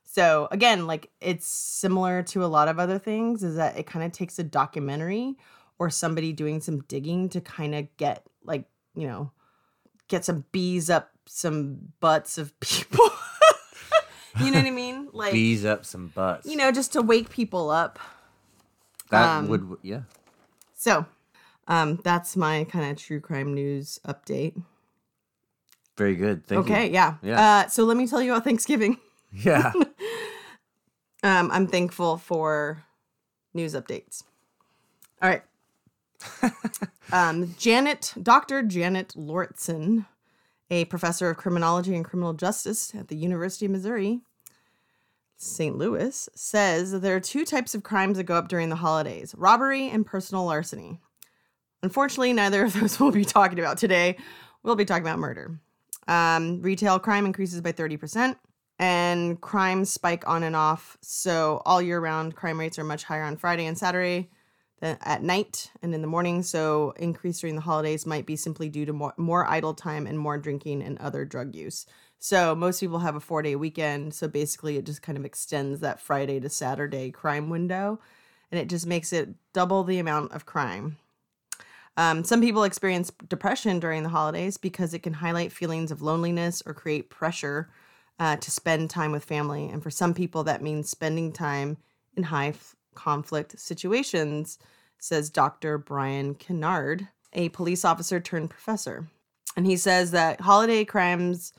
So 0.04 0.48
again, 0.50 0.87
like 0.87 1.11
it's 1.20 1.46
similar 1.46 2.22
to 2.24 2.44
a 2.44 2.46
lot 2.46 2.68
of 2.68 2.78
other 2.78 2.98
things, 2.98 3.42
is 3.42 3.56
that 3.56 3.78
it 3.78 3.87
kind 3.87 4.04
of 4.04 4.12
takes 4.12 4.38
a 4.38 4.44
documentary 4.44 5.37
or 5.78 5.88
somebody 5.88 6.32
doing 6.32 6.61
some 6.61 6.80
digging 6.82 7.28
to 7.30 7.40
kind 7.40 7.74
of 7.74 7.96
get 7.96 8.26
like, 8.44 8.66
you 8.94 9.06
know, 9.06 9.30
get 10.08 10.24
some 10.24 10.44
bees 10.52 10.90
up 10.90 11.12
some 11.26 11.78
butts 12.00 12.38
of 12.38 12.58
people. 12.61 13.11
You 14.40 14.51
know 14.51 14.59
what 14.59 14.66
I 14.66 14.71
mean? 14.71 15.09
Like 15.12 15.33
Bees 15.33 15.64
up 15.64 15.85
some 15.85 16.09
butts. 16.09 16.47
you 16.47 16.57
know, 16.57 16.73
just 16.73 16.95
to 16.95 17.03
wake 17.03 17.29
people 17.29 17.71
up. 17.71 17.99
that 19.11 19.38
um, 19.38 19.49
would 19.49 19.77
yeah. 19.83 20.03
So, 20.75 21.05
um, 21.68 22.01
that's 22.03 22.37
my 22.37 22.64
kind 22.64 22.90
of 22.90 22.97
true 22.97 23.21
crime 23.21 23.55
news 23.55 24.01
update. 24.07 24.61
Very 25.97 26.16
good. 26.16 26.47
Thank 26.47 26.64
okay, 26.64 26.87
you. 26.87 26.92
yeah. 26.92 27.14
Yeah. 27.23 27.40
Uh, 27.40 27.68
so 27.68 27.85
let 27.85 27.97
me 27.97 28.07
tell 28.07 28.23
you 28.23 28.33
about 28.33 28.45
Thanksgiving. 28.45 28.99
Yeah. 29.33 29.73
Um, 31.25 31.51
I'm 31.53 31.68
thankful 31.68 32.16
for 32.16 32.83
news 33.55 33.75
updates. 33.75 34.25
All 35.23 35.29
right. 35.29 35.42
um, 37.12 37.55
Janet, 37.57 38.12
Dr. 38.21 38.64
Janet 38.64 39.14
Lauritsen, 39.14 40.07
a 40.72 40.87
professor 40.87 41.28
of 41.28 41.37
criminology 41.37 41.94
and 41.94 42.02
criminal 42.02 42.32
justice 42.32 42.94
at 42.94 43.08
the 43.08 43.14
University 43.14 43.66
of 43.66 43.72
Missouri, 43.72 44.22
St. 45.37 45.76
Louis, 45.76 46.30
says 46.35 46.92
that 46.92 47.00
there 47.00 47.14
are 47.14 47.20
two 47.20 47.44
types 47.44 47.74
of 47.74 47.82
crimes 47.82 48.16
that 48.16 48.24
go 48.24 48.37
up 48.37 48.48
during 48.48 48.70
the 48.70 48.76
holidays 48.76 49.35
robbery 49.37 49.90
and 49.90 50.06
personal 50.06 50.46
larceny. 50.46 50.98
Unfortunately, 51.82 52.32
neither 52.32 52.64
of 52.64 52.72
those 52.80 52.98
we'll 52.98 53.11
be 53.11 53.22
talking 53.22 53.58
about 53.58 53.76
today. 53.76 54.16
We'll 54.62 54.74
be 54.74 54.87
talking 54.87 55.04
about 55.04 55.18
murder. 55.18 55.61
Um, 56.08 56.62
retail 56.62 56.98
crime 56.98 57.26
increases 57.26 57.61
by 57.61 57.72
30%, 57.72 58.37
and 58.78 59.38
crimes 59.42 59.92
spike 59.92 60.26
on 60.26 60.42
and 60.42 60.56
off. 60.56 60.96
So, 61.02 61.61
all 61.66 61.82
year 61.82 62.00
round, 62.00 62.35
crime 62.35 62.58
rates 62.58 62.78
are 62.78 62.85
much 62.85 63.04
higher 63.04 63.24
on 63.24 63.37
Friday 63.37 63.66
and 63.66 63.76
Saturday 63.76 64.30
at 64.83 65.23
night 65.23 65.71
and 65.81 65.95
in 65.95 66.03
the 66.03 66.09
morning. 66.09 66.42
So, 66.42 66.92
increase 66.99 67.40
during 67.40 67.55
the 67.55 67.62
holidays 67.62 68.05
might 68.05 68.27
be 68.27 68.37
simply 68.37 68.68
due 68.68 68.85
to 68.87 68.92
more, 68.92 69.14
more 69.16 69.47
idle 69.49 69.75
time 69.75 70.07
and 70.07 70.18
more 70.18 70.38
drinking 70.38 70.83
and 70.83 70.99
other 70.99 71.25
drug 71.25 71.55
use. 71.55 71.87
So, 72.18 72.55
most 72.55 72.81
people 72.81 72.99
have 72.99 73.16
a 73.16 73.21
four 73.21 73.42
day 73.42 73.57
weekend. 73.57 74.14
So, 74.14 74.29
basically, 74.29 74.77
it 74.77 74.85
just 74.85 75.03
kind 75.03 75.16
of 75.16 75.25
extends 75.25 75.81
that 75.81 76.01
Friday 76.01 76.40
to 76.40 76.49
Saturday 76.49 77.11
crime 77.11 77.49
window 77.49 78.01
and 78.53 78.61
it 78.61 78.68
just 78.68 78.87
makes 78.87 79.12
it 79.12 79.31
double 79.55 79.83
the 79.83 79.99
amount 79.99 80.31
of 80.33 80.47
crime. 80.47 80.99
Um, 81.97 82.23
some 82.23 82.40
people 82.40 82.64
experience 82.64 83.11
depression 83.29 83.81
during 83.81 84.03
the 84.03 84.11
holidays 84.11 84.57
because 84.57 84.95
it 84.95 85.03
can 85.03 85.14
highlight 85.14 85.53
feelings 85.53 85.90
of 85.90 86.03
loneliness 86.03 86.62
or 86.64 86.75
create 86.75 87.11
pressure 87.11 87.71
uh, 88.18 88.37
to 88.37 88.51
spend 88.51 88.90
time 88.90 89.11
with 89.11 89.25
family. 89.25 89.68
And 89.68 89.83
for 89.83 89.90
some 89.90 90.14
people, 90.14 90.45
that 90.45 90.62
means 90.62 90.88
spending 90.88 91.33
time 91.33 91.79
in 92.14 92.25
high 92.25 92.53
conflict 92.94 93.59
situations, 93.59 94.59
says 94.98 95.31
Dr. 95.31 95.78
Brian 95.78 96.35
Kennard, 96.35 97.09
a 97.33 97.48
police 97.50 97.85
officer 97.85 98.20
turned 98.20 98.50
professor. 98.50 99.09
And 99.57 99.66
he 99.66 99.76
says 99.76 100.11
that 100.12 100.40
holiday 100.40 100.85
crimes 100.85 101.52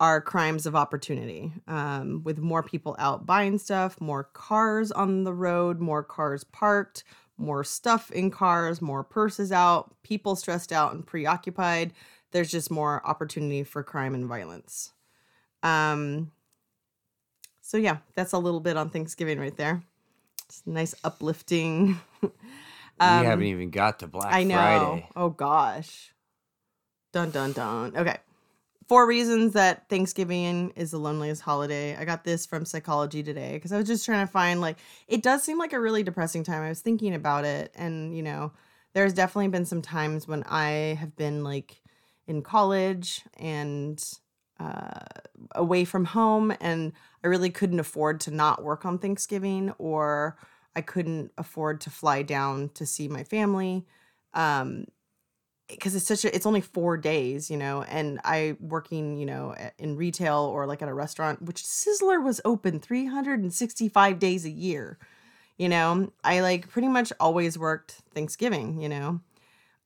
are 0.00 0.20
crimes 0.20 0.64
of 0.64 0.76
opportunity. 0.76 1.52
Um, 1.66 2.22
with 2.24 2.38
more 2.38 2.62
people 2.62 2.94
out 2.98 3.26
buying 3.26 3.58
stuff, 3.58 4.00
more 4.00 4.24
cars 4.24 4.92
on 4.92 5.24
the 5.24 5.32
road, 5.32 5.80
more 5.80 6.04
cars 6.04 6.44
parked, 6.44 7.04
more 7.36 7.64
stuff 7.64 8.10
in 8.10 8.30
cars, 8.30 8.80
more 8.80 9.04
purses 9.04 9.52
out, 9.52 9.94
people 10.02 10.36
stressed 10.36 10.72
out 10.72 10.92
and 10.92 11.06
preoccupied. 11.06 11.92
There's 12.30 12.50
just 12.50 12.70
more 12.70 13.06
opportunity 13.06 13.64
for 13.64 13.82
crime 13.82 14.14
and 14.14 14.26
violence. 14.26 14.92
Um, 15.62 16.32
so 17.60 17.76
yeah, 17.76 17.98
that's 18.14 18.32
a 18.32 18.38
little 18.38 18.60
bit 18.60 18.76
on 18.76 18.90
Thanksgiving 18.90 19.38
right 19.38 19.56
there. 19.56 19.82
It's 20.48 20.62
nice 20.66 20.94
uplifting. 21.04 22.00
we 22.22 22.28
Um, 23.00 23.24
haven't 23.24 23.46
even 23.46 23.70
got 23.70 23.98
to 24.00 24.06
Black 24.06 24.32
I 24.34 24.44
know. 24.44 24.54
Friday. 24.54 25.08
Oh 25.14 25.28
gosh. 25.30 26.12
Dun 27.12 27.30
dun 27.30 27.52
dun. 27.52 27.96
Okay. 27.96 28.16
Four 28.88 29.06
reasons 29.06 29.52
that 29.52 29.86
Thanksgiving 29.90 30.70
is 30.74 30.92
the 30.92 30.98
loneliest 30.98 31.42
holiday. 31.42 31.94
I 31.94 32.06
got 32.06 32.24
this 32.24 32.46
from 32.46 32.64
Psychology 32.64 33.22
Today 33.22 33.52
because 33.52 33.70
I 33.72 33.76
was 33.76 33.86
just 33.86 34.06
trying 34.06 34.26
to 34.26 34.32
find 34.32 34.62
like 34.62 34.78
it 35.06 35.22
does 35.22 35.42
seem 35.42 35.58
like 35.58 35.74
a 35.74 35.80
really 35.80 36.02
depressing 36.02 36.42
time. 36.42 36.62
I 36.62 36.70
was 36.70 36.80
thinking 36.80 37.14
about 37.14 37.44
it 37.44 37.72
and 37.76 38.16
you 38.16 38.22
know, 38.22 38.52
there's 38.94 39.12
definitely 39.12 39.48
been 39.48 39.66
some 39.66 39.82
times 39.82 40.26
when 40.26 40.42
I 40.44 40.96
have 40.98 41.14
been 41.16 41.44
like 41.44 41.82
in 42.26 42.42
college 42.42 43.22
and 43.36 44.02
uh, 44.58 45.00
away 45.54 45.84
from 45.84 46.04
home 46.04 46.52
and 46.60 46.92
I 47.22 47.28
really 47.28 47.50
couldn't 47.50 47.80
afford 47.80 48.20
to 48.22 48.30
not 48.30 48.62
work 48.62 48.84
on 48.84 48.98
Thanksgiving 48.98 49.72
or 49.78 50.36
I 50.74 50.80
couldn't 50.80 51.32
afford 51.38 51.80
to 51.82 51.90
fly 51.90 52.22
down 52.22 52.70
to 52.74 52.86
see 52.86 53.08
my 53.08 53.24
family. 53.24 53.86
Um, 54.34 54.86
because 55.68 55.94
it's 55.94 56.06
such 56.06 56.24
a 56.24 56.34
it's 56.34 56.46
only 56.46 56.60
four 56.60 56.96
days 56.96 57.50
you 57.50 57.56
know 57.56 57.82
and 57.82 58.18
i 58.24 58.56
working 58.58 59.18
you 59.18 59.26
know 59.26 59.54
in 59.78 59.96
retail 59.96 60.38
or 60.38 60.66
like 60.66 60.80
at 60.80 60.88
a 60.88 60.94
restaurant 60.94 61.42
which 61.42 61.62
sizzler 61.62 62.22
was 62.24 62.40
open 62.44 62.80
365 62.80 64.18
days 64.18 64.44
a 64.46 64.50
year 64.50 64.98
you 65.58 65.68
know 65.68 66.10
i 66.24 66.40
like 66.40 66.68
pretty 66.70 66.88
much 66.88 67.12
always 67.20 67.58
worked 67.58 68.00
thanksgiving 68.14 68.80
you 68.80 68.88
know 68.88 69.20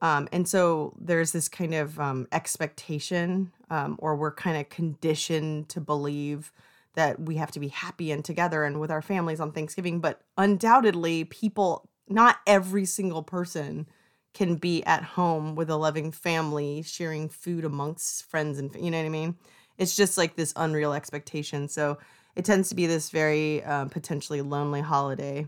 um, 0.02 0.28
and 0.32 0.46
so 0.46 0.94
there's 1.00 1.32
this 1.32 1.48
kind 1.48 1.74
of 1.74 1.98
um, 1.98 2.28
expectation 2.32 3.52
um, 3.70 3.96
or 3.98 4.14
we're 4.14 4.34
kind 4.34 4.58
of 4.58 4.68
conditioned 4.68 5.70
to 5.70 5.80
believe 5.80 6.52
that 6.94 7.18
we 7.18 7.36
have 7.36 7.50
to 7.52 7.60
be 7.60 7.68
happy 7.68 8.12
and 8.12 8.22
together 8.24 8.64
and 8.64 8.78
with 8.78 8.90
our 8.90 9.02
families 9.02 9.40
on 9.40 9.52
thanksgiving 9.52 10.00
but 10.00 10.20
undoubtedly 10.36 11.24
people 11.24 11.88
not 12.08 12.36
every 12.46 12.84
single 12.84 13.22
person 13.22 13.86
can 14.34 14.56
be 14.56 14.84
at 14.84 15.02
home 15.02 15.54
with 15.54 15.70
a 15.70 15.76
loving 15.76 16.12
family 16.12 16.82
sharing 16.82 17.28
food 17.28 17.64
amongst 17.64 18.24
friends 18.24 18.58
and 18.58 18.74
you 18.74 18.90
know 18.90 18.98
what 18.98 19.06
i 19.06 19.08
mean 19.08 19.36
it's 19.78 19.96
just 19.96 20.18
like 20.18 20.36
this 20.36 20.52
unreal 20.56 20.92
expectation. 20.92 21.68
So 21.68 21.98
it 22.36 22.44
tends 22.44 22.68
to 22.70 22.74
be 22.74 22.86
this 22.86 23.10
very 23.10 23.62
um, 23.64 23.88
potentially 23.88 24.40
lonely 24.40 24.80
holiday. 24.80 25.46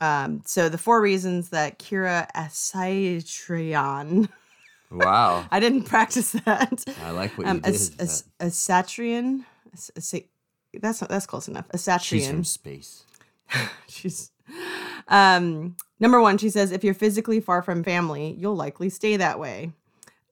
Um, 0.00 0.42
so 0.46 0.68
the 0.68 0.78
four 0.78 1.00
reasons 1.02 1.50
that 1.50 1.78
Kira 1.78 2.26
Asatryan, 2.34 4.28
Wow. 4.90 5.46
I 5.52 5.60
didn't 5.60 5.84
practice 5.84 6.32
that. 6.32 6.84
I 7.04 7.10
like 7.10 7.36
what 7.38 7.46
you 7.46 7.50
Um, 7.50 7.60
did. 7.60 7.74
As, 7.74 7.90
with 7.90 8.00
as, 8.00 8.24
that. 8.38 8.46
Asatryan, 8.48 9.44
As- 9.72 9.90
Asa- 9.96 10.22
that's 10.80 11.00
that's 11.00 11.26
close 11.26 11.48
enough. 11.48 11.68
Asatryan. 11.68 12.00
She's 12.02 12.28
from 12.28 12.44
space. 12.44 13.04
She's 13.88 14.30
um 15.08 15.76
number 16.00 16.20
one, 16.20 16.38
she 16.38 16.50
says 16.50 16.72
if 16.72 16.82
you're 16.82 16.94
physically 16.94 17.40
far 17.40 17.62
from 17.62 17.84
family, 17.84 18.34
you'll 18.38 18.56
likely 18.56 18.88
stay 18.88 19.16
that 19.16 19.38
way. 19.38 19.72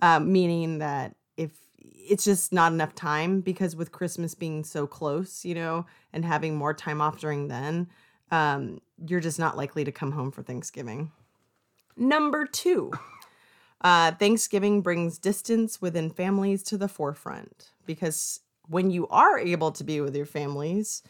Um, 0.00 0.32
meaning 0.32 0.78
that 0.78 1.14
if 1.36 1.50
it's 1.78 2.24
just 2.24 2.52
not 2.52 2.72
enough 2.72 2.94
time 2.94 3.40
because 3.40 3.74
with 3.76 3.90
Christmas 3.92 4.34
being 4.34 4.62
so 4.64 4.86
close, 4.86 5.44
you 5.44 5.54
know, 5.54 5.86
and 6.12 6.24
having 6.24 6.54
more 6.56 6.72
time 6.72 7.00
off 7.00 7.18
during 7.20 7.48
then, 7.48 7.88
um, 8.30 8.80
you're 9.06 9.20
just 9.20 9.38
not 9.38 9.56
likely 9.56 9.84
to 9.84 9.92
come 9.92 10.12
home 10.12 10.30
for 10.30 10.42
Thanksgiving. 10.42 11.12
Number 11.96 12.46
two, 12.46 12.92
uh, 13.80 14.12
Thanksgiving 14.12 14.82
brings 14.82 15.18
distance 15.18 15.80
within 15.80 16.10
families 16.10 16.62
to 16.64 16.78
the 16.78 16.88
forefront 16.88 17.70
because 17.86 18.40
when 18.68 18.90
you 18.90 19.06
are 19.08 19.38
able 19.38 19.72
to 19.72 19.84
be 19.84 20.00
with 20.00 20.14
your 20.14 20.26
families, 20.26 21.02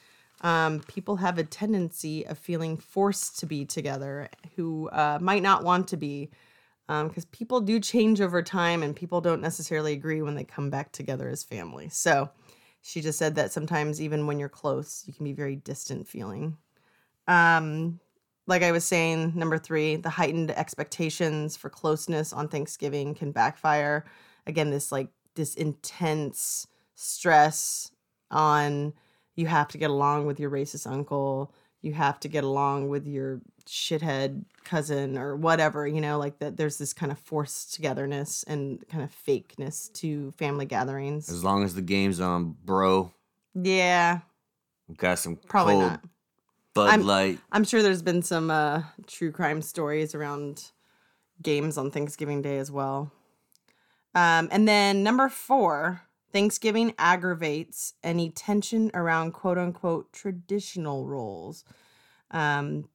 um, 0.43 0.81
people 0.81 1.17
have 1.17 1.39
a 1.39 1.45
tendency 1.45 2.27
of 2.27 2.39
feeling 2.39 2.77
forced 2.77 3.39
to 3.41 3.47
be 3.47 3.65
together 3.65 4.29
who 4.55 4.89
uh, 4.91 5.19
might 5.21 5.43
not 5.43 5.65
want 5.65 5.89
to 5.89 5.97
be 5.97 6.31
because 6.87 7.27
people 7.27 7.61
do 7.61 7.79
change 7.79 8.21
over 8.21 8.43
time 8.43 8.83
and 8.83 8.97
people 8.97 9.21
don't 9.21 9.43
necessarily 9.43 9.93
agree 9.93 10.23
when 10.23 10.35
they 10.35 10.45
come 10.45 10.71
back 10.71 10.91
together 10.91 11.29
as 11.29 11.45
family. 11.45 11.89
So 11.91 12.31
she 12.81 13.03
just 13.03 13.19
said 13.19 13.35
that 13.35 13.53
sometimes, 13.53 14.01
even 14.01 14.27
when 14.27 14.39
you're 14.39 14.49
close, 14.49 15.05
you 15.07 15.13
can 15.13 15.25
be 15.25 15.35
very 15.35 15.57
distant 15.57 16.09
feeling. 16.09 16.57
Um, 17.29 18.01
like 18.47 18.63
I 18.63 18.73
was 18.73 18.85
saying, 18.85 19.35
number 19.37 19.59
three, 19.59 19.97
the 19.97 20.11
heightened 20.11 20.51
expectations 20.51 21.57
for 21.57 21.69
closeness 21.69 22.33
on 22.33 22.49
Thanksgiving 22.49 23.15
can 23.15 23.31
backfire. 23.31 24.07
Again, 24.47 24.71
this 24.71 24.91
like 24.91 25.11
this 25.35 25.55
intense 25.55 26.67
stress 26.95 27.93
on 28.31 28.95
you 29.37 29.47
have 29.47 29.69
to 29.69 29.79
get 29.79 29.91
along 29.91 30.27
with 30.27 30.41
your 30.41 30.51
racist 30.51 30.91
uncle, 30.91 31.53
you 31.83 31.93
have 31.93 32.19
to 32.21 32.29
get 32.29 32.43
along 32.43 32.89
with 32.89 33.07
your 33.07 33.41
shithead 33.67 34.45
cousin 34.65 35.17
or 35.17 35.37
whatever, 35.37 35.87
you 35.87 36.01
know, 36.01 36.19
like 36.19 36.39
that 36.39 36.57
there's 36.57 36.79
this 36.79 36.93
kind 36.93 37.13
of 37.13 37.19
forced 37.19 37.75
togetherness 37.75 38.43
and 38.49 38.83
kind 38.89 39.05
of 39.05 39.15
fakeness 39.15 39.93
to 39.93 40.33
family 40.33 40.65
gatherings. 40.65 41.29
As 41.29 41.45
long 41.45 41.63
as 41.63 41.75
the 41.75 41.83
game's 41.83 42.19
on, 42.19 42.57
bro. 42.65 43.13
Yeah, 43.55 44.21
We've 44.89 44.97
got 44.97 45.19
some 45.19 45.37
probably 45.37 45.75
cold 45.75 45.91
not. 45.91 46.05
Bud 46.79 46.91
I'm- 46.91 47.03
Light. 47.03 47.39
I'm 47.53 47.65
sure 47.65 47.83
there's 47.83 48.03
been 48.03 48.23
some 48.23 48.51
uh, 48.51 48.83
true 49.07 49.33
crime 49.33 49.63
stories 49.63 50.15
around 50.15 50.71
games 51.43 51.77
on 51.77 51.91
Thanksgiving 51.91 52.41
Day 52.43 52.59
as 52.59 52.71
well. 52.71 53.11
Um, 54.15 54.49
and 54.51 54.67
then 54.67 55.03
number 55.03 55.29
four, 55.29 56.03
Thanksgiving 56.33 56.95
aggravates 56.99 57.95
any 58.03 58.31
tension 58.31 58.91
around 58.95 59.33
quote 59.33 59.59
unquote 59.59 60.13
traditional 60.13 61.07
roles. 61.07 61.65
Um, 62.31 62.89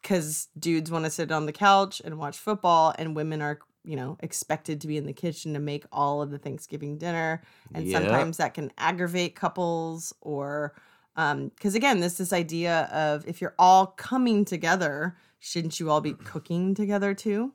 because 0.00 0.48
dudes 0.58 0.90
want 0.90 1.06
to 1.06 1.10
sit 1.10 1.32
on 1.32 1.46
the 1.46 1.52
couch 1.52 2.02
and 2.04 2.18
watch 2.18 2.36
football, 2.36 2.94
and 2.98 3.16
women 3.16 3.40
are, 3.40 3.58
you 3.84 3.96
know, 3.96 4.18
expected 4.20 4.80
to 4.82 4.86
be 4.86 4.98
in 4.98 5.06
the 5.06 5.14
kitchen 5.14 5.54
to 5.54 5.58
make 5.60 5.84
all 5.90 6.20
of 6.20 6.30
the 6.30 6.36
Thanksgiving 6.38 6.98
dinner. 6.98 7.42
And 7.74 7.86
Yep. 7.86 8.02
sometimes 8.02 8.36
that 8.36 8.52
can 8.52 8.70
aggravate 8.76 9.34
couples 9.34 10.12
or 10.20 10.74
um 11.16 11.48
because 11.48 11.74
again 11.74 12.00
this 12.00 12.18
this 12.18 12.32
idea 12.32 12.88
of 12.92 13.26
if 13.26 13.40
you're 13.40 13.54
all 13.58 13.86
coming 13.86 14.44
together 14.44 15.16
shouldn't 15.38 15.78
you 15.78 15.90
all 15.90 16.00
be 16.00 16.14
cooking 16.14 16.74
together 16.74 17.14
too? 17.14 17.52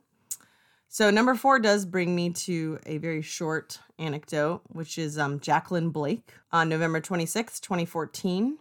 So 0.91 1.09
number 1.11 1.35
four 1.35 1.59
does 1.59 1.85
bring 1.85 2.15
me 2.15 2.31
to 2.31 2.79
a 2.85 2.97
very 2.97 3.21
short 3.21 3.79
anecdote 3.97 4.61
which 4.67 4.97
is 4.97 5.17
um 5.17 5.39
jacqueline 5.39 5.89
blake 5.89 6.33
on 6.51 6.69
november 6.69 7.01
26th 7.01 7.59
2014 7.61 8.57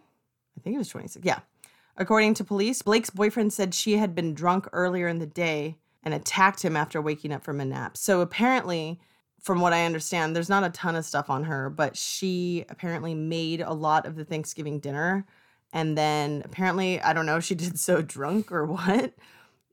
i 0.57 0.61
think 0.61 0.75
it 0.75 0.79
was 0.79 0.89
26 0.89 1.25
yeah. 1.25 1.41
According 2.01 2.35
to 2.35 2.45
police 2.45 2.81
blake's 2.83 3.11
boyfriend 3.11 3.53
said 3.53 3.75
she 3.75 3.97
had 3.97 4.15
been 4.15 4.33
drunk 4.35 4.69
earlier 4.73 5.09
in 5.09 5.19
the 5.19 5.27
day 5.27 5.77
and 6.03 6.15
attacked 6.15 6.65
him 6.65 6.77
after 6.77 7.03
waking 7.03 7.33
up 7.33 7.45
from 7.45 7.61
a 7.61 7.65
nap. 7.65 7.97
So 7.97 8.21
apparently 8.21 9.01
from 9.41 9.61
what 9.61 9.73
I 9.73 9.85
understand, 9.85 10.35
there's 10.35 10.49
not 10.49 10.65
a 10.65 10.71
ton 10.71 10.97
of 10.97 11.05
stuff 11.05 11.31
on 11.31 11.45
her, 11.45 11.71
but 11.71 11.97
she 11.97 12.65
apparently 12.69 13.15
made 13.15 13.61
a 13.61 13.73
lot 13.73 14.07
of 14.07 14.17
the 14.17 14.25
Thanksgiving 14.25 14.81
dinner. 14.81 15.27
And 15.73 15.97
then 15.97 16.43
apparently, 16.45 17.01
I 17.01 17.13
don't 17.13 17.27
know 17.27 17.37
if 17.37 17.45
she 17.45 17.55
did 17.57 17.79
so 17.79 18.03
drunk 18.03 18.51
or 18.51 18.67
what, 18.67 19.15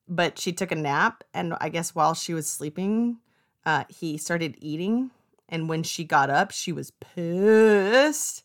but 0.08 0.40
she 0.40 0.54
took 0.54 0.72
a 0.72 0.76
nap. 0.76 1.24
And 1.34 1.56
I 1.60 1.70
guess 1.70 1.96
while 1.96 2.14
she 2.14 2.34
was 2.34 2.48
sleeping, 2.48 3.18
uh, 3.66 3.86
he 3.90 4.18
started 4.18 4.58
eating. 4.62 5.12
And 5.50 5.70
when 5.70 5.84
she 5.84 6.04
got 6.04 6.30
up, 6.30 6.52
she 6.52 6.72
was 6.72 6.92
pissed. 6.92 8.44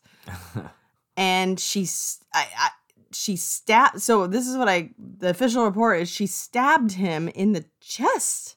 and 1.17 1.59
she, 1.59 1.87
I, 2.33 2.69
she 3.11 3.35
stabbed. 3.35 4.01
So 4.01 4.27
this 4.27 4.47
is 4.47 4.57
what 4.57 4.69
I, 4.69 4.91
the 4.97 5.29
official 5.29 5.65
report 5.65 6.01
is 6.01 6.09
she 6.09 6.27
stabbed 6.27 6.93
him 6.93 7.27
in 7.29 7.53
the 7.53 7.65
chest. 7.79 8.55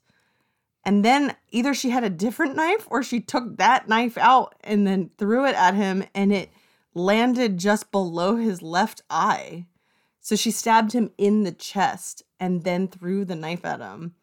And 0.87 1.05
then 1.05 1.35
either 1.51 1.73
she 1.75 1.91
had 1.91 2.05
a 2.05 2.11
different 2.11 2.57
knife 2.57 2.87
or 2.91 3.03
she 3.03 3.21
took 3.21 3.57
that 3.57 3.89
knife 3.89 4.19
out 4.19 4.55
and 4.63 4.87
then 4.87 5.11
threw 5.19 5.47
it 5.47 5.55
at 5.55 5.75
him 5.75 6.05
and 6.15 6.33
it 6.33 6.51
landed 6.95 7.57
just 7.59 7.91
below 7.91 8.37
his 8.37 8.61
left 8.63 9.03
eye. 9.09 9.67
So 10.21 10.37
she 10.37 10.51
stabbed 10.51 10.93
him 10.93 11.11
in 11.19 11.43
the 11.45 11.53
chest 11.53 12.23
and 12.39 12.65
then 12.65 12.89
threw 12.89 13.25
the 13.25 13.35
knife 13.35 13.65
at 13.65 13.81
him. 13.81 14.15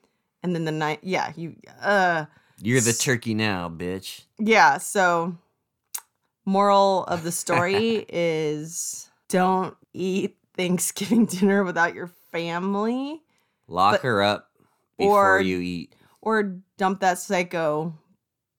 And 0.43 0.53
then 0.55 0.65
the 0.65 0.71
knife, 0.71 0.99
yeah, 1.01 1.31
you, 1.35 1.55
uh, 1.81 2.25
You're 2.61 2.81
the 2.81 2.93
turkey 2.93 3.33
now, 3.33 3.67
bitch. 3.69 4.21
yeah. 4.39 4.77
So, 4.77 5.37
moral 6.45 7.03
of 7.05 7.23
the 7.23 7.31
story 7.31 8.05
is 8.09 9.09
don't 9.29 9.75
eat 9.93 10.37
Thanksgiving 10.57 11.25
dinner 11.27 11.63
without 11.63 11.93
your 11.95 12.07
family 12.31 13.21
Lock 13.67 13.93
But- 13.93 14.01
her 14.01 14.21
up 14.23 14.49
before 14.97 15.37
or- 15.37 15.41
you 15.41 15.59
eat. 15.59 15.93
Or 16.21 16.59
dump 16.77 16.99
that 17.01 17.17
psycho 17.17 17.97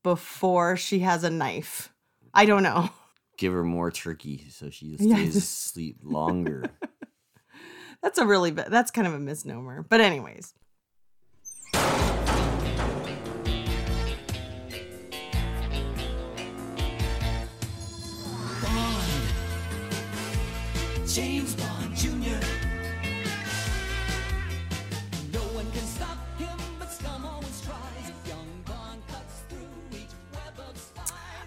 before 0.03 0.77
she 0.77 1.01
has 1.01 1.25
a 1.25 1.31
knife. 1.31 1.93
I 2.35 2.47
don't 2.47 2.63
know. 2.63 2.91
Give 3.39 3.53
her 3.53 3.65
more 3.65 3.91
turkey 3.91 4.45
so 4.51 4.71
she 4.71 4.97
Yeah, 4.99 5.17
stays 5.17 5.35
just- 5.35 5.67
asleep 5.69 5.99
longer. 6.03 6.65
That's 8.03 8.19
a 8.19 8.27
really 8.27 8.51
ba- 8.51 8.67
that's 8.69 8.91
kind 8.91 9.07
of 9.07 9.15
a 9.15 9.19
misnomer. 9.21 9.87
But 9.89 10.01
anyways, 10.01 10.55
James 21.07 21.55
Bond 21.57 21.72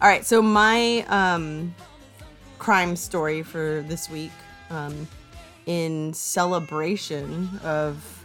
all 0.01 0.09
right. 0.09 0.25
So 0.25 0.41
my 0.41 1.05
um 1.07 1.73
crime 2.57 2.95
story 2.95 3.43
for 3.43 3.83
this 3.87 4.09
week 4.09 4.31
um 4.69 5.07
in 5.65 6.13
celebration 6.13 7.59
of 7.63 8.23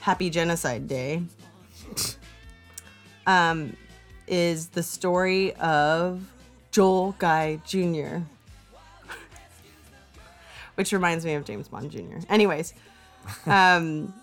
Happy 0.00 0.30
Genocide 0.30 0.88
Day 0.88 1.22
um 3.26 3.76
is 4.26 4.68
the 4.68 4.82
story 4.82 5.54
of 5.56 6.22
Joel 6.70 7.14
Guy 7.18 7.60
Jr. 7.66 8.18
which 10.74 10.92
reminds 10.92 11.24
me 11.24 11.34
of 11.34 11.44
James 11.44 11.68
Bond 11.68 11.90
Jr. 11.90 12.18
Anyways, 12.30 12.72
um, 13.46 14.14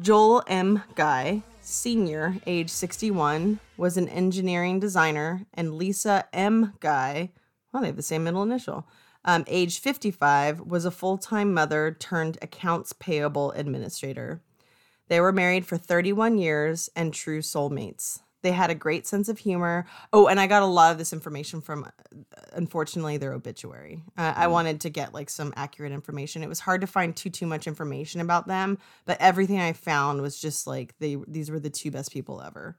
Joel 0.00 0.42
M. 0.48 0.82
Guy, 0.94 1.42
Sr., 1.62 2.36
age 2.46 2.70
61, 2.70 3.60
was 3.76 3.96
an 3.96 4.08
engineering 4.08 4.80
designer, 4.80 5.46
and 5.54 5.74
Lisa 5.74 6.26
M. 6.32 6.74
Guy, 6.80 7.30
well, 7.72 7.82
they 7.82 7.86
have 7.88 7.96
the 7.96 8.02
same 8.02 8.24
middle 8.24 8.42
initial, 8.42 8.86
um, 9.24 9.44
age 9.46 9.78
55, 9.78 10.60
was 10.60 10.84
a 10.84 10.90
full 10.90 11.18
time 11.18 11.54
mother 11.54 11.96
turned 11.98 12.36
accounts 12.42 12.92
payable 12.92 13.52
administrator. 13.52 14.42
They 15.08 15.20
were 15.20 15.32
married 15.32 15.64
for 15.64 15.76
31 15.76 16.38
years 16.38 16.90
and 16.96 17.14
true 17.14 17.40
soulmates. 17.40 18.20
They 18.42 18.52
had 18.52 18.70
a 18.70 18.74
great 18.74 19.06
sense 19.06 19.28
of 19.28 19.38
humor. 19.38 19.86
Oh, 20.12 20.26
and 20.26 20.38
I 20.38 20.46
got 20.46 20.62
a 20.62 20.66
lot 20.66 20.92
of 20.92 20.98
this 20.98 21.12
information 21.12 21.60
from, 21.60 21.84
uh, 21.84 21.90
unfortunately, 22.52 23.16
their 23.16 23.32
obituary. 23.32 24.02
Uh, 24.18 24.34
I 24.36 24.48
wanted 24.48 24.80
to 24.82 24.90
get 24.90 25.14
like 25.14 25.30
some 25.30 25.52
accurate 25.56 25.92
information. 25.92 26.42
It 26.42 26.48
was 26.48 26.60
hard 26.60 26.80
to 26.80 26.86
find 26.86 27.16
too 27.16 27.30
too 27.30 27.46
much 27.46 27.66
information 27.66 28.20
about 28.20 28.46
them, 28.46 28.78
but 29.06 29.20
everything 29.20 29.60
I 29.60 29.72
found 29.72 30.20
was 30.20 30.40
just 30.40 30.66
like 30.66 30.94
they 30.98 31.16
these 31.26 31.50
were 31.50 31.60
the 31.60 31.70
two 31.70 31.90
best 31.90 32.12
people 32.12 32.42
ever. 32.42 32.76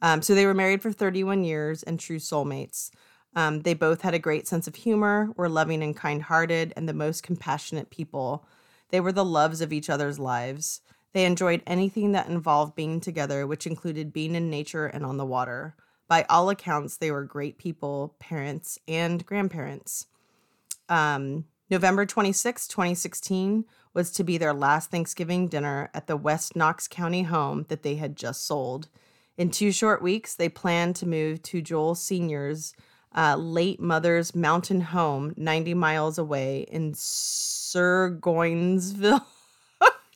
Um, 0.00 0.20
so 0.20 0.34
they 0.34 0.46
were 0.46 0.54
married 0.54 0.82
for 0.82 0.90
31 0.90 1.44
years 1.44 1.82
and 1.84 2.00
true 2.00 2.18
soulmates. 2.18 2.90
Um, 3.34 3.62
they 3.62 3.74
both 3.74 4.02
had 4.02 4.14
a 4.14 4.18
great 4.18 4.46
sense 4.46 4.66
of 4.66 4.74
humor, 4.74 5.30
were 5.36 5.48
loving 5.48 5.82
and 5.82 5.96
kind 5.96 6.22
hearted, 6.22 6.72
and 6.76 6.88
the 6.88 6.92
most 6.92 7.22
compassionate 7.22 7.90
people. 7.90 8.44
They 8.90 9.00
were 9.00 9.12
the 9.12 9.24
loves 9.24 9.60
of 9.60 9.72
each 9.72 9.88
other's 9.88 10.18
lives. 10.18 10.80
They 11.12 11.24
enjoyed 11.24 11.62
anything 11.66 12.12
that 12.12 12.28
involved 12.28 12.74
being 12.74 13.00
together, 13.00 13.46
which 13.46 13.66
included 13.66 14.12
being 14.12 14.34
in 14.34 14.50
nature 14.50 14.86
and 14.86 15.04
on 15.04 15.18
the 15.18 15.26
water. 15.26 15.76
By 16.08 16.24
all 16.28 16.50
accounts, 16.50 16.96
they 16.96 17.10
were 17.10 17.24
great 17.24 17.58
people, 17.58 18.16
parents, 18.18 18.78
and 18.88 19.24
grandparents. 19.24 20.06
Um, 20.88 21.46
November 21.70 22.04
26, 22.04 22.66
2016, 22.68 23.64
was 23.94 24.10
to 24.10 24.24
be 24.24 24.38
their 24.38 24.52
last 24.52 24.90
Thanksgiving 24.90 25.48
dinner 25.48 25.90
at 25.94 26.06
the 26.06 26.16
West 26.16 26.56
Knox 26.56 26.88
County 26.88 27.22
home 27.22 27.66
that 27.68 27.82
they 27.82 27.96
had 27.96 28.16
just 28.16 28.46
sold. 28.46 28.88
In 29.36 29.50
two 29.50 29.72
short 29.72 30.02
weeks, 30.02 30.34
they 30.34 30.48
planned 30.48 30.96
to 30.96 31.06
move 31.06 31.42
to 31.44 31.62
Joel 31.62 31.94
Sr.'s 31.94 32.74
uh, 33.14 33.36
late 33.36 33.80
mother's 33.80 34.34
mountain 34.34 34.80
home 34.80 35.34
90 35.36 35.74
miles 35.74 36.18
away 36.18 36.66
in 36.70 36.92
Surgoinsville. 36.92 39.24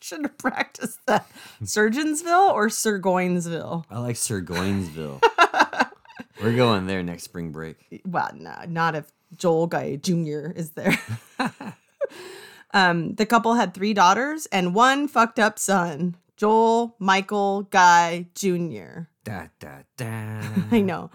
Should 0.07 0.23
have 0.23 0.39
practiced 0.39 1.01
that. 1.07 1.29
Surgeonsville 1.65 2.53
or 2.55 2.69
Surgoinsville? 2.69 3.87
I 3.91 3.99
like 3.99 4.15
Sir 4.15 4.41
Goinsville. 4.41 5.21
We're 6.41 6.55
going 6.55 6.87
there 6.87 7.03
next 7.03 7.25
spring 7.25 7.51
break. 7.51 8.05
well, 8.07 8.31
no, 8.33 8.55
not 8.69 8.95
if 8.95 9.11
Joel 9.37 9.67
Guy 9.67 9.97
Jr. 9.97 10.53
is 10.55 10.71
there. 10.71 10.97
um, 12.73 13.17
the 13.17 13.27
couple 13.27 13.55
had 13.55 13.75
three 13.75 13.93
daughters 13.95 14.47
and 14.53 14.77
one 14.77 15.09
fucked 15.09 15.41
up 15.41 15.59
son. 15.59 16.15
Joel 16.37 16.95
Michael 17.01 17.63
Guy 17.63 18.29
Jr. 18.37 19.09
Da 19.25 19.49
da 19.59 19.79
da. 19.97 20.41
I 20.71 20.83
know, 20.83 21.11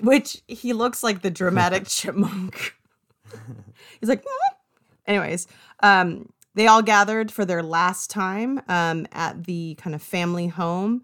which 0.00 0.40
he 0.46 0.72
looks 0.72 1.02
like 1.02 1.22
the 1.22 1.32
dramatic 1.32 1.88
chipmunk. 1.88 2.76
He's 3.98 4.08
like, 4.08 4.22
"Mm." 4.22 4.56
anyways. 5.08 5.48
Um, 5.82 6.28
they 6.54 6.66
all 6.66 6.82
gathered 6.82 7.30
for 7.30 7.44
their 7.44 7.62
last 7.62 8.10
time 8.10 8.60
um, 8.68 9.06
at 9.12 9.44
the 9.44 9.76
kind 9.76 9.94
of 9.94 10.02
family 10.02 10.48
home 10.48 11.02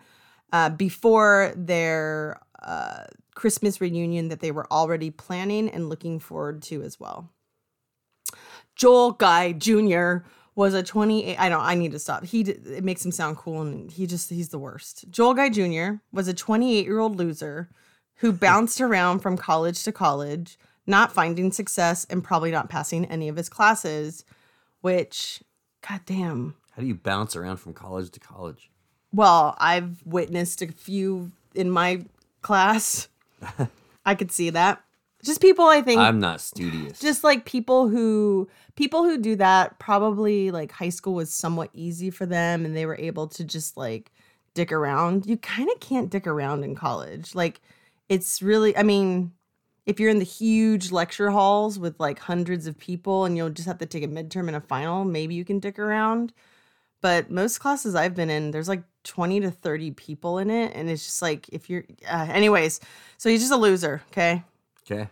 uh, 0.53 0.71
before 0.71 1.53
their 1.57 2.41
uh, 2.63 3.05
Christmas 3.35 3.81
reunion 3.81 4.29
that 4.29 4.41
they 4.41 4.51
were 4.51 4.67
already 4.73 5.11
planning 5.11 5.69
and 5.69 5.89
looking 5.89 6.19
forward 6.19 6.63
to 6.63 6.83
as 6.83 6.99
well. 6.99 7.31
Joel 8.75 9.13
Guy 9.13 9.53
Jr. 9.53 10.19
was 10.55 10.75
a 10.75 10.83
28 10.83 11.37
I 11.39 11.49
don't 11.49 11.61
I 11.61 11.75
need 11.75 11.93
to 11.93 11.99
stop. 11.99 12.25
He 12.25 12.41
it 12.41 12.85
makes 12.85 13.05
him 13.05 13.13
sound 13.13 13.37
cool 13.37 13.63
and 13.63 13.91
he 13.91 14.07
just 14.07 14.31
he's 14.31 14.51
the 14.51 14.59
worst. 14.59 15.05
Joel 15.11 15.35
Guy 15.35 15.49
Jr. 15.49 16.01
was 16.13 16.29
a 16.29 16.35
28-year-old 16.35 17.17
loser 17.17 17.71
who 18.17 18.33
bounced 18.33 18.81
around 18.81 19.21
from 19.21 19.37
college 19.37 19.83
to 19.85 19.93
college, 19.93 20.59
not 20.87 21.13
finding 21.13 21.53
success 21.53 22.07
and 22.09 22.25
probably 22.25 22.51
not 22.51 22.69
passing 22.69 23.05
any 23.07 23.29
of 23.29 23.37
his 23.37 23.49
classes, 23.49 24.25
which 24.81 25.43
goddamn. 25.87 26.55
How 26.72 26.83
do 26.83 26.89
you 26.89 26.95
bounce 26.95 27.37
around 27.37 27.57
from 27.59 27.74
college 27.74 28.11
to 28.11 28.20
college? 28.20 28.70
Well, 29.12 29.57
I've 29.59 30.03
witnessed 30.05 30.62
a 30.62 30.68
few 30.68 31.33
in 31.55 31.70
my 31.70 32.05
class. 32.43 33.09
I 34.07 34.14
could 34.14 34.31
see 34.31 34.51
that. 34.51 34.83
Just 35.24 35.41
people 35.41 35.64
I 35.64 35.83
think 35.83 36.01
I'm 36.01 36.20
not 36.20 36.41
studious. 36.41 37.01
just 37.01 37.24
like 37.24 37.47
people 37.47 37.89
who 37.89 38.49
people 38.77 39.03
who 39.03 39.18
do 39.18 39.35
that 39.37 39.79
probably 39.79 40.51
like 40.53 40.70
high 40.70 40.91
school 40.91 41.14
was 41.14 41.33
somewhat 41.33 41.70
easy 41.72 42.11
for 42.11 42.27
them 42.27 42.64
and 42.64 42.77
they 42.77 42.87
were 42.87 42.97
able 42.99 43.27
to 43.29 43.45
just 43.45 43.77
like 43.77 44.12
dick 44.55 44.70
around 44.70 45.27
you 45.27 45.37
kind 45.37 45.68
of 45.70 45.81
can't 45.81 46.11
dick 46.11 46.27
around 46.27 46.62
in 46.62 46.74
college 46.77 47.35
like 47.35 47.61
it's 48.09 48.41
really 48.41 48.77
i 48.77 48.83
mean 48.83 49.33
if 49.87 50.01
you're 50.01 50.11
in 50.11 50.18
the 50.18 50.24
huge 50.24 50.91
lecture 50.91 51.30
halls 51.30 51.78
with 51.78 51.99
like 51.99 52.18
hundreds 52.18 52.66
of 52.66 52.76
people 52.76 53.24
and 53.24 53.37
you'll 53.37 53.51
just 53.51 53.68
have 53.68 53.78
to 53.78 53.87
take 53.87 54.03
a 54.03 54.09
midterm 54.09 54.49
and 54.49 54.57
a 54.57 54.61
final 54.61 55.05
maybe 55.05 55.34
you 55.34 55.45
can 55.45 55.61
dick 55.61 55.78
around 55.78 56.32
but 57.01 57.30
most 57.30 57.59
classes 57.59 57.95
i've 57.95 58.14
been 58.14 58.28
in 58.28 58.51
there's 58.51 58.68
like 58.68 58.82
20 59.05 59.41
to 59.41 59.51
30 59.51 59.93
people 59.93 60.39
in 60.39 60.51
it 60.51 60.72
and 60.74 60.91
it's 60.91 61.05
just 61.05 61.22
like 61.22 61.49
if 61.51 61.70
you're 61.70 61.84
uh, 62.11 62.26
anyways 62.30 62.80
so 63.16 63.30
he's 63.30 63.41
just 63.41 63.53
a 63.53 63.57
loser 63.57 64.03
okay 64.11 64.43
okay. 64.91 65.09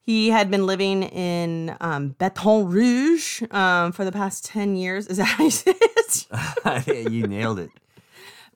he 0.00 0.30
had 0.30 0.50
been 0.50 0.66
living 0.66 1.02
in 1.02 1.76
um, 1.80 2.10
Baton 2.18 2.68
Rouge 2.68 3.42
um, 3.50 3.92
for 3.92 4.04
the 4.04 4.12
past 4.12 4.44
10 4.44 4.76
years. 4.76 5.06
Is 5.06 5.18
that 5.18 5.24
how 5.24 5.44
you 5.44 5.50
say 5.50 5.74
it? 5.74 7.10
you 7.10 7.26
nailed 7.26 7.58
it. 7.58 7.70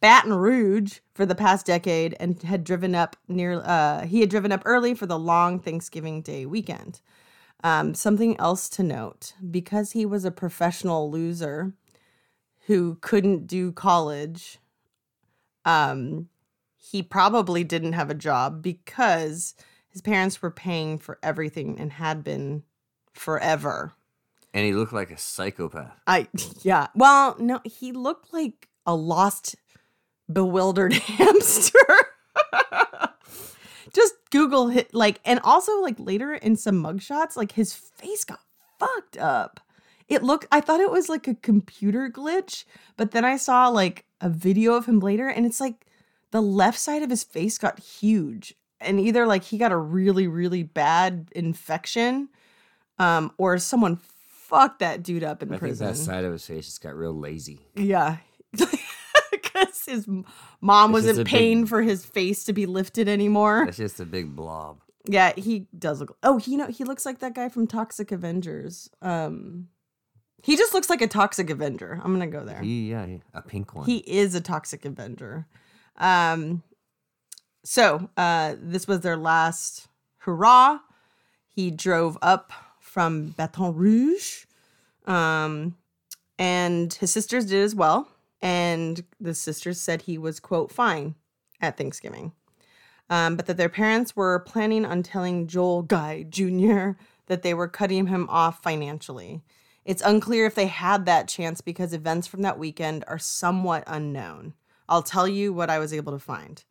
Baton 0.01 0.35
Rouge 0.35 0.99
for 1.15 1.25
the 1.27 1.35
past 1.35 1.67
decade 1.67 2.15
and 2.21 2.41
had 2.43 2.65
driven 2.65 2.95
up 2.95 3.17
near, 3.29 3.61
uh, 3.65 4.07
he 4.07 4.21
had 4.21 4.31
driven 4.31 4.53
up 4.53 4.63
early 4.65 4.95
for 4.95 5.07
the 5.07 5.19
long 5.19 5.59
Thanksgiving 5.59 6.23
Day 6.23 6.47
weekend. 6.47 7.01
Um, 7.65 7.95
something 7.95 8.39
else 8.39 8.69
to 8.71 8.83
note 8.83 9.33
because 9.51 9.93
he 9.93 10.05
was 10.05 10.25
a 10.25 10.31
professional 10.31 11.11
loser 11.11 11.73
who 12.67 12.99
couldn't 13.01 13.47
do 13.47 13.73
college, 13.73 14.59
um, 15.65 16.29
he 16.77 17.03
probably 17.03 17.65
didn't 17.65 17.95
have 17.95 18.11
a 18.11 18.15
job 18.15 18.63
because 18.63 19.55
his 19.89 20.03
parents 20.03 20.43
were 20.43 20.51
paying 20.51 20.99
for 20.99 21.19
everything 21.23 21.79
and 21.79 21.93
had 21.93 22.23
been 22.23 22.63
forever. 23.13 23.93
And 24.53 24.65
he 24.65 24.73
looked 24.73 24.93
like 24.93 25.11
a 25.11 25.19
psychopath. 25.19 25.93
I 26.07 26.29
yeah. 26.63 26.89
Well, 26.95 27.37
no, 27.39 27.61
he 27.65 27.93
looked 27.93 28.33
like 28.33 28.69
a 28.87 28.95
lost, 28.95 29.57
bewildered 30.33 30.93
hamster. 30.95 31.79
Just 33.93 34.15
Google 34.31 34.69
hit 34.69 34.93
like, 34.93 35.21
and 35.25 35.41
also 35.43 35.81
like 35.81 35.97
later 35.99 36.35
in 36.35 36.57
some 36.57 36.83
mugshots, 36.83 37.37
like 37.37 37.53
his 37.53 37.73
face 37.73 38.25
got 38.25 38.41
fucked 38.79 39.17
up. 39.17 39.61
It 40.09 40.23
looked. 40.23 40.47
I 40.53 40.61
thought 40.61 40.81
it 40.81 40.91
was 40.91 41.09
like 41.09 41.27
a 41.27 41.35
computer 41.35 42.11
glitch, 42.11 42.65
but 42.97 43.13
then 43.13 43.25
I 43.25 43.37
saw 43.37 43.69
like 43.69 44.05
a 44.21 44.29
video 44.29 44.75
of 44.75 44.87
him 44.87 45.01
later, 45.01 45.29
and 45.29 45.47
it's 45.47 45.61
like 45.61 45.87
the 46.31 46.43
left 46.43 46.79
side 46.79 47.03
of 47.03 47.11
his 47.11 47.25
face 47.25 47.57
got 47.59 47.81
huge, 47.81 48.55
and 48.81 49.01
either 49.01 49.27
like 49.27 49.45
he 49.45 49.57
got 49.59 49.73
a 49.73 49.77
really 49.77 50.29
really 50.29 50.63
bad 50.63 51.29
infection, 51.35 52.29
um, 52.99 53.33
or 53.39 53.57
someone 53.59 53.97
fucked 53.97 54.81
that 54.81 55.03
dude 55.03 55.25
up 55.25 55.43
in 55.43 55.49
I 55.49 55.53
think 55.53 55.61
prison. 55.61 55.87
that 55.89 55.97
side 55.97 56.25
of 56.25 56.33
his 56.33 56.47
face 56.47 56.67
just 56.67 56.83
got 56.83 56.95
real 56.95 57.15
lazy. 57.15 57.61
Yeah. 57.75 58.19
His 59.87 60.07
mom 60.61 60.91
It's 60.91 61.07
wasn't 61.07 61.21
a 61.21 61.31
paying 61.31 61.63
big- 61.63 61.69
for 61.69 61.83
his 61.83 62.05
face 62.05 62.45
to 62.45 62.53
be 62.53 62.67
lifted 62.67 63.09
anymore. 63.09 63.65
It's 63.69 63.77
just 63.77 64.01
a 64.01 64.05
big 64.05 64.37
blob. 64.37 64.81
Yeah, 65.09 65.33
he 65.37 65.67
does 65.79 66.01
look. 66.01 66.17
Oh, 66.23 66.39
he, 66.39 66.53
you 66.53 66.57
know, 66.59 66.67
he 66.67 66.85
looks 66.85 67.07
like 67.07 67.21
that 67.21 67.35
guy 67.35 67.49
from 67.49 67.67
Toxic 67.67 68.11
Avengers. 68.11 68.91
Um, 69.01 69.69
he 70.43 70.57
just 70.57 70.75
looks 70.75 70.91
like 70.91 71.01
a 71.01 71.07
Toxic 71.07 71.49
Avenger. 71.51 72.01
I'm 72.03 72.13
gonna 72.13 72.27
go 72.27 72.45
there. 72.45 72.61
He, 72.61 72.91
yeah, 72.91 73.07
a 73.33 73.43
pink 73.43 73.75
one. 73.75 73.87
He 73.87 73.99
is 73.99 74.35
a 74.35 74.41
Toxic 74.41 74.85
Avenger. 74.85 75.47
Um, 75.97 76.63
so 77.65 78.11
uh, 78.17 78.55
this 78.61 78.87
was 78.87 79.01
their 79.01 79.17
last 79.17 79.89
hurrah. 80.19 80.79
He 81.49 81.71
drove 81.71 82.19
up 82.21 82.53
from 82.81 83.29
Baton 83.29 83.75
Rouge, 83.75 84.45
um, 85.07 85.77
and 86.39 86.93
his 86.93 87.13
sisters 87.13 87.47
did 87.47 87.63
as 87.63 87.75
well. 87.75 88.09
And 88.47 89.03
the 89.19 89.35
sisters 89.35 89.81
said 89.81 90.03
he 90.03 90.19
was 90.19 90.39
quote 90.39 90.71
fine 90.71 91.17
at 91.61 91.77
Thanksgiving, 91.77 92.31
um, 93.11 93.35
but 93.35 93.47
that 93.47 93.57
their 93.57 93.69
parents 93.69 94.15
were 94.15 94.39
planning 94.39 94.85
on 94.85 95.03
telling 95.03 95.49
Joel 95.49 95.83
Guy 95.83 96.23
Jr. 96.29 96.91
that 97.27 97.43
they 97.43 97.55
were 97.55 97.67
cutting 97.67 98.07
him 98.07 98.29
off 98.31 98.63
financially. 98.63 99.43
It's 99.85 100.01
unclear 100.01 100.47
if 100.47 100.55
they 100.55 100.69
had 100.69 101.07
that 101.07 101.27
chance 101.27 101.61
because 101.61 101.93
events 101.93 102.29
from 102.29 102.43
that 102.43 102.57
weekend 102.57 103.03
are 103.09 103.19
somewhat 103.19 103.83
unknown. 103.89 104.55
I'll 104.89 105.03
tell 105.03 105.27
you 105.27 105.53
what 105.53 105.69
I 105.69 105.81
was 105.81 105.93
able 105.93 106.13
to 106.13 106.21
find. 106.21 106.63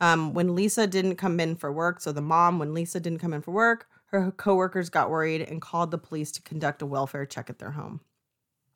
Um, 0.00 0.34
when 0.34 0.56
Lisa 0.56 0.88
didn't 0.88 1.14
come 1.14 1.38
in 1.38 1.54
for 1.54 1.70
work, 1.70 2.00
so 2.00 2.10
the 2.10 2.20
mom, 2.20 2.58
when 2.58 2.74
Lisa 2.74 2.98
didn't 2.98 3.20
come 3.20 3.34
in 3.34 3.42
for 3.42 3.52
work, 3.52 3.86
her 4.06 4.32
coworkers 4.32 4.90
got 4.90 5.10
worried 5.10 5.42
and 5.42 5.62
called 5.62 5.92
the 5.92 5.98
police 5.98 6.32
to 6.32 6.42
conduct 6.42 6.82
a 6.82 6.86
welfare 6.86 7.24
check 7.24 7.48
at 7.48 7.60
their 7.60 7.70
home. 7.70 8.00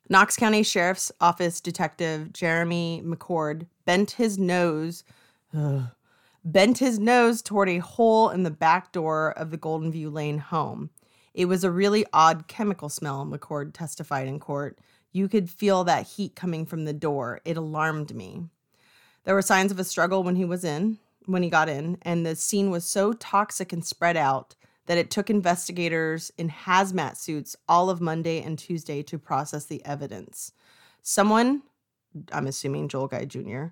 Knox 0.08 0.36
County 0.36 0.62
Sheriff's 0.62 1.10
Office 1.20 1.60
Detective 1.62 2.32
Jeremy 2.32 3.02
McCord 3.04 3.66
bent 3.86 4.12
his 4.12 4.38
nose, 4.38 5.02
ugh, 5.56 5.84
bent 6.44 6.76
his 6.76 6.98
nose 6.98 7.40
toward 7.40 7.70
a 7.70 7.78
hole 7.78 8.28
in 8.28 8.42
the 8.42 8.50
back 8.50 8.92
door 8.92 9.32
of 9.38 9.50
the 9.50 9.56
Golden 9.56 9.90
View 9.90 10.10
Lane 10.10 10.38
home. 10.38 10.90
It 11.32 11.46
was 11.46 11.64
a 11.64 11.70
really 11.70 12.04
odd 12.12 12.48
chemical 12.48 12.90
smell, 12.90 13.24
McCord 13.24 13.72
testified 13.72 14.28
in 14.28 14.38
court. 14.38 14.78
You 15.10 15.26
could 15.26 15.48
feel 15.48 15.84
that 15.84 16.06
heat 16.06 16.36
coming 16.36 16.66
from 16.66 16.84
the 16.84 16.92
door. 16.92 17.40
It 17.46 17.56
alarmed 17.56 18.14
me. 18.14 18.44
There 19.24 19.34
were 19.34 19.42
signs 19.42 19.72
of 19.72 19.78
a 19.78 19.84
struggle 19.84 20.22
when 20.22 20.36
he 20.36 20.44
was 20.44 20.64
in, 20.64 20.98
when 21.24 21.42
he 21.42 21.48
got 21.48 21.70
in, 21.70 21.96
and 22.02 22.26
the 22.26 22.36
scene 22.36 22.70
was 22.70 22.84
so 22.84 23.14
toxic 23.14 23.72
and 23.72 23.82
spread 23.82 24.18
out 24.18 24.54
that 24.86 24.98
it 24.98 25.10
took 25.10 25.30
investigators 25.30 26.30
in 26.36 26.50
hazmat 26.50 27.16
suits 27.16 27.56
all 27.68 27.90
of 27.90 28.00
Monday 28.00 28.42
and 28.42 28.58
Tuesday 28.58 29.02
to 29.02 29.18
process 29.18 29.64
the 29.64 29.84
evidence. 29.84 30.52
Someone, 31.02 31.62
I'm 32.32 32.46
assuming 32.46 32.88
Joel 32.88 33.08
Guy 33.08 33.24
Jr., 33.24 33.66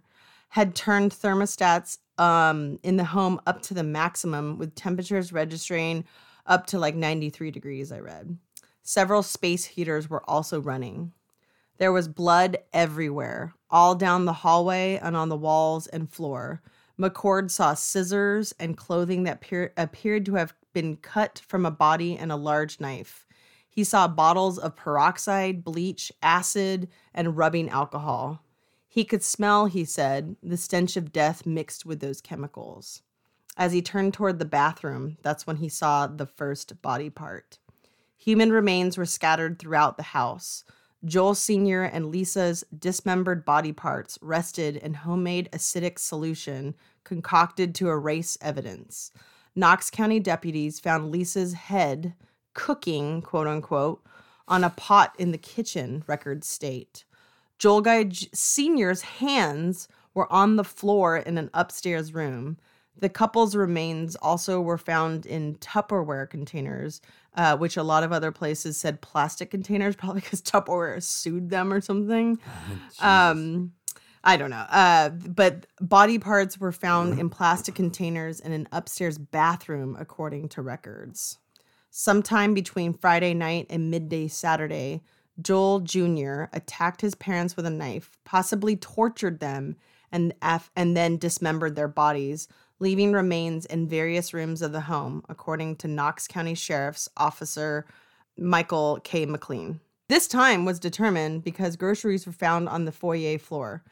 had 0.51 0.75
turned 0.75 1.13
thermostats 1.13 1.99
um, 2.19 2.79
in 2.83 2.97
the 2.97 3.05
home 3.05 3.41
up 3.47 3.63
to 3.63 3.75
the 3.75 3.83
maximum, 3.83 4.59
with 4.59 4.75
temperatures 4.75 5.33
registering 5.33 6.05
up 6.47 6.67
to 6.67 6.79
like 6.79 6.95
93 6.95 7.51
degrees, 7.51 7.91
I 7.91 8.01
read. 8.01 8.37
Several 8.83 9.23
space 9.23 9.65
heaters 9.65 10.11
were 10.11 10.29
also 10.29 10.61
running. 10.61 11.13
There 11.79 11.93
was 11.93 12.09
blood 12.09 12.59
everywhere, 12.73 13.55
all 13.71 13.95
down 13.95 14.25
the 14.25 14.33
hallway 14.33 14.99
and 15.03 15.17
on 15.17 15.29
the 15.29 15.37
walls 15.37 15.87
and 15.87 16.11
floor. 16.11 16.61
McCord 17.01 17.51
saw 17.51 17.75
scissors 17.75 18.55
and 18.61 18.77
clothing 18.77 19.23
that 19.25 19.43
appeared 19.77 20.27
to 20.27 20.35
have 20.35 20.55
been 20.73 20.97
cut 20.97 21.43
from 21.47 21.67
a 21.67 21.71
body 21.71 22.17
and 22.17 22.33
a 22.33 22.37
large 22.37 22.81
knife. 22.81 23.27
He 23.69 23.85
saw 23.85 24.07
bottles 24.07 24.59
of 24.59 24.77
peroxide, 24.77 25.65
bleach, 25.65 26.13
acid, 26.23 26.89
and 27.15 27.37
rubbing 27.37 27.71
alcohol. 27.71 28.43
He 28.87 29.05
could 29.05 29.23
smell, 29.23 29.67
he 29.67 29.87
said, 29.87 30.37
the 30.43 30.59
stench 30.59 30.97
of 30.99 31.13
death 31.13 31.47
mixed 31.47 31.87
with 31.87 32.01
those 32.01 32.21
chemicals. 32.21 33.01
As 33.57 33.73
he 33.73 33.81
turned 33.81 34.13
toward 34.13 34.39
the 34.39 34.45
bathroom, 34.45 35.17
that's 35.23 35.47
when 35.47 35.57
he 35.57 35.69
saw 35.69 36.07
the 36.07 36.27
first 36.27 36.83
body 36.83 37.09
part. 37.09 37.59
Human 38.19 38.53
remains 38.53 38.99
were 38.99 39.07
scattered 39.07 39.59
throughout 39.59 39.97
the 39.97 40.03
house. 40.03 40.65
Joel 41.05 41.35
Sr. 41.35 41.83
and 41.83 42.07
Lisa's 42.07 42.65
dismembered 42.79 43.45
body 43.45 43.73
parts 43.73 44.19
rested 44.23 44.77
in 44.77 44.95
homemade 44.95 45.49
acidic 45.53 45.99
solution 45.99 46.75
concocted 47.05 47.75
to 47.75 47.89
erase 47.89 48.39
evidence. 48.41 49.11
Knox 49.55 49.91
County 49.91 50.21
deputies 50.21 50.81
found 50.81 51.11
Lisa's 51.11 51.55
head 51.55 52.15
cooking, 52.55 53.23
quote 53.23 53.47
unquote, 53.47 54.05
on 54.49 54.65
a 54.65 54.71
pot 54.71 55.15
in 55.19 55.31
the 55.33 55.39
kitchen, 55.39 56.05
records 56.07 56.49
state. 56.49 57.05
Joel 57.59 57.81
Guy 57.81 58.05
J- 58.05 58.29
Sr.'s 58.33 59.03
hands 59.03 59.89
were 60.15 60.31
on 60.33 60.57
the 60.57 60.65
floor 60.65 61.17
in 61.17 61.39
an 61.39 61.51
upstairs 61.55 62.13
room. 62.13 62.59
The 62.99 63.09
couple's 63.09 63.57
remains 63.57 64.17
also 64.17 64.61
were 64.61 64.77
found 64.77 65.25
in 65.25 65.55
Tupperware 65.57 66.29
containers, 66.29 67.01
uh, 67.35 67.57
which 67.57 67.77
a 67.79 67.83
lot 67.83 68.03
of 68.03 68.13
other 68.13 68.31
places 68.33 68.77
said 68.77 69.01
plastic 69.01 69.51
containers, 69.51 69.97
probably 69.97 70.21
because 70.21 70.43
Tupperware 70.43 71.03
sued 71.03 71.49
them 71.51 71.73
or 71.73 71.81
something. 71.81 72.39
um, 73.01 73.73
I 74.25 74.37
don't 74.37 74.51
know. 74.51 74.67
Uh, 74.71 75.11
but 75.11 75.67
body 75.81 76.19
parts 76.19 76.59
were 76.59 76.73
found 76.73 77.19
in 77.19 77.29
plastic 77.29 77.75
containers 77.75 78.39
in 78.41 78.53
an 78.53 78.69
upstairs 78.71 79.19
bathroom, 79.19 79.97
according 79.99 80.49
to 80.51 80.63
records. 80.63 81.39
Sometime 81.91 82.55
between 82.55 82.95
Friday 82.95 83.35
night 83.35 83.67
and 83.69 83.91
midday 83.91 84.29
Saturday, 84.29 85.03
Joel 85.41 85.81
Jr. 85.81 86.45
attacked 86.53 87.01
his 87.01 87.15
parents 87.15 87.57
with 87.57 87.67
a 87.67 87.71
knife, 87.71 88.13
possibly 88.25 88.77
tortured 88.77 89.41
them, 89.41 89.77
and, 90.13 90.35
af- 90.41 90.71
and 90.77 90.97
then 90.97 91.17
dismembered 91.17 91.75
their 91.75 91.89
bodies, 91.89 92.47
leaving 92.79 93.13
remains 93.13 93.67
in 93.67 93.89
various 93.89 94.33
rooms 94.33 94.63
of 94.63 94.73
the 94.73 94.83
home, 94.83 95.25
according 95.29 95.77
to 95.77 95.89
Knox 95.89 96.29
County 96.29 96.55
Sheriff's 96.55 97.09
Officer 97.17 97.87
Michael 98.39 99.01
K. 99.05 99.27
McLean. 99.27 99.81
This 100.09 100.29
time 100.29 100.65
was 100.65 100.79
determined 100.79 101.43
because 101.45 101.77
groceries 101.77 102.27
were 102.27 102.33
found 102.33 102.69
on 102.69 102.85
the 102.85 102.93
foyer 102.93 103.39
floor. 103.39 103.83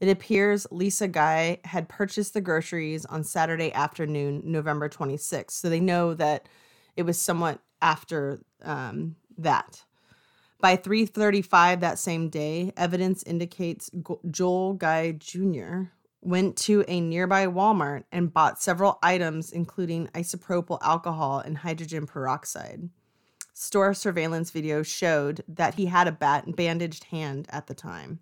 It 0.00 0.08
appears 0.08 0.66
Lisa 0.70 1.08
Guy 1.08 1.60
had 1.64 1.88
purchased 1.88 2.32
the 2.32 2.40
groceries 2.40 3.04
on 3.04 3.22
Saturday 3.22 3.72
afternoon, 3.72 4.40
November 4.44 4.88
26th. 4.88 5.50
So 5.50 5.68
they 5.68 5.80
know 5.80 6.14
that 6.14 6.48
it 6.96 7.02
was 7.02 7.20
somewhat 7.20 7.60
after 7.82 8.40
um, 8.62 9.16
that. 9.36 9.84
By 10.60 10.76
3:35 10.76 11.80
that 11.80 11.98
same 11.98 12.28
day, 12.28 12.72
evidence 12.76 13.22
indicates 13.22 13.90
Joel 14.30 14.74
Guy 14.74 15.12
Jr. 15.12 15.84
went 16.20 16.56
to 16.58 16.84
a 16.86 17.00
nearby 17.00 17.46
Walmart 17.46 18.04
and 18.12 18.32
bought 18.32 18.60
several 18.60 18.98
items 19.02 19.52
including 19.52 20.08
isopropyl 20.08 20.78
alcohol 20.82 21.40
and 21.40 21.58
hydrogen 21.58 22.06
peroxide. 22.06 22.90
Store 23.54 23.94
surveillance 23.94 24.50
video 24.50 24.82
showed 24.82 25.44
that 25.48 25.74
he 25.74 25.86
had 25.86 26.06
a 26.06 26.12
bat- 26.12 26.56
bandaged 26.56 27.04
hand 27.04 27.46
at 27.50 27.66
the 27.66 27.74
time. 27.74 28.20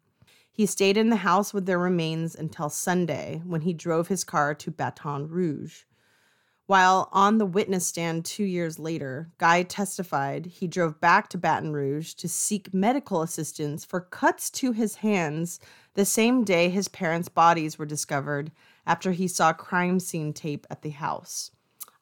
He 0.58 0.66
stayed 0.66 0.96
in 0.96 1.08
the 1.08 1.14
house 1.14 1.54
with 1.54 1.66
their 1.66 1.78
remains 1.78 2.34
until 2.34 2.68
Sunday 2.68 3.40
when 3.46 3.60
he 3.60 3.72
drove 3.72 4.08
his 4.08 4.24
car 4.24 4.56
to 4.56 4.72
Baton 4.72 5.28
Rouge. 5.28 5.84
While 6.66 7.08
on 7.12 7.38
the 7.38 7.46
witness 7.46 7.86
stand 7.86 8.24
two 8.24 8.42
years 8.42 8.76
later, 8.76 9.30
Guy 9.38 9.62
testified 9.62 10.46
he 10.46 10.66
drove 10.66 11.00
back 11.00 11.28
to 11.28 11.38
Baton 11.38 11.72
Rouge 11.72 12.12
to 12.14 12.28
seek 12.28 12.74
medical 12.74 13.22
assistance 13.22 13.84
for 13.84 14.00
cuts 14.00 14.50
to 14.50 14.72
his 14.72 14.96
hands 14.96 15.60
the 15.94 16.04
same 16.04 16.42
day 16.42 16.70
his 16.70 16.88
parents' 16.88 17.28
bodies 17.28 17.78
were 17.78 17.86
discovered 17.86 18.50
after 18.84 19.12
he 19.12 19.28
saw 19.28 19.52
crime 19.52 20.00
scene 20.00 20.32
tape 20.32 20.66
at 20.68 20.82
the 20.82 20.90
house. 20.90 21.52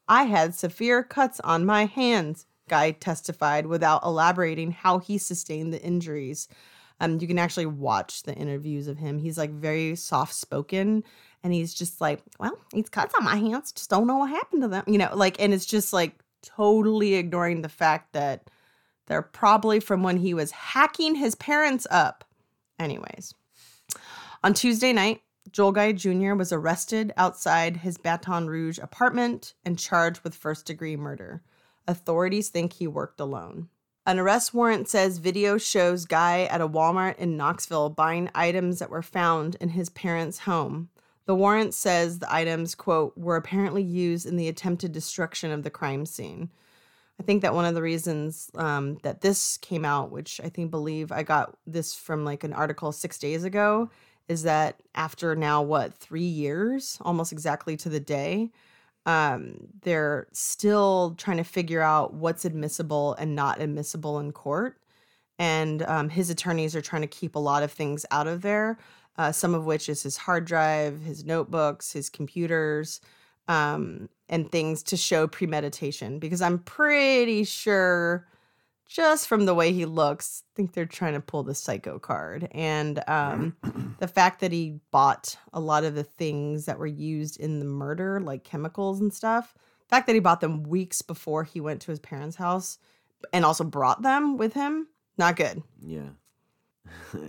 I 0.08 0.22
had 0.22 0.54
severe 0.54 1.02
cuts 1.02 1.40
on 1.40 1.66
my 1.66 1.84
hands, 1.84 2.46
Guy 2.70 2.92
testified 2.92 3.66
without 3.66 4.02
elaborating 4.02 4.70
how 4.70 4.98
he 4.98 5.18
sustained 5.18 5.74
the 5.74 5.82
injuries. 5.82 6.48
Um, 7.00 7.18
you 7.20 7.26
can 7.26 7.38
actually 7.38 7.66
watch 7.66 8.22
the 8.22 8.34
interviews 8.34 8.88
of 8.88 8.96
him. 8.96 9.18
He's 9.18 9.36
like 9.36 9.50
very 9.50 9.96
soft 9.96 10.34
spoken 10.34 11.04
and 11.42 11.52
he's 11.52 11.74
just 11.74 12.00
like, 12.00 12.22
Well, 12.38 12.58
these 12.72 12.88
cuts 12.88 13.14
on 13.18 13.24
my 13.24 13.36
hands, 13.36 13.72
just 13.72 13.90
don't 13.90 14.06
know 14.06 14.18
what 14.18 14.30
happened 14.30 14.62
to 14.62 14.68
them. 14.68 14.84
You 14.86 14.98
know, 14.98 15.10
like, 15.14 15.40
and 15.40 15.52
it's 15.52 15.66
just 15.66 15.92
like 15.92 16.14
totally 16.42 17.14
ignoring 17.14 17.62
the 17.62 17.68
fact 17.68 18.12
that 18.12 18.50
they're 19.06 19.22
probably 19.22 19.80
from 19.80 20.02
when 20.02 20.16
he 20.16 20.34
was 20.34 20.50
hacking 20.50 21.14
his 21.14 21.34
parents 21.34 21.86
up. 21.90 22.24
Anyways, 22.78 23.34
on 24.42 24.54
Tuesday 24.54 24.92
night, 24.92 25.22
Joel 25.52 25.72
Guy 25.72 25.92
Jr. 25.92 26.34
was 26.34 26.52
arrested 26.52 27.12
outside 27.16 27.78
his 27.78 27.96
Baton 27.96 28.48
Rouge 28.48 28.78
apartment 28.78 29.54
and 29.64 29.78
charged 29.78 30.22
with 30.22 30.34
first 30.34 30.66
degree 30.66 30.96
murder. 30.96 31.42
Authorities 31.86 32.48
think 32.48 32.72
he 32.72 32.86
worked 32.86 33.20
alone. 33.20 33.68
An 34.08 34.20
arrest 34.20 34.54
warrant 34.54 34.88
says 34.88 35.18
video 35.18 35.58
shows 35.58 36.04
Guy 36.04 36.44
at 36.44 36.60
a 36.60 36.68
Walmart 36.68 37.18
in 37.18 37.36
Knoxville 37.36 37.90
buying 37.90 38.30
items 38.36 38.78
that 38.78 38.88
were 38.88 39.02
found 39.02 39.56
in 39.60 39.70
his 39.70 39.88
parents' 39.88 40.38
home. 40.38 40.90
The 41.24 41.34
warrant 41.34 41.74
says 41.74 42.20
the 42.20 42.32
items, 42.32 42.76
quote, 42.76 43.18
were 43.18 43.34
apparently 43.34 43.82
used 43.82 44.24
in 44.24 44.36
the 44.36 44.46
attempted 44.46 44.92
destruction 44.92 45.50
of 45.50 45.64
the 45.64 45.70
crime 45.70 46.06
scene. 46.06 46.50
I 47.18 47.24
think 47.24 47.42
that 47.42 47.54
one 47.54 47.64
of 47.64 47.74
the 47.74 47.82
reasons 47.82 48.48
um, 48.54 48.98
that 49.02 49.22
this 49.22 49.56
came 49.56 49.84
out, 49.84 50.12
which 50.12 50.40
I 50.44 50.50
think 50.50 50.70
believe 50.70 51.10
I 51.10 51.24
got 51.24 51.56
this 51.66 51.92
from 51.92 52.24
like 52.24 52.44
an 52.44 52.52
article 52.52 52.92
six 52.92 53.18
days 53.18 53.42
ago, 53.42 53.90
is 54.28 54.44
that 54.44 54.76
after 54.94 55.34
now 55.34 55.62
what 55.62 55.94
three 55.94 56.22
years, 56.22 56.96
almost 57.00 57.32
exactly 57.32 57.76
to 57.78 57.88
the 57.88 57.98
day, 57.98 58.52
um, 59.06 59.68
they're 59.82 60.26
still 60.32 61.14
trying 61.16 61.36
to 61.36 61.44
figure 61.44 61.80
out 61.80 62.12
what's 62.14 62.44
admissible 62.44 63.14
and 63.14 63.34
not 63.34 63.60
admissible 63.60 64.18
in 64.18 64.32
court. 64.32 64.78
And 65.38 65.82
um, 65.82 66.08
his 66.08 66.28
attorneys 66.28 66.74
are 66.74 66.82
trying 66.82 67.02
to 67.02 67.08
keep 67.08 67.36
a 67.36 67.38
lot 67.38 67.62
of 67.62 67.70
things 67.70 68.04
out 68.10 68.26
of 68.26 68.42
there, 68.42 68.78
uh, 69.16 69.32
some 69.32 69.54
of 69.54 69.64
which 69.64 69.88
is 69.88 70.02
his 70.02 70.16
hard 70.16 70.44
drive, 70.44 71.02
his 71.02 71.24
notebooks, 71.24 71.92
his 71.92 72.10
computers, 72.10 73.00
um, 73.46 74.08
and 74.28 74.50
things 74.50 74.82
to 74.82 74.96
show 74.96 75.28
premeditation. 75.28 76.18
Because 76.18 76.42
I'm 76.42 76.58
pretty 76.58 77.44
sure, 77.44 78.26
just 78.86 79.26
from 79.26 79.46
the 79.46 79.54
way 79.54 79.72
he 79.72 79.84
looks, 79.84 80.42
I 80.44 80.50
think 80.54 80.72
they're 80.72 80.86
trying 80.86 81.14
to 81.14 81.20
pull 81.20 81.42
the 81.42 81.54
psycho 81.54 81.98
card. 81.98 82.48
And 82.52 83.02
um, 83.08 83.56
the 83.98 84.08
fact 84.08 84.40
that 84.40 84.52
he 84.52 84.80
bought 84.90 85.36
a 85.52 85.60
lot 85.60 85.84
of 85.84 85.94
the 85.94 86.04
things 86.04 86.66
that 86.66 86.78
were 86.78 86.86
used 86.86 87.38
in 87.38 87.58
the 87.58 87.64
murder, 87.64 88.20
like 88.20 88.44
chemicals 88.44 89.00
and 89.00 89.12
stuff, 89.12 89.54
the 89.80 89.88
fact 89.88 90.06
that 90.06 90.14
he 90.14 90.20
bought 90.20 90.40
them 90.40 90.62
weeks 90.62 91.02
before 91.02 91.44
he 91.44 91.60
went 91.60 91.80
to 91.82 91.90
his 91.90 92.00
parents' 92.00 92.36
house 92.36 92.78
and 93.32 93.44
also 93.44 93.64
brought 93.64 94.02
them 94.02 94.36
with 94.36 94.54
him, 94.54 94.88
not 95.18 95.36
good. 95.36 95.62
Yeah. 95.80 96.10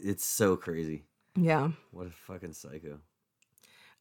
it's 0.00 0.24
so 0.24 0.56
crazy. 0.56 1.04
Yeah. 1.36 1.70
What 1.90 2.06
a 2.06 2.10
fucking 2.10 2.52
psycho. 2.52 2.98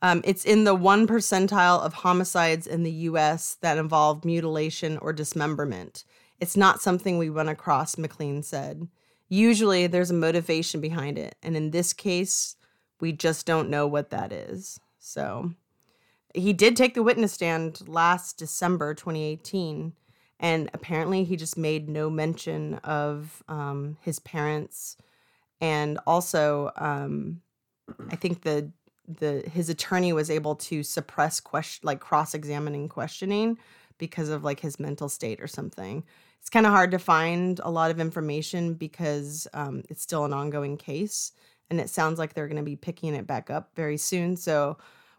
Um, 0.01 0.22
it's 0.24 0.45
in 0.45 0.64
the 0.64 0.76
one 0.76 1.08
percentile 1.08 1.82
of 1.82 1.93
homicides 1.93 2.68
in 2.68 2.84
the 2.84 2.91
US 2.91 3.55
that 3.62 3.78
involve 3.78 4.26
mutilation 4.26 4.97
or 4.97 5.12
dismemberment. 5.12 6.03
It's 6.39 6.57
not 6.57 6.81
something 6.81 7.17
we 7.17 7.29
run 7.29 7.49
across, 7.49 7.97
McLean 7.97 8.43
said. 8.43 8.88
Usually 9.29 9.88
there's 9.88 10.11
a 10.11 10.15
motivation 10.15 10.79
behind 10.81 11.17
it. 11.17 11.35
And 11.41 11.57
in 11.57 11.71
this 11.71 11.93
case, 11.93 12.55
we 12.99 13.11
just 13.11 13.45
don't 13.45 13.69
know 13.69 13.88
what 13.88 14.09
that 14.11 14.31
is. 14.31 14.79
So 14.99 15.53
he 16.33 16.53
did 16.53 16.75
take 16.75 16.93
the 16.93 17.03
witness 17.03 17.33
stand 17.33 17.88
last 17.88 18.38
December 18.38 18.93
2018. 18.93 19.93
And 20.39 20.69
apparently 20.73 21.23
he 21.23 21.35
just 21.35 21.57
made 21.57 21.89
no 21.89 22.09
mention 22.09 22.75
of 22.75 23.43
um, 23.47 23.97
his 24.01 24.19
parents. 24.19 24.97
And 25.59 25.99
also, 26.05 26.71
um, 26.77 27.41
I 28.11 28.15
think 28.15 28.43
the 28.43 28.71
the 29.07 29.43
his 29.51 29.69
attorney 29.69 30.11
was 30.11 30.29
able 30.29 30.55
to 30.55 30.83
suppress 30.83 31.39
question 31.39 31.85
like 31.88 32.01
cross-examining 32.01 32.89
questioning 32.89 33.57
because 33.97 34.27
of 34.27 34.43
like 34.43 34.59
his 34.59 34.79
mental 34.79 35.07
state 35.07 35.41
or 35.41 35.47
something 35.47 36.03
it's 36.39 36.49
kind 36.49 36.65
of 36.65 36.71
hard 36.71 36.91
to 36.91 36.99
find 36.99 37.59
a 37.63 37.71
lot 37.71 37.91
of 37.91 37.99
information 37.99 38.73
because 38.73 39.47
um, 39.53 39.83
it's 39.89 40.01
still 40.01 40.25
an 40.25 40.33
ongoing 40.33 40.77
case 40.77 41.31
and 41.69 41.79
it 41.81 41.89
sounds 41.89 42.17
like 42.19 42.33
they're 42.33 42.47
going 42.47 42.57
to 42.57 42.63
be 42.63 42.75
picking 42.75 43.13
it 43.13 43.27
back 43.27 43.49
up 43.49 43.71
very 43.75 43.97
soon 43.97 44.38
so 44.38 44.77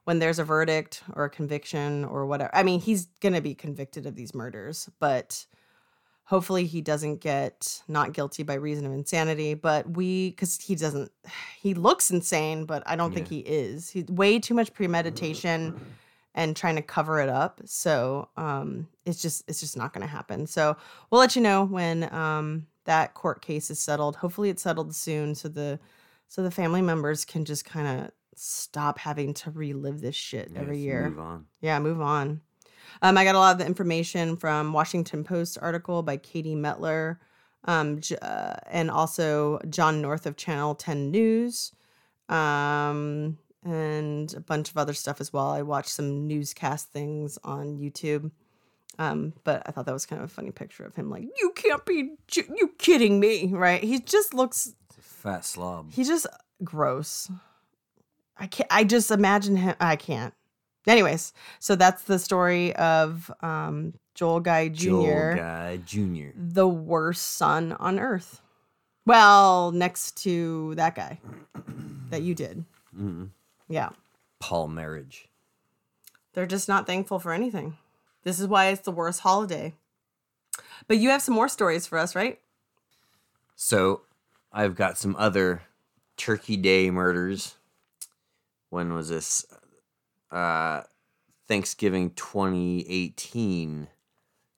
when 0.09 0.21
there's 0.21 0.39
a 0.39 0.45
verdict 0.45 1.03
or 1.13 1.27
a 1.27 1.31
conviction 1.31 2.03
or 2.07 2.25
whatever. 2.25 2.49
I 2.55 2.63
mean, 2.63 2.81
he's 2.81 3.09
going 3.21 3.35
to 3.35 3.43
be 3.43 3.55
convicted 3.55 4.07
of 4.07 4.15
these 4.15 4.35
murders, 4.35 4.89
but 4.99 5.45
hopefully 6.25 6.65
he 6.65 6.81
doesn't 6.81 7.21
get 7.21 7.83
not 7.89 8.15
guilty 8.15 8.43
by 8.43 8.55
reason 8.55 8.87
of 8.87 8.93
insanity. 8.93 9.53
But 9.53 9.99
we, 9.99 10.31
because 10.31 10.59
he 10.63 10.75
doesn't, 10.77 11.13
he 11.61 11.75
looks 11.75 12.11
insane, 12.11 12.65
but 12.65 12.83
I 12.87 12.97
don't 12.97 13.13
think 13.13 13.29
he 13.29 13.41
is. 13.41 13.91
He's 13.91 14.07
way 14.07 14.39
too 14.39 14.55
much 14.55 14.73
premeditation 14.73 15.79
and 16.35 16.57
trying 16.57 16.77
to 16.77 16.83
cover 16.83 17.21
it 17.21 17.29
up. 17.29 17.61
So 17.67 18.31
um, 18.39 18.89
it's 19.09 19.23
just 19.23 19.45
it's 19.49 19.61
just 19.61 19.77
not 19.77 19.93
going 19.93 20.03
to 20.07 20.11
happen. 20.11 20.47
So 20.47 20.77
we'll 21.11 21.21
let 21.21 21.35
you 21.35 21.43
know 21.43 21.65
when 21.65 22.13
um, 22.15 22.67
that 22.85 23.15
court 23.15 23.43
case 23.43 23.71
is 23.71 23.79
settled. 23.79 24.17
Hopefully, 24.17 24.51
it's 24.51 24.63
settled 24.63 24.95
soon, 24.95 25.35
so 25.35 25.49
the 25.49 25.81
so 26.29 26.43
the 26.43 26.51
family 26.51 26.83
members 26.83 27.25
can 27.25 27.45
just 27.45 27.65
kind 27.65 28.01
of 28.01 28.11
stop 28.35 28.99
having 28.99 29.35
to 29.35 29.51
relive 29.51 30.01
this 30.01 30.15
shit 30.15 30.51
Yeah, 30.53 30.61
every 30.61 30.79
year. 30.79 31.09
Move 31.09 31.19
on. 31.19 31.47
Yeah, 31.61 31.79
move 31.81 32.01
on. 32.01 32.41
Um, 33.03 33.19
I 33.19 33.25
got 33.25 33.35
a 33.35 33.39
lot 33.39 33.53
of 33.53 33.59
the 33.59 33.67
information 33.67 34.37
from 34.37 34.73
Washington 34.73 35.25
Post 35.25 35.59
article 35.61 36.03
by 36.03 36.17
Katie 36.17 36.55
Mettler, 36.55 37.19
um, 37.65 38.01
J- 38.01 38.17
uh, 38.23 38.55
and 38.67 38.91
also 38.91 39.59
John 39.69 40.01
North 40.01 40.27
of 40.27 40.37
Channel 40.37 40.75
10 40.75 41.11
News, 41.11 41.73
um, 42.29 43.39
and 43.65 44.33
a 44.35 44.41
bunch 44.41 44.71
of 44.71 44.79
other 44.79 44.95
stuff 44.95 45.21
as 45.21 45.33
well. 45.33 45.51
I 45.51 45.63
watched 45.63 45.91
some 45.91 46.27
newscast 46.27 46.93
things 46.93 47.39
on 47.45 47.77
YouTube. 47.79 48.31
Um, 48.99 49.33
but 49.45 49.63
I 49.67 49.71
thought 49.71 49.87
that 49.87 49.93
was 49.93 50.07
kind 50.07 50.21
of 50.23 50.29
a 50.29 50.33
funny 50.33 50.51
picture 50.51 50.85
of 50.85 50.95
him, 50.97 51.09
like, 51.09 51.23
you 51.41 51.53
can't 51.55 51.85
be, 51.87 52.17
j- 52.27 52.49
you 52.57 52.73
kidding 52.79 53.21
me, 53.21 53.47
right? 53.53 53.83
He 53.83 54.01
just 54.01 54.35
looks 54.35 54.75
a 54.99 55.01
fat 55.03 55.45
slob. 55.45 55.93
He's 55.93 56.09
just 56.09 56.27
gross. 56.65 57.31
I 58.37 58.47
can't. 58.49 58.69
I 58.73 58.83
just 58.85 59.11
imagine 59.13 59.57
him. 59.57 59.75
I 59.81 59.97
can't. 59.97 60.35
Anyways, 60.87 61.33
so 61.61 61.77
that's 61.77 62.03
the 62.05 62.19
story 62.19 62.75
of 62.77 63.31
um, 63.41 63.95
Joel 64.15 64.41
Guy 64.41 64.69
Jr., 64.69 64.85
Joel 64.85 65.35
Guy 65.37 65.77
Jr. 65.85 66.29
the 66.35 66.67
worst 66.69 67.25
son 67.37 67.73
on 67.75 67.99
earth. 68.01 68.41
Well, 69.07 69.71
next 69.73 70.17
to 70.23 70.75
that 70.77 70.95
guy 70.95 71.21
that 72.11 72.23
you 72.23 72.35
did. 72.35 72.65
Mhm. 72.97 73.31
Yeah, 73.69 73.91
Paul 74.41 74.69
Merhige. 74.69 75.27
they're 76.35 76.47
just 76.47 76.69
not 76.69 76.87
thankful 76.87 77.19
for 77.19 77.33
anything. 77.33 77.77
This 78.25 78.41
is 78.41 78.47
why 78.47 78.67
it's 78.67 78.83
the 78.83 78.91
worst 78.91 79.21
holiday. 79.21 79.75
But 80.87 80.99
you 80.99 81.11
have 81.11 81.23
some 81.23 81.35
more 81.35 81.49
stories 81.49 81.87
for 81.87 81.99
us, 81.99 82.15
right? 82.15 82.39
So 83.57 84.03
I've 84.53 84.75
got 84.75 84.99
some 84.99 85.17
other 85.19 85.63
Turkey 86.17 86.57
Day 86.57 86.91
murders. 86.91 87.57
When 88.71 88.93
was 88.93 89.09
this? 89.09 89.47
Uh, 90.31 90.83
Thanksgiving 91.47 92.11
2018. 92.11 93.89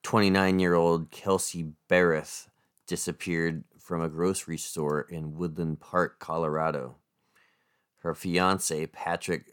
29 0.03 0.59
year 0.59 0.75
old 0.75 1.11
Kelsey 1.11 1.73
Berreth 1.89 2.49
disappeared 2.87 3.65
from 3.79 4.01
a 4.01 4.09
grocery 4.09 4.57
store 4.57 5.03
in 5.03 5.37
Woodland 5.37 5.81
Park, 5.81 6.19
Colorado. 6.19 6.97
Her 7.99 8.15
fiance, 8.15 8.87
Patrick 8.87 9.45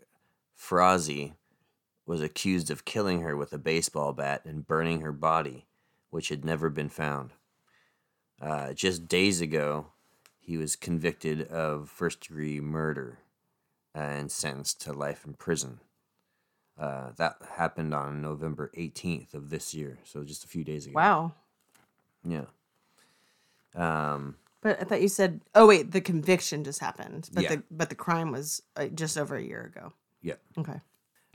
Frazee, 0.55 1.33
was 2.07 2.21
accused 2.21 2.71
of 2.71 2.85
killing 2.85 3.21
her 3.21 3.35
with 3.37 3.53
a 3.53 3.57
baseball 3.59 4.13
bat 4.13 4.41
and 4.45 4.65
burning 4.65 5.01
her 5.01 5.11
body, 5.11 5.67
which 6.09 6.29
had 6.29 6.43
never 6.43 6.69
been 6.71 6.89
found. 6.89 7.33
Uh, 8.41 8.73
just 8.73 9.07
days 9.07 9.41
ago, 9.41 9.87
he 10.39 10.57
was 10.57 10.75
convicted 10.75 11.41
of 11.49 11.89
first 11.89 12.21
degree 12.21 12.59
murder 12.59 13.19
and 13.93 14.31
sentenced 14.31 14.79
to 14.81 14.93
life 14.93 15.25
in 15.25 15.33
prison. 15.33 15.79
Uh, 16.79 17.11
that 17.17 17.35
happened 17.57 17.93
on 17.93 18.21
November 18.21 18.71
18th 18.77 19.33
of 19.33 19.49
this 19.49 19.73
year, 19.73 19.97
so 20.03 20.23
just 20.23 20.43
a 20.45 20.47
few 20.47 20.63
days 20.63 20.85
ago. 20.85 20.93
Wow. 20.95 21.33
Yeah. 22.23 22.45
Um, 23.75 24.35
But 24.61 24.79
I 24.79 24.83
thought 24.85 25.01
you 25.01 25.07
said, 25.09 25.41
oh 25.55 25.67
wait, 25.67 25.91
the 25.91 26.01
conviction 26.01 26.63
just 26.63 26.79
happened, 26.79 27.29
but 27.33 27.43
Yeah. 27.43 27.55
the 27.55 27.63
but 27.71 27.89
the 27.89 27.95
crime 27.95 28.31
was 28.31 28.61
uh, 28.75 28.87
just 28.87 29.17
over 29.17 29.35
a 29.35 29.43
year 29.43 29.63
ago. 29.63 29.93
yeah. 30.21 30.35
Okay. 30.57 30.79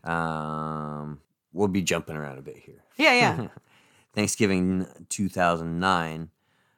Um, 0.05 1.21
we'll 1.53 1.69
be 1.69 1.83
jumping 1.83 2.17
around 2.17 2.39
a 2.39 2.43
bit 2.43 2.57
here. 2.57 2.83
Yeah, 2.97 3.15
yeah. 3.15 3.47
Thanksgiving 4.15 4.87
2009, 5.09 6.29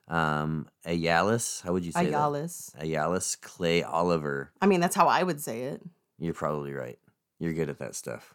um, 0.08 0.68
Ayalis, 0.86 1.62
how 1.62 1.72
would 1.72 1.84
you 1.84 1.92
say 1.92 2.06
Ayalis. 2.06 2.72
that? 2.72 2.84
Ayalis 2.84 3.40
Clay 3.40 3.82
Oliver. 3.82 4.52
I 4.60 4.66
mean, 4.66 4.80
that's 4.80 4.94
how 4.94 5.08
I 5.08 5.22
would 5.22 5.40
say 5.40 5.62
it. 5.62 5.82
You're 6.18 6.34
probably 6.34 6.72
right. 6.72 6.98
You're 7.40 7.52
good 7.54 7.68
at 7.70 7.78
that 7.78 7.94
stuff. 7.96 8.34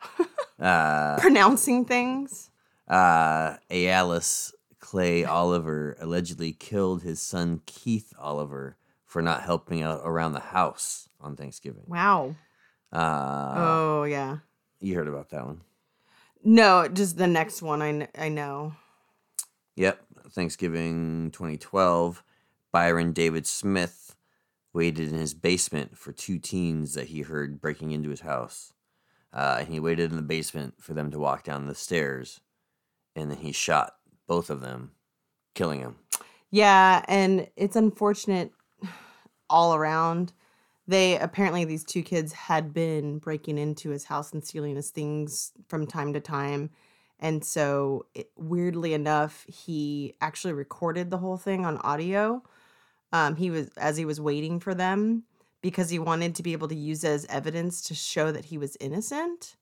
uh, 0.60 1.16
Pronouncing 1.18 1.84
things. 1.86 2.50
uh, 2.86 3.56
Ayalis 3.70 4.52
Clay 4.80 5.24
Oliver 5.24 5.96
allegedly 6.00 6.52
killed 6.52 7.02
his 7.02 7.20
son 7.20 7.62
Keith 7.66 8.12
Oliver 8.18 8.76
for 9.06 9.22
not 9.22 9.42
helping 9.42 9.82
out 9.82 10.02
around 10.04 10.32
the 10.32 10.40
house 10.40 11.08
on 11.20 11.34
Thanksgiving. 11.34 11.84
Wow. 11.86 12.34
Uh, 12.92 13.54
oh 13.56 14.04
yeah. 14.04 14.38
You 14.80 14.94
heard 14.94 15.08
about 15.08 15.30
that 15.30 15.44
one? 15.44 15.60
No, 16.44 16.88
just 16.88 17.16
the 17.16 17.26
next 17.26 17.62
one. 17.62 17.82
I 17.82 17.92
kn- 17.92 18.08
I 18.16 18.28
know. 18.28 18.74
Yep. 19.76 20.00
Thanksgiving 20.30 21.30
2012, 21.32 22.22
Byron 22.72 23.12
David 23.12 23.46
Smith 23.46 24.16
waited 24.72 25.08
in 25.08 25.14
his 25.18 25.34
basement 25.34 25.96
for 25.96 26.12
two 26.12 26.38
teens 26.38 26.94
that 26.94 27.08
he 27.08 27.22
heard 27.22 27.60
breaking 27.60 27.92
into 27.92 28.10
his 28.10 28.20
house. 28.20 28.72
Uh, 29.32 29.56
and 29.60 29.68
he 29.68 29.80
waited 29.80 30.10
in 30.10 30.16
the 30.16 30.22
basement 30.22 30.74
for 30.78 30.94
them 30.94 31.10
to 31.10 31.18
walk 31.18 31.44
down 31.44 31.66
the 31.66 31.74
stairs, 31.74 32.40
and 33.14 33.30
then 33.30 33.38
he 33.38 33.52
shot 33.52 33.94
both 34.26 34.48
of 34.48 34.60
them, 34.60 34.92
killing 35.54 35.80
them. 35.80 35.96
Yeah, 36.50 37.04
and 37.08 37.48
it's 37.56 37.76
unfortunate 37.76 38.52
all 39.50 39.74
around. 39.74 40.32
They 40.88 41.18
apparently 41.18 41.66
these 41.66 41.84
two 41.84 42.02
kids 42.02 42.32
had 42.32 42.72
been 42.72 43.18
breaking 43.18 43.58
into 43.58 43.90
his 43.90 44.04
house 44.04 44.32
and 44.32 44.42
stealing 44.42 44.74
his 44.74 44.88
things 44.88 45.52
from 45.68 45.86
time 45.86 46.14
to 46.14 46.20
time. 46.20 46.70
And 47.20 47.44
so, 47.44 48.06
it, 48.14 48.30
weirdly 48.36 48.94
enough, 48.94 49.44
he 49.46 50.14
actually 50.22 50.54
recorded 50.54 51.10
the 51.10 51.18
whole 51.18 51.36
thing 51.36 51.66
on 51.66 51.76
audio. 51.78 52.42
Um, 53.12 53.36
he 53.36 53.50
was 53.50 53.68
as 53.76 53.98
he 53.98 54.06
was 54.06 54.20
waiting 54.20 54.60
for 54.60 54.74
them 54.74 55.24
because 55.60 55.90
he 55.90 55.98
wanted 55.98 56.34
to 56.36 56.42
be 56.42 56.52
able 56.52 56.68
to 56.68 56.74
use 56.74 57.04
it 57.04 57.08
as 57.08 57.26
evidence 57.26 57.82
to 57.82 57.94
show 57.94 58.32
that 58.32 58.46
he 58.46 58.56
was 58.56 58.76
innocent. 58.80 59.56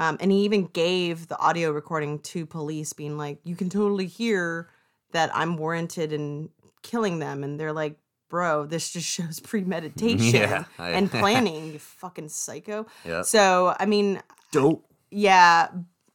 Um, 0.00 0.16
and 0.20 0.32
he 0.32 0.40
even 0.44 0.66
gave 0.66 1.28
the 1.28 1.38
audio 1.38 1.70
recording 1.70 2.18
to 2.20 2.46
police, 2.46 2.92
being 2.92 3.16
like, 3.16 3.38
"You 3.44 3.54
can 3.54 3.68
totally 3.68 4.06
hear 4.06 4.70
that 5.12 5.30
I'm 5.34 5.56
warranted 5.56 6.12
in 6.12 6.50
killing 6.82 7.18
them." 7.18 7.44
And 7.44 7.60
they're 7.60 7.72
like, 7.72 7.98
"Bro, 8.28 8.66
this 8.66 8.90
just 8.90 9.06
shows 9.16 9.40
premeditation 9.40 10.40
Yeah, 10.40 10.64
I- 10.78 10.90
and 10.90 11.10
planning. 11.20 11.72
You 11.72 11.78
fucking 11.78 12.28
psycho." 12.28 12.86
Yep. 13.04 13.24
So, 13.24 13.74
I 13.78 13.86
mean, 13.86 14.20
Dope. 14.52 14.84
yeah, 15.10 15.68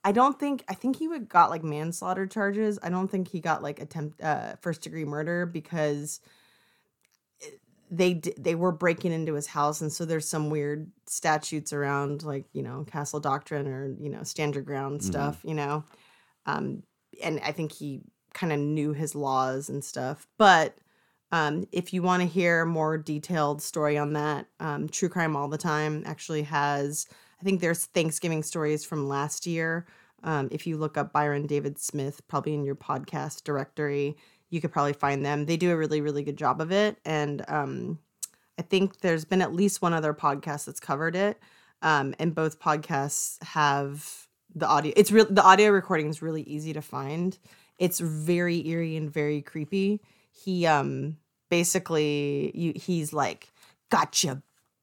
I 0.04 0.12
don't 0.12 0.40
think 0.40 0.64
I 0.68 0.74
think 0.74 0.98
he 0.98 1.08
would 1.08 1.30
got 1.30 1.50
like 1.50 1.64
manslaughter 1.64 2.28
charges. 2.28 2.78
I 2.84 2.90
don't 2.90 3.08
think 3.10 3.28
he 3.30 3.40
got 3.40 3.64
like 3.64 3.80
attempt 3.80 4.22
uh 4.22 4.56
first 4.62 4.82
degree 4.82 5.06
murder 5.06 5.46
because 5.46 6.20
they 7.92 8.16
they 8.38 8.56
were 8.56 8.72
breaking 8.72 9.12
into 9.12 9.34
his 9.36 9.46
house 9.48 9.82
and 9.82 9.92
so 9.94 10.04
there's 10.06 10.28
some 10.28 10.50
weird 10.50 10.92
statutes 11.06 11.72
around 11.74 12.24
like, 12.24 12.46
you 12.54 12.64
know, 12.64 12.86
castle 12.90 13.20
doctrine 13.20 13.68
or, 13.68 13.94
you 14.00 14.10
know, 14.10 14.24
stand 14.24 14.56
your 14.56 14.64
ground 14.64 15.04
stuff, 15.04 15.40
you 15.44 15.54
know. 15.54 15.84
Um 16.46 16.84
and 17.22 17.40
I 17.44 17.52
think 17.52 17.72
he 17.72 18.02
kind 18.34 18.52
of 18.52 18.58
knew 18.60 18.94
his 18.94 19.14
laws 19.14 19.70
and 19.70 19.84
stuff. 19.84 20.28
But 20.40 20.76
um, 21.34 21.68
if 21.72 21.94
you 21.94 22.04
want 22.04 22.22
to 22.22 22.28
hear 22.28 22.64
more 22.64 22.96
detailed 22.96 23.60
story 23.60 23.98
on 23.98 24.14
that, 24.14 24.46
um, 24.60 24.88
True 24.88 25.10
Crime 25.10 25.36
All 25.36 25.48
the 25.48 25.58
Time 25.58 26.04
actually 26.06 26.44
has, 26.44 27.08
I 27.42 27.44
think 27.44 27.60
there's 27.60 27.86
Thanksgiving 27.86 28.44
stories 28.44 28.86
from 28.86 29.10
last 29.10 29.48
year. 29.48 29.88
Um, 30.24 30.48
if 30.52 30.68
you 30.68 30.78
look 30.78 30.96
up 30.96 31.12
Byron 31.12 31.48
David 31.48 31.80
Smith, 31.80 32.22
probably 32.28 32.54
in 32.54 32.64
your 32.64 32.76
podcast 32.76 33.44
directory, 33.44 34.16
you 34.52 34.62
could 34.62 34.72
probably 34.72 34.94
find 34.94 35.26
them. 35.26 35.48
They 35.48 35.58
do 35.58 35.72
a 35.72 35.76
really, 35.76 36.02
really 36.02 36.22
good 36.22 36.38
job 36.38 36.62
of 36.62 36.72
it. 36.72 36.98
And 37.04 37.44
um, 37.48 37.98
I 38.60 38.62
think 38.62 39.00
there's 39.00 39.26
been 39.26 39.42
at 39.42 39.56
least 39.56 39.82
one 39.82 39.94
other 39.94 40.14
podcast 40.14 40.66
that's 40.66 40.80
covered 40.80 41.16
it. 41.16 41.40
Um, 41.82 42.14
and 42.20 42.36
both 42.36 42.60
podcasts 42.60 43.42
have 43.42 44.28
the 44.54 44.68
audio. 44.68 44.94
It's 44.96 45.12
real. 45.12 45.26
The 45.28 45.42
audio 45.42 45.72
recording 45.72 46.10
is 46.10 46.22
really 46.22 46.44
easy 46.44 46.74
to 46.74 46.82
find. 46.84 47.36
It's 47.80 48.00
very 48.00 48.68
eerie 48.68 48.96
and 48.98 49.12
very 49.12 49.42
creepy. 49.42 50.00
He 50.32 50.68
um 50.68 51.18
basically 51.58 52.52
you 52.56 52.74
he's 52.76 53.14
like 53.14 53.42
gotcha 53.96 54.42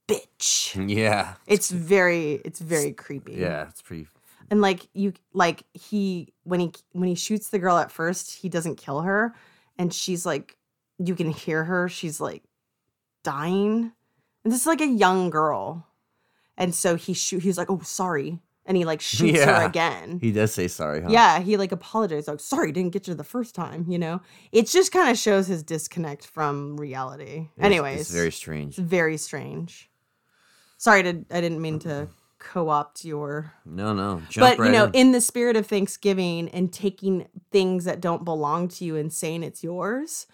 bitch 0.08 0.54
Yeah. 0.98 1.34
it's 1.46 1.68
very 1.70 2.40
it's 2.44 2.60
very 2.60 2.92
creepy 2.92 3.34
Yeah, 3.34 3.68
it's 3.68 3.82
pretty. 3.82 4.06
and 4.50 4.60
like 4.60 4.80
you 4.94 5.12
like 5.32 5.64
he 5.74 6.32
when 6.44 6.60
he 6.60 6.70
when 6.92 7.08
he 7.08 7.16
shoots 7.16 7.48
the 7.50 7.58
girl 7.58 7.76
at 7.84 7.90
first 7.90 8.24
he 8.40 8.48
doesn't 8.48 8.76
kill 8.76 9.00
her 9.10 9.34
and 9.78 9.92
she's 9.92 10.24
like 10.24 10.56
you 11.06 11.14
can 11.20 11.30
hear 11.30 11.64
her 11.64 11.88
she's 11.88 12.20
like 12.20 12.42
dying 13.24 13.92
and 14.44 14.52
this 14.52 14.60
is 14.60 14.66
like 14.66 14.80
a 14.80 14.86
young 15.04 15.30
girl 15.30 15.86
and 16.56 16.74
so 16.74 16.94
he 16.94 17.14
shoot. 17.14 17.40
He 17.42 17.48
was 17.48 17.56
like, 17.56 17.70
"Oh, 17.70 17.80
sorry," 17.82 18.38
and 18.70 18.76
he 18.76 18.84
like 18.84 19.00
shoots 19.00 19.38
Yeah. 19.38 19.62
her 19.62 19.66
again. 19.66 20.20
He 20.22 20.30
does 20.30 20.54
say 20.54 20.68
sorry, 20.68 21.02
huh? 21.02 21.08
Yeah, 21.10 21.40
he 21.40 21.56
like 21.56 21.72
apologized, 21.72 22.28
like, 22.28 22.38
"Sorry, 22.38 22.70
didn't 22.70 22.92
get 22.92 23.08
you 23.08 23.14
the 23.14 23.24
first 23.24 23.52
time." 23.52 23.84
You 23.88 23.98
know, 23.98 24.20
it 24.52 24.68
just 24.68 24.92
kind 24.92 25.10
of 25.10 25.18
shows 25.18 25.48
his 25.48 25.64
disconnect 25.64 26.24
from 26.24 26.76
reality. 26.76 27.48
It's- 27.56 27.66
Anyways, 27.66 28.02
it's 28.02 28.10
very 28.12 28.30
strange. 28.30 28.78
it's 28.78 28.88
very 28.88 29.16
strange. 29.16 29.90
Sorry, 30.78 31.02
to, 31.02 31.24
I 31.32 31.40
didn't 31.40 31.60
mean 31.60 31.80
to 31.80 32.08
co-opt 32.38 33.04
your 33.04 33.52
No, 33.66 33.92
no. 33.92 34.22
Jump 34.30 34.46
but 34.52 34.58
right 34.60 34.66
you 34.68 34.72
know 34.72 34.84
in. 34.84 34.94
in 34.94 35.12
the 35.12 35.20
spirit 35.20 35.56
of 35.56 35.66
thanksgiving 35.66 36.48
and 36.50 36.72
taking 36.72 37.26
things 37.50 37.84
that 37.86 38.00
don't 38.00 38.24
belong 38.24 38.68
to 38.68 38.84
you 38.84 38.94
and 38.96 39.12
saying 39.12 39.42
it's 39.42 39.62
yours 39.62 40.26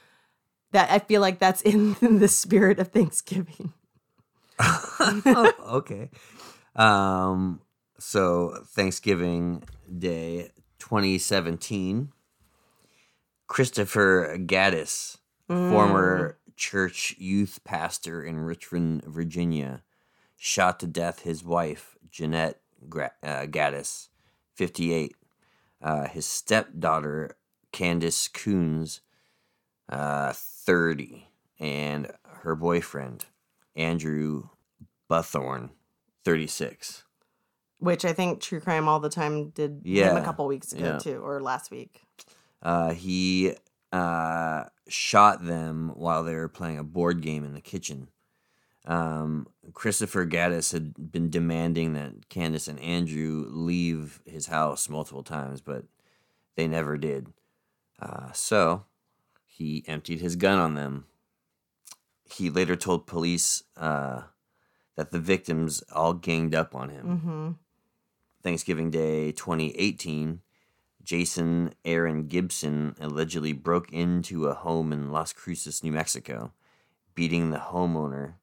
that 0.71 0.89
i 0.89 1.01
feel 1.01 1.21
like 1.21 1.41
that's 1.41 1.63
in 1.73 1.97
the 2.19 2.29
spirit 2.29 2.79
of 2.79 2.89
thanksgiving 2.89 3.73
okay. 5.01 6.11
Um, 6.77 7.61
so 7.99 8.63
Thanksgiving 8.67 9.63
Day 9.99 10.51
2017, 10.79 12.13
Christopher 13.47 14.37
Gaddis, 14.39 15.19
former 15.47 16.39
church 16.57 17.15
youth 17.19 17.61
pastor 17.65 18.23
in 18.23 18.39
Richmond, 18.39 19.05
Virginia, 19.05 19.83
shot 20.37 20.81
to 20.81 20.87
death 20.87 21.23
his 21.23 21.45
wife, 21.45 21.97
Jeanette 22.11 22.61
Gra- 22.89 23.13
uh, 23.23 23.47
Gaddis, 23.47 24.09
58. 24.55 25.15
Uh, 25.83 26.09
his 26.09 26.27
stepdaughter, 26.27 27.37
Candace 27.71 28.29
Coons, 28.29 29.03
uh, 29.89 30.33
30. 30.35 31.29
And 31.61 32.11
her 32.43 32.55
boyfriend, 32.57 33.27
Andrew 33.75 34.49
Buthorn, 35.11 35.71
36. 36.25 37.06
Which 37.79 38.05
i 38.05 38.13
think 38.13 38.41
true 38.41 38.61
crime 38.61 38.89
all 38.89 39.01
the 39.01 39.09
time 39.11 39.51
did 39.51 39.81
him 40.11 40.17
a 40.17 40.25
couple 40.25 40.47
weeks 40.47 40.73
ago 40.73 40.85
yeah. 40.85 40.99
too 40.99 41.19
or 41.25 41.41
last 41.41 41.71
week 41.71 42.03
Uh, 42.63 42.93
he 42.93 43.55
uh, 43.93 44.65
shot 44.89 45.45
them 45.45 45.93
while 45.95 46.25
they 46.25 46.35
were 46.35 46.49
playing 46.49 46.79
a 46.79 46.85
board 46.85 47.23
game 47.23 47.45
in 47.45 47.55
the 47.55 47.61
kitchen. 47.61 48.09
Um, 48.87 49.47
Christopher 49.73 50.27
Gaddis 50.27 50.73
had 50.73 51.13
been 51.13 51.29
demanding 51.31 51.93
that 51.95 52.29
Candace 52.29 52.69
and 52.69 52.79
Andrew 52.81 53.47
leave 53.49 54.21
his 54.25 54.47
house 54.47 54.89
multiple 54.89 55.25
times, 55.25 55.61
but 55.61 55.85
they 56.57 56.69
never 56.69 56.97
did. 56.97 57.29
Uh, 58.01 58.33
so 58.33 58.85
he 59.45 59.85
emptied 59.87 60.21
his 60.21 60.37
gun 60.37 60.59
on 60.59 60.75
them. 60.75 61.07
He 62.25 62.51
later 62.51 62.77
told 62.77 63.07
police 63.07 63.63
uh, 63.77 64.23
that 64.97 65.11
the 65.11 65.21
victims 65.21 65.83
all 65.93 66.15
ganged 66.15 66.55
up 66.55 66.75
on 66.75 66.91
him. 66.91 67.07
mm-hmm. 67.07 67.51
Thanksgiving 68.47 68.93
Day 68.93 69.33
2018, 69.33 70.41
Jason 71.03 71.75
Aaron 71.85 72.29
Gibson 72.29 72.95
allegedly 73.01 73.53
broke 73.53 73.93
into 73.93 74.47
a 74.47 74.55
home 74.55 74.93
in 74.93 75.11
Las 75.11 75.33
Cruces, 75.33 75.83
New 75.83 75.91
Mexico, 75.91 76.53
beating 77.17 77.51
the 77.51 77.59
homeowner 77.59 78.35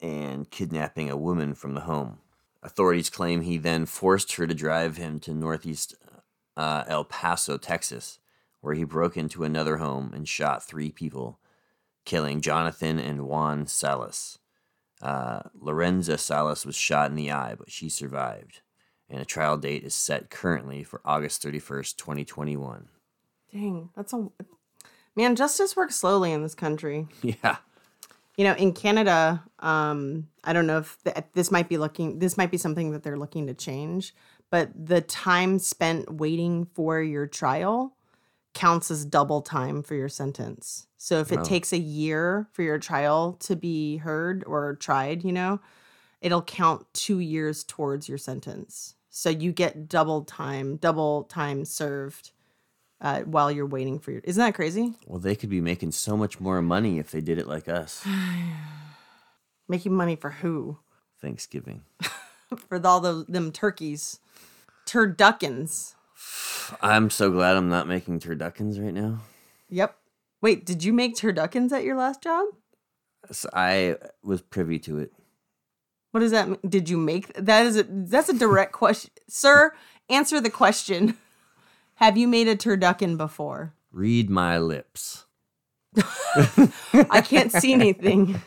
and 0.00 0.48
kidnapping 0.48 1.10
a 1.10 1.16
woman 1.16 1.54
from 1.54 1.74
the 1.74 1.80
home. 1.80 2.18
Authorities 2.62 3.10
claim 3.10 3.40
he 3.40 3.58
then 3.58 3.84
forced 3.84 4.36
her 4.36 4.46
to 4.46 4.54
drive 4.54 4.96
him 4.96 5.18
to 5.18 5.34
northeast 5.34 5.96
uh, 6.56 6.84
El 6.86 7.02
Paso, 7.02 7.58
Texas, 7.58 8.20
where 8.60 8.74
he 8.74 8.84
broke 8.84 9.16
into 9.16 9.42
another 9.42 9.78
home 9.78 10.12
and 10.14 10.28
shot 10.28 10.62
three 10.62 10.92
people, 10.92 11.40
killing 12.04 12.40
Jonathan 12.40 13.00
and 13.00 13.26
Juan 13.26 13.66
Salas. 13.66 14.38
Uh, 15.02 15.40
Lorenza 15.52 16.16
Salas 16.16 16.64
was 16.64 16.76
shot 16.76 17.10
in 17.10 17.16
the 17.16 17.32
eye, 17.32 17.56
but 17.58 17.72
she 17.72 17.88
survived 17.88 18.60
and 19.10 19.20
a 19.20 19.24
trial 19.24 19.56
date 19.56 19.84
is 19.84 19.94
set 19.94 20.30
currently 20.30 20.82
for 20.84 21.00
August 21.04 21.42
31st, 21.42 21.96
2021. 21.96 22.88
dang 23.52 23.88
that's 23.96 24.12
a 24.12 24.28
man 25.16 25.34
justice 25.36 25.74
works 25.76 25.96
slowly 25.96 26.32
in 26.32 26.42
this 26.42 26.54
country 26.54 27.06
Yeah. 27.22 27.56
you 28.36 28.44
know 28.44 28.54
in 28.54 28.72
canada 28.72 29.42
um 29.60 30.28
i 30.44 30.52
don't 30.52 30.66
know 30.66 30.78
if 30.78 30.98
th- 31.04 31.16
this 31.34 31.50
might 31.50 31.68
be 31.68 31.78
looking 31.78 32.18
this 32.18 32.36
might 32.36 32.50
be 32.50 32.58
something 32.58 32.90
that 32.92 33.02
they're 33.02 33.16
looking 33.16 33.46
to 33.46 33.54
change 33.54 34.14
but 34.50 34.70
the 34.74 35.00
time 35.00 35.58
spent 35.58 36.14
waiting 36.14 36.66
for 36.74 37.00
your 37.02 37.26
trial 37.26 37.94
counts 38.54 38.90
as 38.90 39.04
double 39.04 39.40
time 39.42 39.82
for 39.82 39.94
your 39.94 40.08
sentence 40.08 40.86
so 40.98 41.20
if 41.20 41.32
it 41.32 41.36
Wow. 41.38 41.42
takes 41.44 41.72
a 41.72 41.78
year 41.78 42.48
for 42.52 42.62
your 42.62 42.78
trial 42.78 43.34
to 43.40 43.56
be 43.56 43.96
heard 43.98 44.44
or 44.46 44.74
tried 44.76 45.24
you 45.24 45.32
know 45.32 45.60
it'll 46.20 46.42
count 46.42 46.86
two 46.92 47.18
years 47.20 47.62
towards 47.64 48.08
your 48.08 48.18
sentence 48.18 48.94
so 49.10 49.30
you 49.30 49.52
get 49.52 49.88
double 49.88 50.22
time 50.22 50.76
double 50.76 51.24
time 51.24 51.64
served 51.64 52.32
uh, 53.00 53.20
while 53.20 53.50
you're 53.50 53.66
waiting 53.66 53.98
for 53.98 54.10
your 54.10 54.20
isn't 54.24 54.42
that 54.42 54.54
crazy 54.54 54.94
Well, 55.06 55.20
they 55.20 55.36
could 55.36 55.50
be 55.50 55.60
making 55.60 55.92
so 55.92 56.16
much 56.16 56.40
more 56.40 56.60
money 56.62 56.98
if 56.98 57.10
they 57.10 57.20
did 57.20 57.38
it 57.38 57.46
like 57.46 57.68
us. 57.68 58.04
making 59.68 59.94
money 59.94 60.16
for 60.16 60.30
who 60.30 60.78
Thanksgiving. 61.20 61.82
for 62.68 62.84
all 62.86 63.00
those 63.00 63.26
them 63.26 63.52
turkeys, 63.52 64.20
turduckens. 64.86 65.94
I'm 66.82 67.10
so 67.10 67.30
glad 67.30 67.56
I'm 67.56 67.68
not 67.68 67.86
making 67.86 68.20
turduckens 68.20 68.82
right 68.82 68.94
now. 68.94 69.20
Yep. 69.68 69.96
Wait, 70.40 70.64
did 70.64 70.84
you 70.84 70.92
make 70.92 71.16
turduckens 71.16 71.72
at 71.72 71.84
your 71.84 71.96
last 71.96 72.22
job? 72.22 72.46
So 73.30 73.48
I 73.52 73.96
was 74.22 74.40
privy 74.40 74.78
to 74.80 74.98
it. 74.98 75.12
What 76.18 76.22
does 76.22 76.32
that 76.32 76.48
mean? 76.48 76.58
Did 76.68 76.88
you 76.88 76.96
make 76.96 77.32
that? 77.34 77.64
Is 77.64 77.76
a 77.76 77.84
that's 77.88 78.28
a 78.28 78.36
direct 78.36 78.72
question, 78.72 79.12
sir. 79.28 79.72
Answer 80.10 80.40
the 80.40 80.50
question. 80.50 81.16
Have 81.94 82.16
you 82.18 82.26
made 82.26 82.48
a 82.48 82.56
turducken 82.56 83.16
before? 83.16 83.72
Read 83.92 84.28
my 84.28 84.58
lips. 84.58 85.26
I 85.96 87.20
can't 87.24 87.52
see 87.52 87.72
anything 87.72 88.42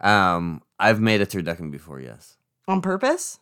Um, 0.00 0.62
I've 0.78 1.00
made 1.00 1.22
a 1.22 1.26
turducken 1.26 1.72
before, 1.72 1.98
yes. 1.98 2.36
on 2.68 2.82
purpose 2.82 3.40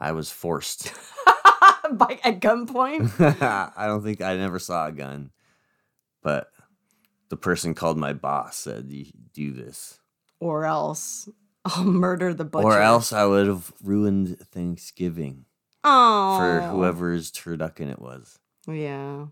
I 0.00 0.12
was 0.12 0.30
forced. 0.30 0.94
by 1.92 2.18
at 2.24 2.40
gunpoint. 2.40 3.12
I 3.76 3.86
don't 3.86 4.02
think 4.02 4.22
I 4.22 4.36
never 4.38 4.58
saw 4.58 4.86
a 4.86 4.92
gun, 4.92 5.32
but 6.22 6.48
the 7.28 7.36
person 7.36 7.74
called 7.74 7.98
my 7.98 8.14
boss 8.14 8.56
said, 8.56 8.90
do 9.34 9.52
this." 9.52 10.00
or 10.40 10.64
else 10.64 11.28
I'll 11.64 11.84
murder 11.84 12.32
the 12.32 12.44
butcher. 12.44 12.66
Or 12.66 12.80
else 12.80 13.12
I 13.12 13.24
would 13.24 13.46
have 13.46 13.72
ruined 13.82 14.38
Thanksgiving 14.38 15.44
oh, 15.84 16.38
for 16.38 16.60
whoever's 16.62 17.30
turducken 17.30 17.90
it 17.90 18.00
was. 18.00 18.38
Yeah. 18.66 19.26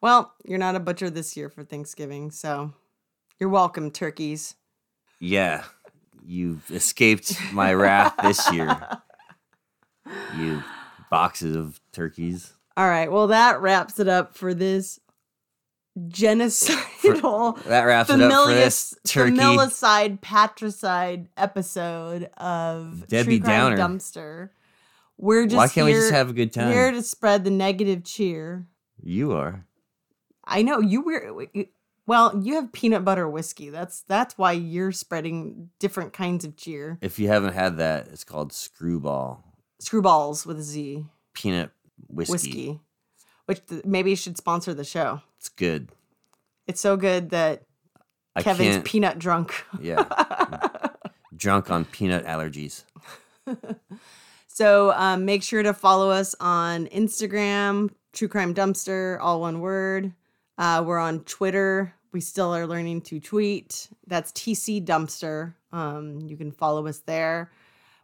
Well, 0.00 0.34
you're 0.44 0.58
not 0.58 0.76
a 0.76 0.80
butcher 0.80 1.10
this 1.10 1.36
year 1.36 1.48
for 1.48 1.64
Thanksgiving, 1.64 2.30
so 2.30 2.72
you're 3.38 3.48
welcome, 3.48 3.90
turkeys. 3.90 4.54
Yeah, 5.20 5.64
you've 6.24 6.70
escaped 6.70 7.38
my 7.52 7.72
wrath 7.72 8.14
this 8.22 8.52
year. 8.52 8.76
You 10.36 10.62
boxes 11.10 11.56
of 11.56 11.80
turkeys. 11.90 12.52
All 12.76 12.86
right. 12.86 13.10
Well, 13.10 13.28
that 13.28 13.62
wraps 13.62 13.98
it 13.98 14.06
up 14.06 14.36
for 14.36 14.52
this 14.52 15.00
That 17.66 17.82
wraps 17.84 18.10
it 18.10 18.20
up 18.20 18.30
for 18.30 18.52
familicide, 19.06 20.20
patricide 20.20 21.28
episode 21.36 22.30
of 22.36 23.06
Debbie 23.08 23.38
Downer. 23.38 23.76
Dumpster. 23.76 24.50
We're 25.16 25.46
just 25.46 25.56
Why 25.56 25.68
can't 25.68 25.86
we 25.86 25.92
just 25.92 26.12
have 26.12 26.30
a 26.30 26.32
good 26.32 26.52
time? 26.52 26.72
Here 26.72 26.90
to 26.90 27.02
spread 27.02 27.44
the 27.44 27.50
negative 27.50 28.04
cheer. 28.04 28.66
You 29.02 29.32
are. 29.32 29.64
I 30.44 30.62
know 30.62 30.80
you 30.80 31.02
were. 31.02 31.46
Well, 32.06 32.38
you 32.42 32.54
have 32.56 32.72
peanut 32.72 33.04
butter 33.04 33.28
whiskey. 33.28 33.70
That's 33.70 34.02
that's 34.02 34.36
why 34.36 34.52
you're 34.52 34.92
spreading 34.92 35.70
different 35.78 36.12
kinds 36.12 36.44
of 36.44 36.56
cheer. 36.56 36.98
If 37.00 37.18
you 37.18 37.28
haven't 37.28 37.54
had 37.54 37.78
that, 37.78 38.08
it's 38.08 38.24
called 38.24 38.52
Skrewball 38.52 39.42
Skrewballs 39.82 40.44
with 40.44 40.58
a 40.58 40.62
Z 40.62 41.06
Peanut 41.32 41.70
Whiskey. 42.08 42.32
whiskey, 42.32 42.80
which 43.46 43.64
th- 43.66 43.84
maybe 43.84 44.14
should 44.14 44.36
sponsor 44.36 44.74
the 44.74 44.84
show. 44.84 45.20
It's 45.38 45.48
good. 45.48 45.90
It's 46.66 46.80
so 46.80 46.96
good 46.96 47.30
that 47.30 47.62
I 48.36 48.42
Kevin's 48.42 48.76
can't. 48.76 48.84
peanut 48.84 49.18
drunk. 49.18 49.64
yeah. 49.80 50.04
Drunk 51.36 51.68
on 51.70 51.84
peanut 51.84 52.24
allergies. 52.26 52.84
So 54.46 54.92
um, 54.92 55.24
make 55.24 55.42
sure 55.42 55.64
to 55.64 55.74
follow 55.74 56.10
us 56.10 56.36
on 56.38 56.86
Instagram, 56.86 57.90
True 58.12 58.28
Crime 58.28 58.54
Dumpster, 58.54 59.18
all 59.20 59.40
one 59.40 59.58
word. 59.60 60.12
Uh, 60.56 60.84
we're 60.86 61.00
on 61.00 61.24
Twitter. 61.24 61.92
We 62.12 62.20
still 62.20 62.54
are 62.54 62.64
learning 62.64 63.00
to 63.02 63.18
tweet. 63.18 63.88
That's 64.06 64.30
TC 64.30 64.84
Dumpster. 64.84 65.54
Um, 65.72 66.20
you 66.20 66.36
can 66.36 66.52
follow 66.52 66.86
us 66.86 67.00
there. 67.00 67.50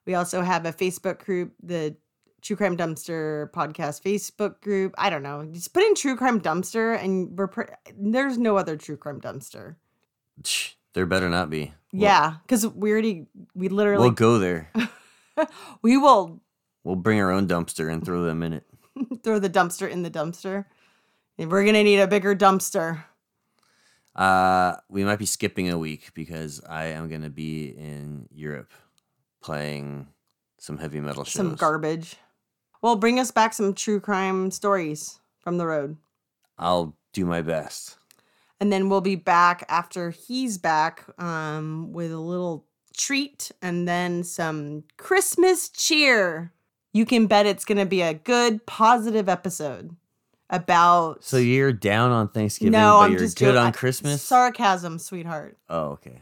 We 0.06 0.14
also 0.14 0.42
have 0.42 0.66
a 0.66 0.72
Facebook 0.72 1.24
group, 1.24 1.52
the 1.62 1.94
True 2.42 2.56
Crime 2.56 2.76
Dumpster 2.76 3.50
podcast 3.50 4.02
Facebook 4.02 4.60
group. 4.60 4.94
I 4.98 5.10
don't 5.10 5.22
know. 5.22 5.44
Just 5.52 5.72
put 5.74 5.82
in 5.82 5.94
True 5.94 6.16
Crime 6.16 6.40
Dumpster, 6.40 7.02
and 7.02 7.38
we're 7.38 7.48
pre- 7.48 7.66
there's 7.96 8.38
no 8.38 8.56
other 8.56 8.76
True 8.76 8.96
Crime 8.96 9.20
Dumpster. 9.20 9.76
There 10.94 11.06
better 11.06 11.28
not 11.28 11.50
be. 11.50 11.72
We'll- 11.92 12.02
yeah, 12.02 12.36
because 12.42 12.66
we 12.66 12.90
already 12.92 13.26
we 13.54 13.68
literally 13.68 14.08
We'll 14.08 14.12
go 14.12 14.38
there. 14.38 14.70
we 15.82 15.96
will 15.96 16.40
We'll 16.82 16.96
bring 16.96 17.20
our 17.20 17.30
own 17.30 17.46
dumpster 17.46 17.92
and 17.92 18.04
throw 18.04 18.24
them 18.24 18.42
in 18.42 18.54
it. 18.54 18.64
throw 19.22 19.38
the 19.38 19.50
dumpster 19.50 19.88
in 19.88 20.02
the 20.02 20.10
dumpster. 20.10 20.64
And 21.38 21.50
we're 21.50 21.64
gonna 21.64 21.82
need 21.84 22.00
a 22.00 22.06
bigger 22.06 22.34
dumpster. 22.34 23.04
Uh, 24.14 24.76
we 24.88 25.04
might 25.04 25.18
be 25.18 25.26
skipping 25.26 25.70
a 25.70 25.78
week 25.78 26.10
because 26.14 26.60
I 26.68 26.86
am 26.86 27.08
going 27.08 27.22
to 27.22 27.30
be 27.30 27.68
in 27.68 28.28
Europe 28.32 28.72
playing 29.40 30.08
some 30.58 30.78
heavy 30.78 31.00
metal 31.00 31.24
shows. 31.24 31.32
Some 31.34 31.54
garbage. 31.54 32.16
Well, 32.82 32.96
bring 32.96 33.18
us 33.18 33.30
back 33.30 33.52
some 33.52 33.74
true 33.74 34.00
crime 34.00 34.50
stories 34.50 35.20
from 35.38 35.58
the 35.58 35.66
road. 35.66 35.96
I'll 36.58 36.96
do 37.12 37.24
my 37.24 37.42
best. 37.42 37.96
And 38.60 38.72
then 38.72 38.88
we'll 38.88 39.00
be 39.00 39.16
back 39.16 39.64
after 39.68 40.10
he's 40.10 40.58
back 40.58 41.04
um, 41.18 41.92
with 41.92 42.12
a 42.12 42.18
little 42.18 42.66
treat 42.96 43.50
and 43.62 43.88
then 43.88 44.22
some 44.22 44.84
Christmas 44.98 45.68
cheer. 45.70 46.52
You 46.92 47.06
can 47.06 47.26
bet 47.26 47.46
it's 47.46 47.64
going 47.64 47.78
to 47.78 47.86
be 47.86 48.02
a 48.02 48.14
good, 48.14 48.66
positive 48.66 49.28
episode 49.28 49.96
about. 50.50 51.24
So 51.24 51.38
you're 51.38 51.72
down 51.72 52.10
on 52.10 52.28
Thanksgiving, 52.28 52.72
no, 52.72 52.98
but 52.98 53.04
I'm 53.04 53.10
you're 53.12 53.20
just 53.20 53.38
good 53.38 53.46
joking. 53.46 53.58
on 53.58 53.72
Christmas? 53.72 54.22
Sarcasm, 54.22 54.98
sweetheart. 54.98 55.56
Oh, 55.68 55.90
okay. 55.92 56.20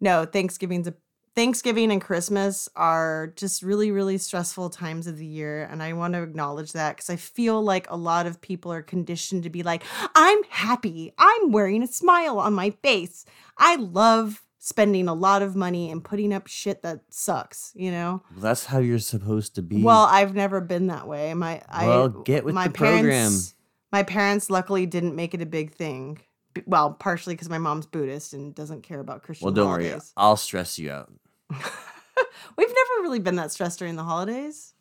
No, 0.00 0.24
Thanksgiving's 0.24 0.88
a 0.88 0.94
Thanksgiving 1.38 1.92
and 1.92 2.00
Christmas 2.00 2.68
are 2.74 3.32
just 3.36 3.62
really, 3.62 3.92
really 3.92 4.18
stressful 4.18 4.70
times 4.70 5.06
of 5.06 5.18
the 5.18 5.24
year. 5.24 5.68
And 5.70 5.80
I 5.80 5.92
want 5.92 6.14
to 6.14 6.22
acknowledge 6.24 6.72
that 6.72 6.96
because 6.96 7.10
I 7.10 7.14
feel 7.14 7.62
like 7.62 7.88
a 7.88 7.96
lot 7.96 8.26
of 8.26 8.40
people 8.40 8.72
are 8.72 8.82
conditioned 8.82 9.44
to 9.44 9.48
be 9.48 9.62
like, 9.62 9.84
I'm 10.16 10.42
happy. 10.48 11.12
I'm 11.16 11.52
wearing 11.52 11.84
a 11.84 11.86
smile 11.86 12.40
on 12.40 12.54
my 12.54 12.70
face. 12.82 13.24
I 13.56 13.76
love 13.76 14.44
spending 14.58 15.06
a 15.06 15.14
lot 15.14 15.42
of 15.42 15.54
money 15.54 15.92
and 15.92 16.02
putting 16.02 16.32
up 16.32 16.48
shit 16.48 16.82
that 16.82 17.02
sucks, 17.08 17.70
you 17.76 17.92
know? 17.92 18.20
Well, 18.32 18.40
that's 18.40 18.64
how 18.64 18.80
you're 18.80 18.98
supposed 18.98 19.54
to 19.54 19.62
be. 19.62 19.80
Well, 19.80 20.08
I've 20.10 20.34
never 20.34 20.60
been 20.60 20.88
that 20.88 21.06
way. 21.06 21.32
My 21.34 21.62
I 21.68 22.10
get 22.24 22.44
with 22.44 22.56
my 22.56 22.66
the 22.66 22.74
program. 22.74 23.04
parents, 23.04 23.54
My 23.92 24.02
parents 24.02 24.50
luckily 24.50 24.86
didn't 24.86 25.14
make 25.14 25.34
it 25.34 25.40
a 25.40 25.46
big 25.46 25.72
thing. 25.72 26.18
Well, 26.66 26.94
partially 26.94 27.34
because 27.34 27.48
my 27.48 27.58
mom's 27.58 27.86
Buddhist 27.86 28.32
and 28.32 28.56
doesn't 28.56 28.82
care 28.82 28.98
about 28.98 29.22
Christian 29.22 29.44
well, 29.44 29.54
don't 29.54 29.68
worry. 29.68 29.84
holidays. 29.84 30.12
I'll 30.16 30.36
stress 30.36 30.80
you 30.80 30.90
out. 30.90 31.12
We've 31.50 32.68
never 32.68 33.02
really 33.02 33.20
been 33.20 33.36
that 33.36 33.52
stressed 33.52 33.78
during 33.78 33.96
the 33.96 34.04
holidays. 34.04 34.74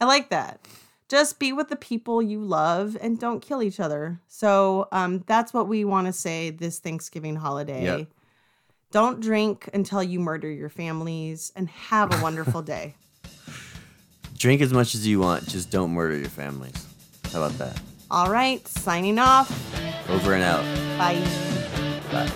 I 0.00 0.04
like 0.04 0.30
that. 0.30 0.60
Just 1.08 1.38
be 1.38 1.52
with 1.52 1.68
the 1.68 1.76
people 1.76 2.20
you 2.20 2.40
love 2.40 2.96
and 3.00 3.18
don't 3.18 3.40
kill 3.40 3.62
each 3.62 3.78
other. 3.78 4.20
So 4.26 4.88
um, 4.92 5.22
that's 5.26 5.54
what 5.54 5.68
we 5.68 5.84
want 5.84 6.08
to 6.08 6.12
say 6.12 6.50
this 6.50 6.78
Thanksgiving 6.78 7.36
holiday. 7.36 7.84
Yep. 7.84 8.08
Don't 8.90 9.20
drink 9.20 9.68
until 9.74 10.02
you 10.02 10.18
murder 10.18 10.50
your 10.50 10.68
families 10.68 11.52
and 11.54 11.68
have 11.68 12.12
a 12.12 12.22
wonderful 12.22 12.62
day. 12.74 12.94
Drink 14.36 14.60
as 14.60 14.72
much 14.72 14.94
as 14.94 15.06
you 15.06 15.20
want, 15.20 15.48
just 15.48 15.70
don't 15.70 15.92
murder 15.92 16.16
your 16.16 16.28
families. 16.28 16.86
How 17.32 17.42
about 17.42 17.58
that? 17.58 17.80
All 18.10 18.30
right, 18.30 18.66
signing 18.68 19.18
off. 19.18 19.50
Over 20.08 20.34
and 20.34 20.42
out. 20.42 20.62
Bye. 20.98 21.22
Bye. 22.12 22.30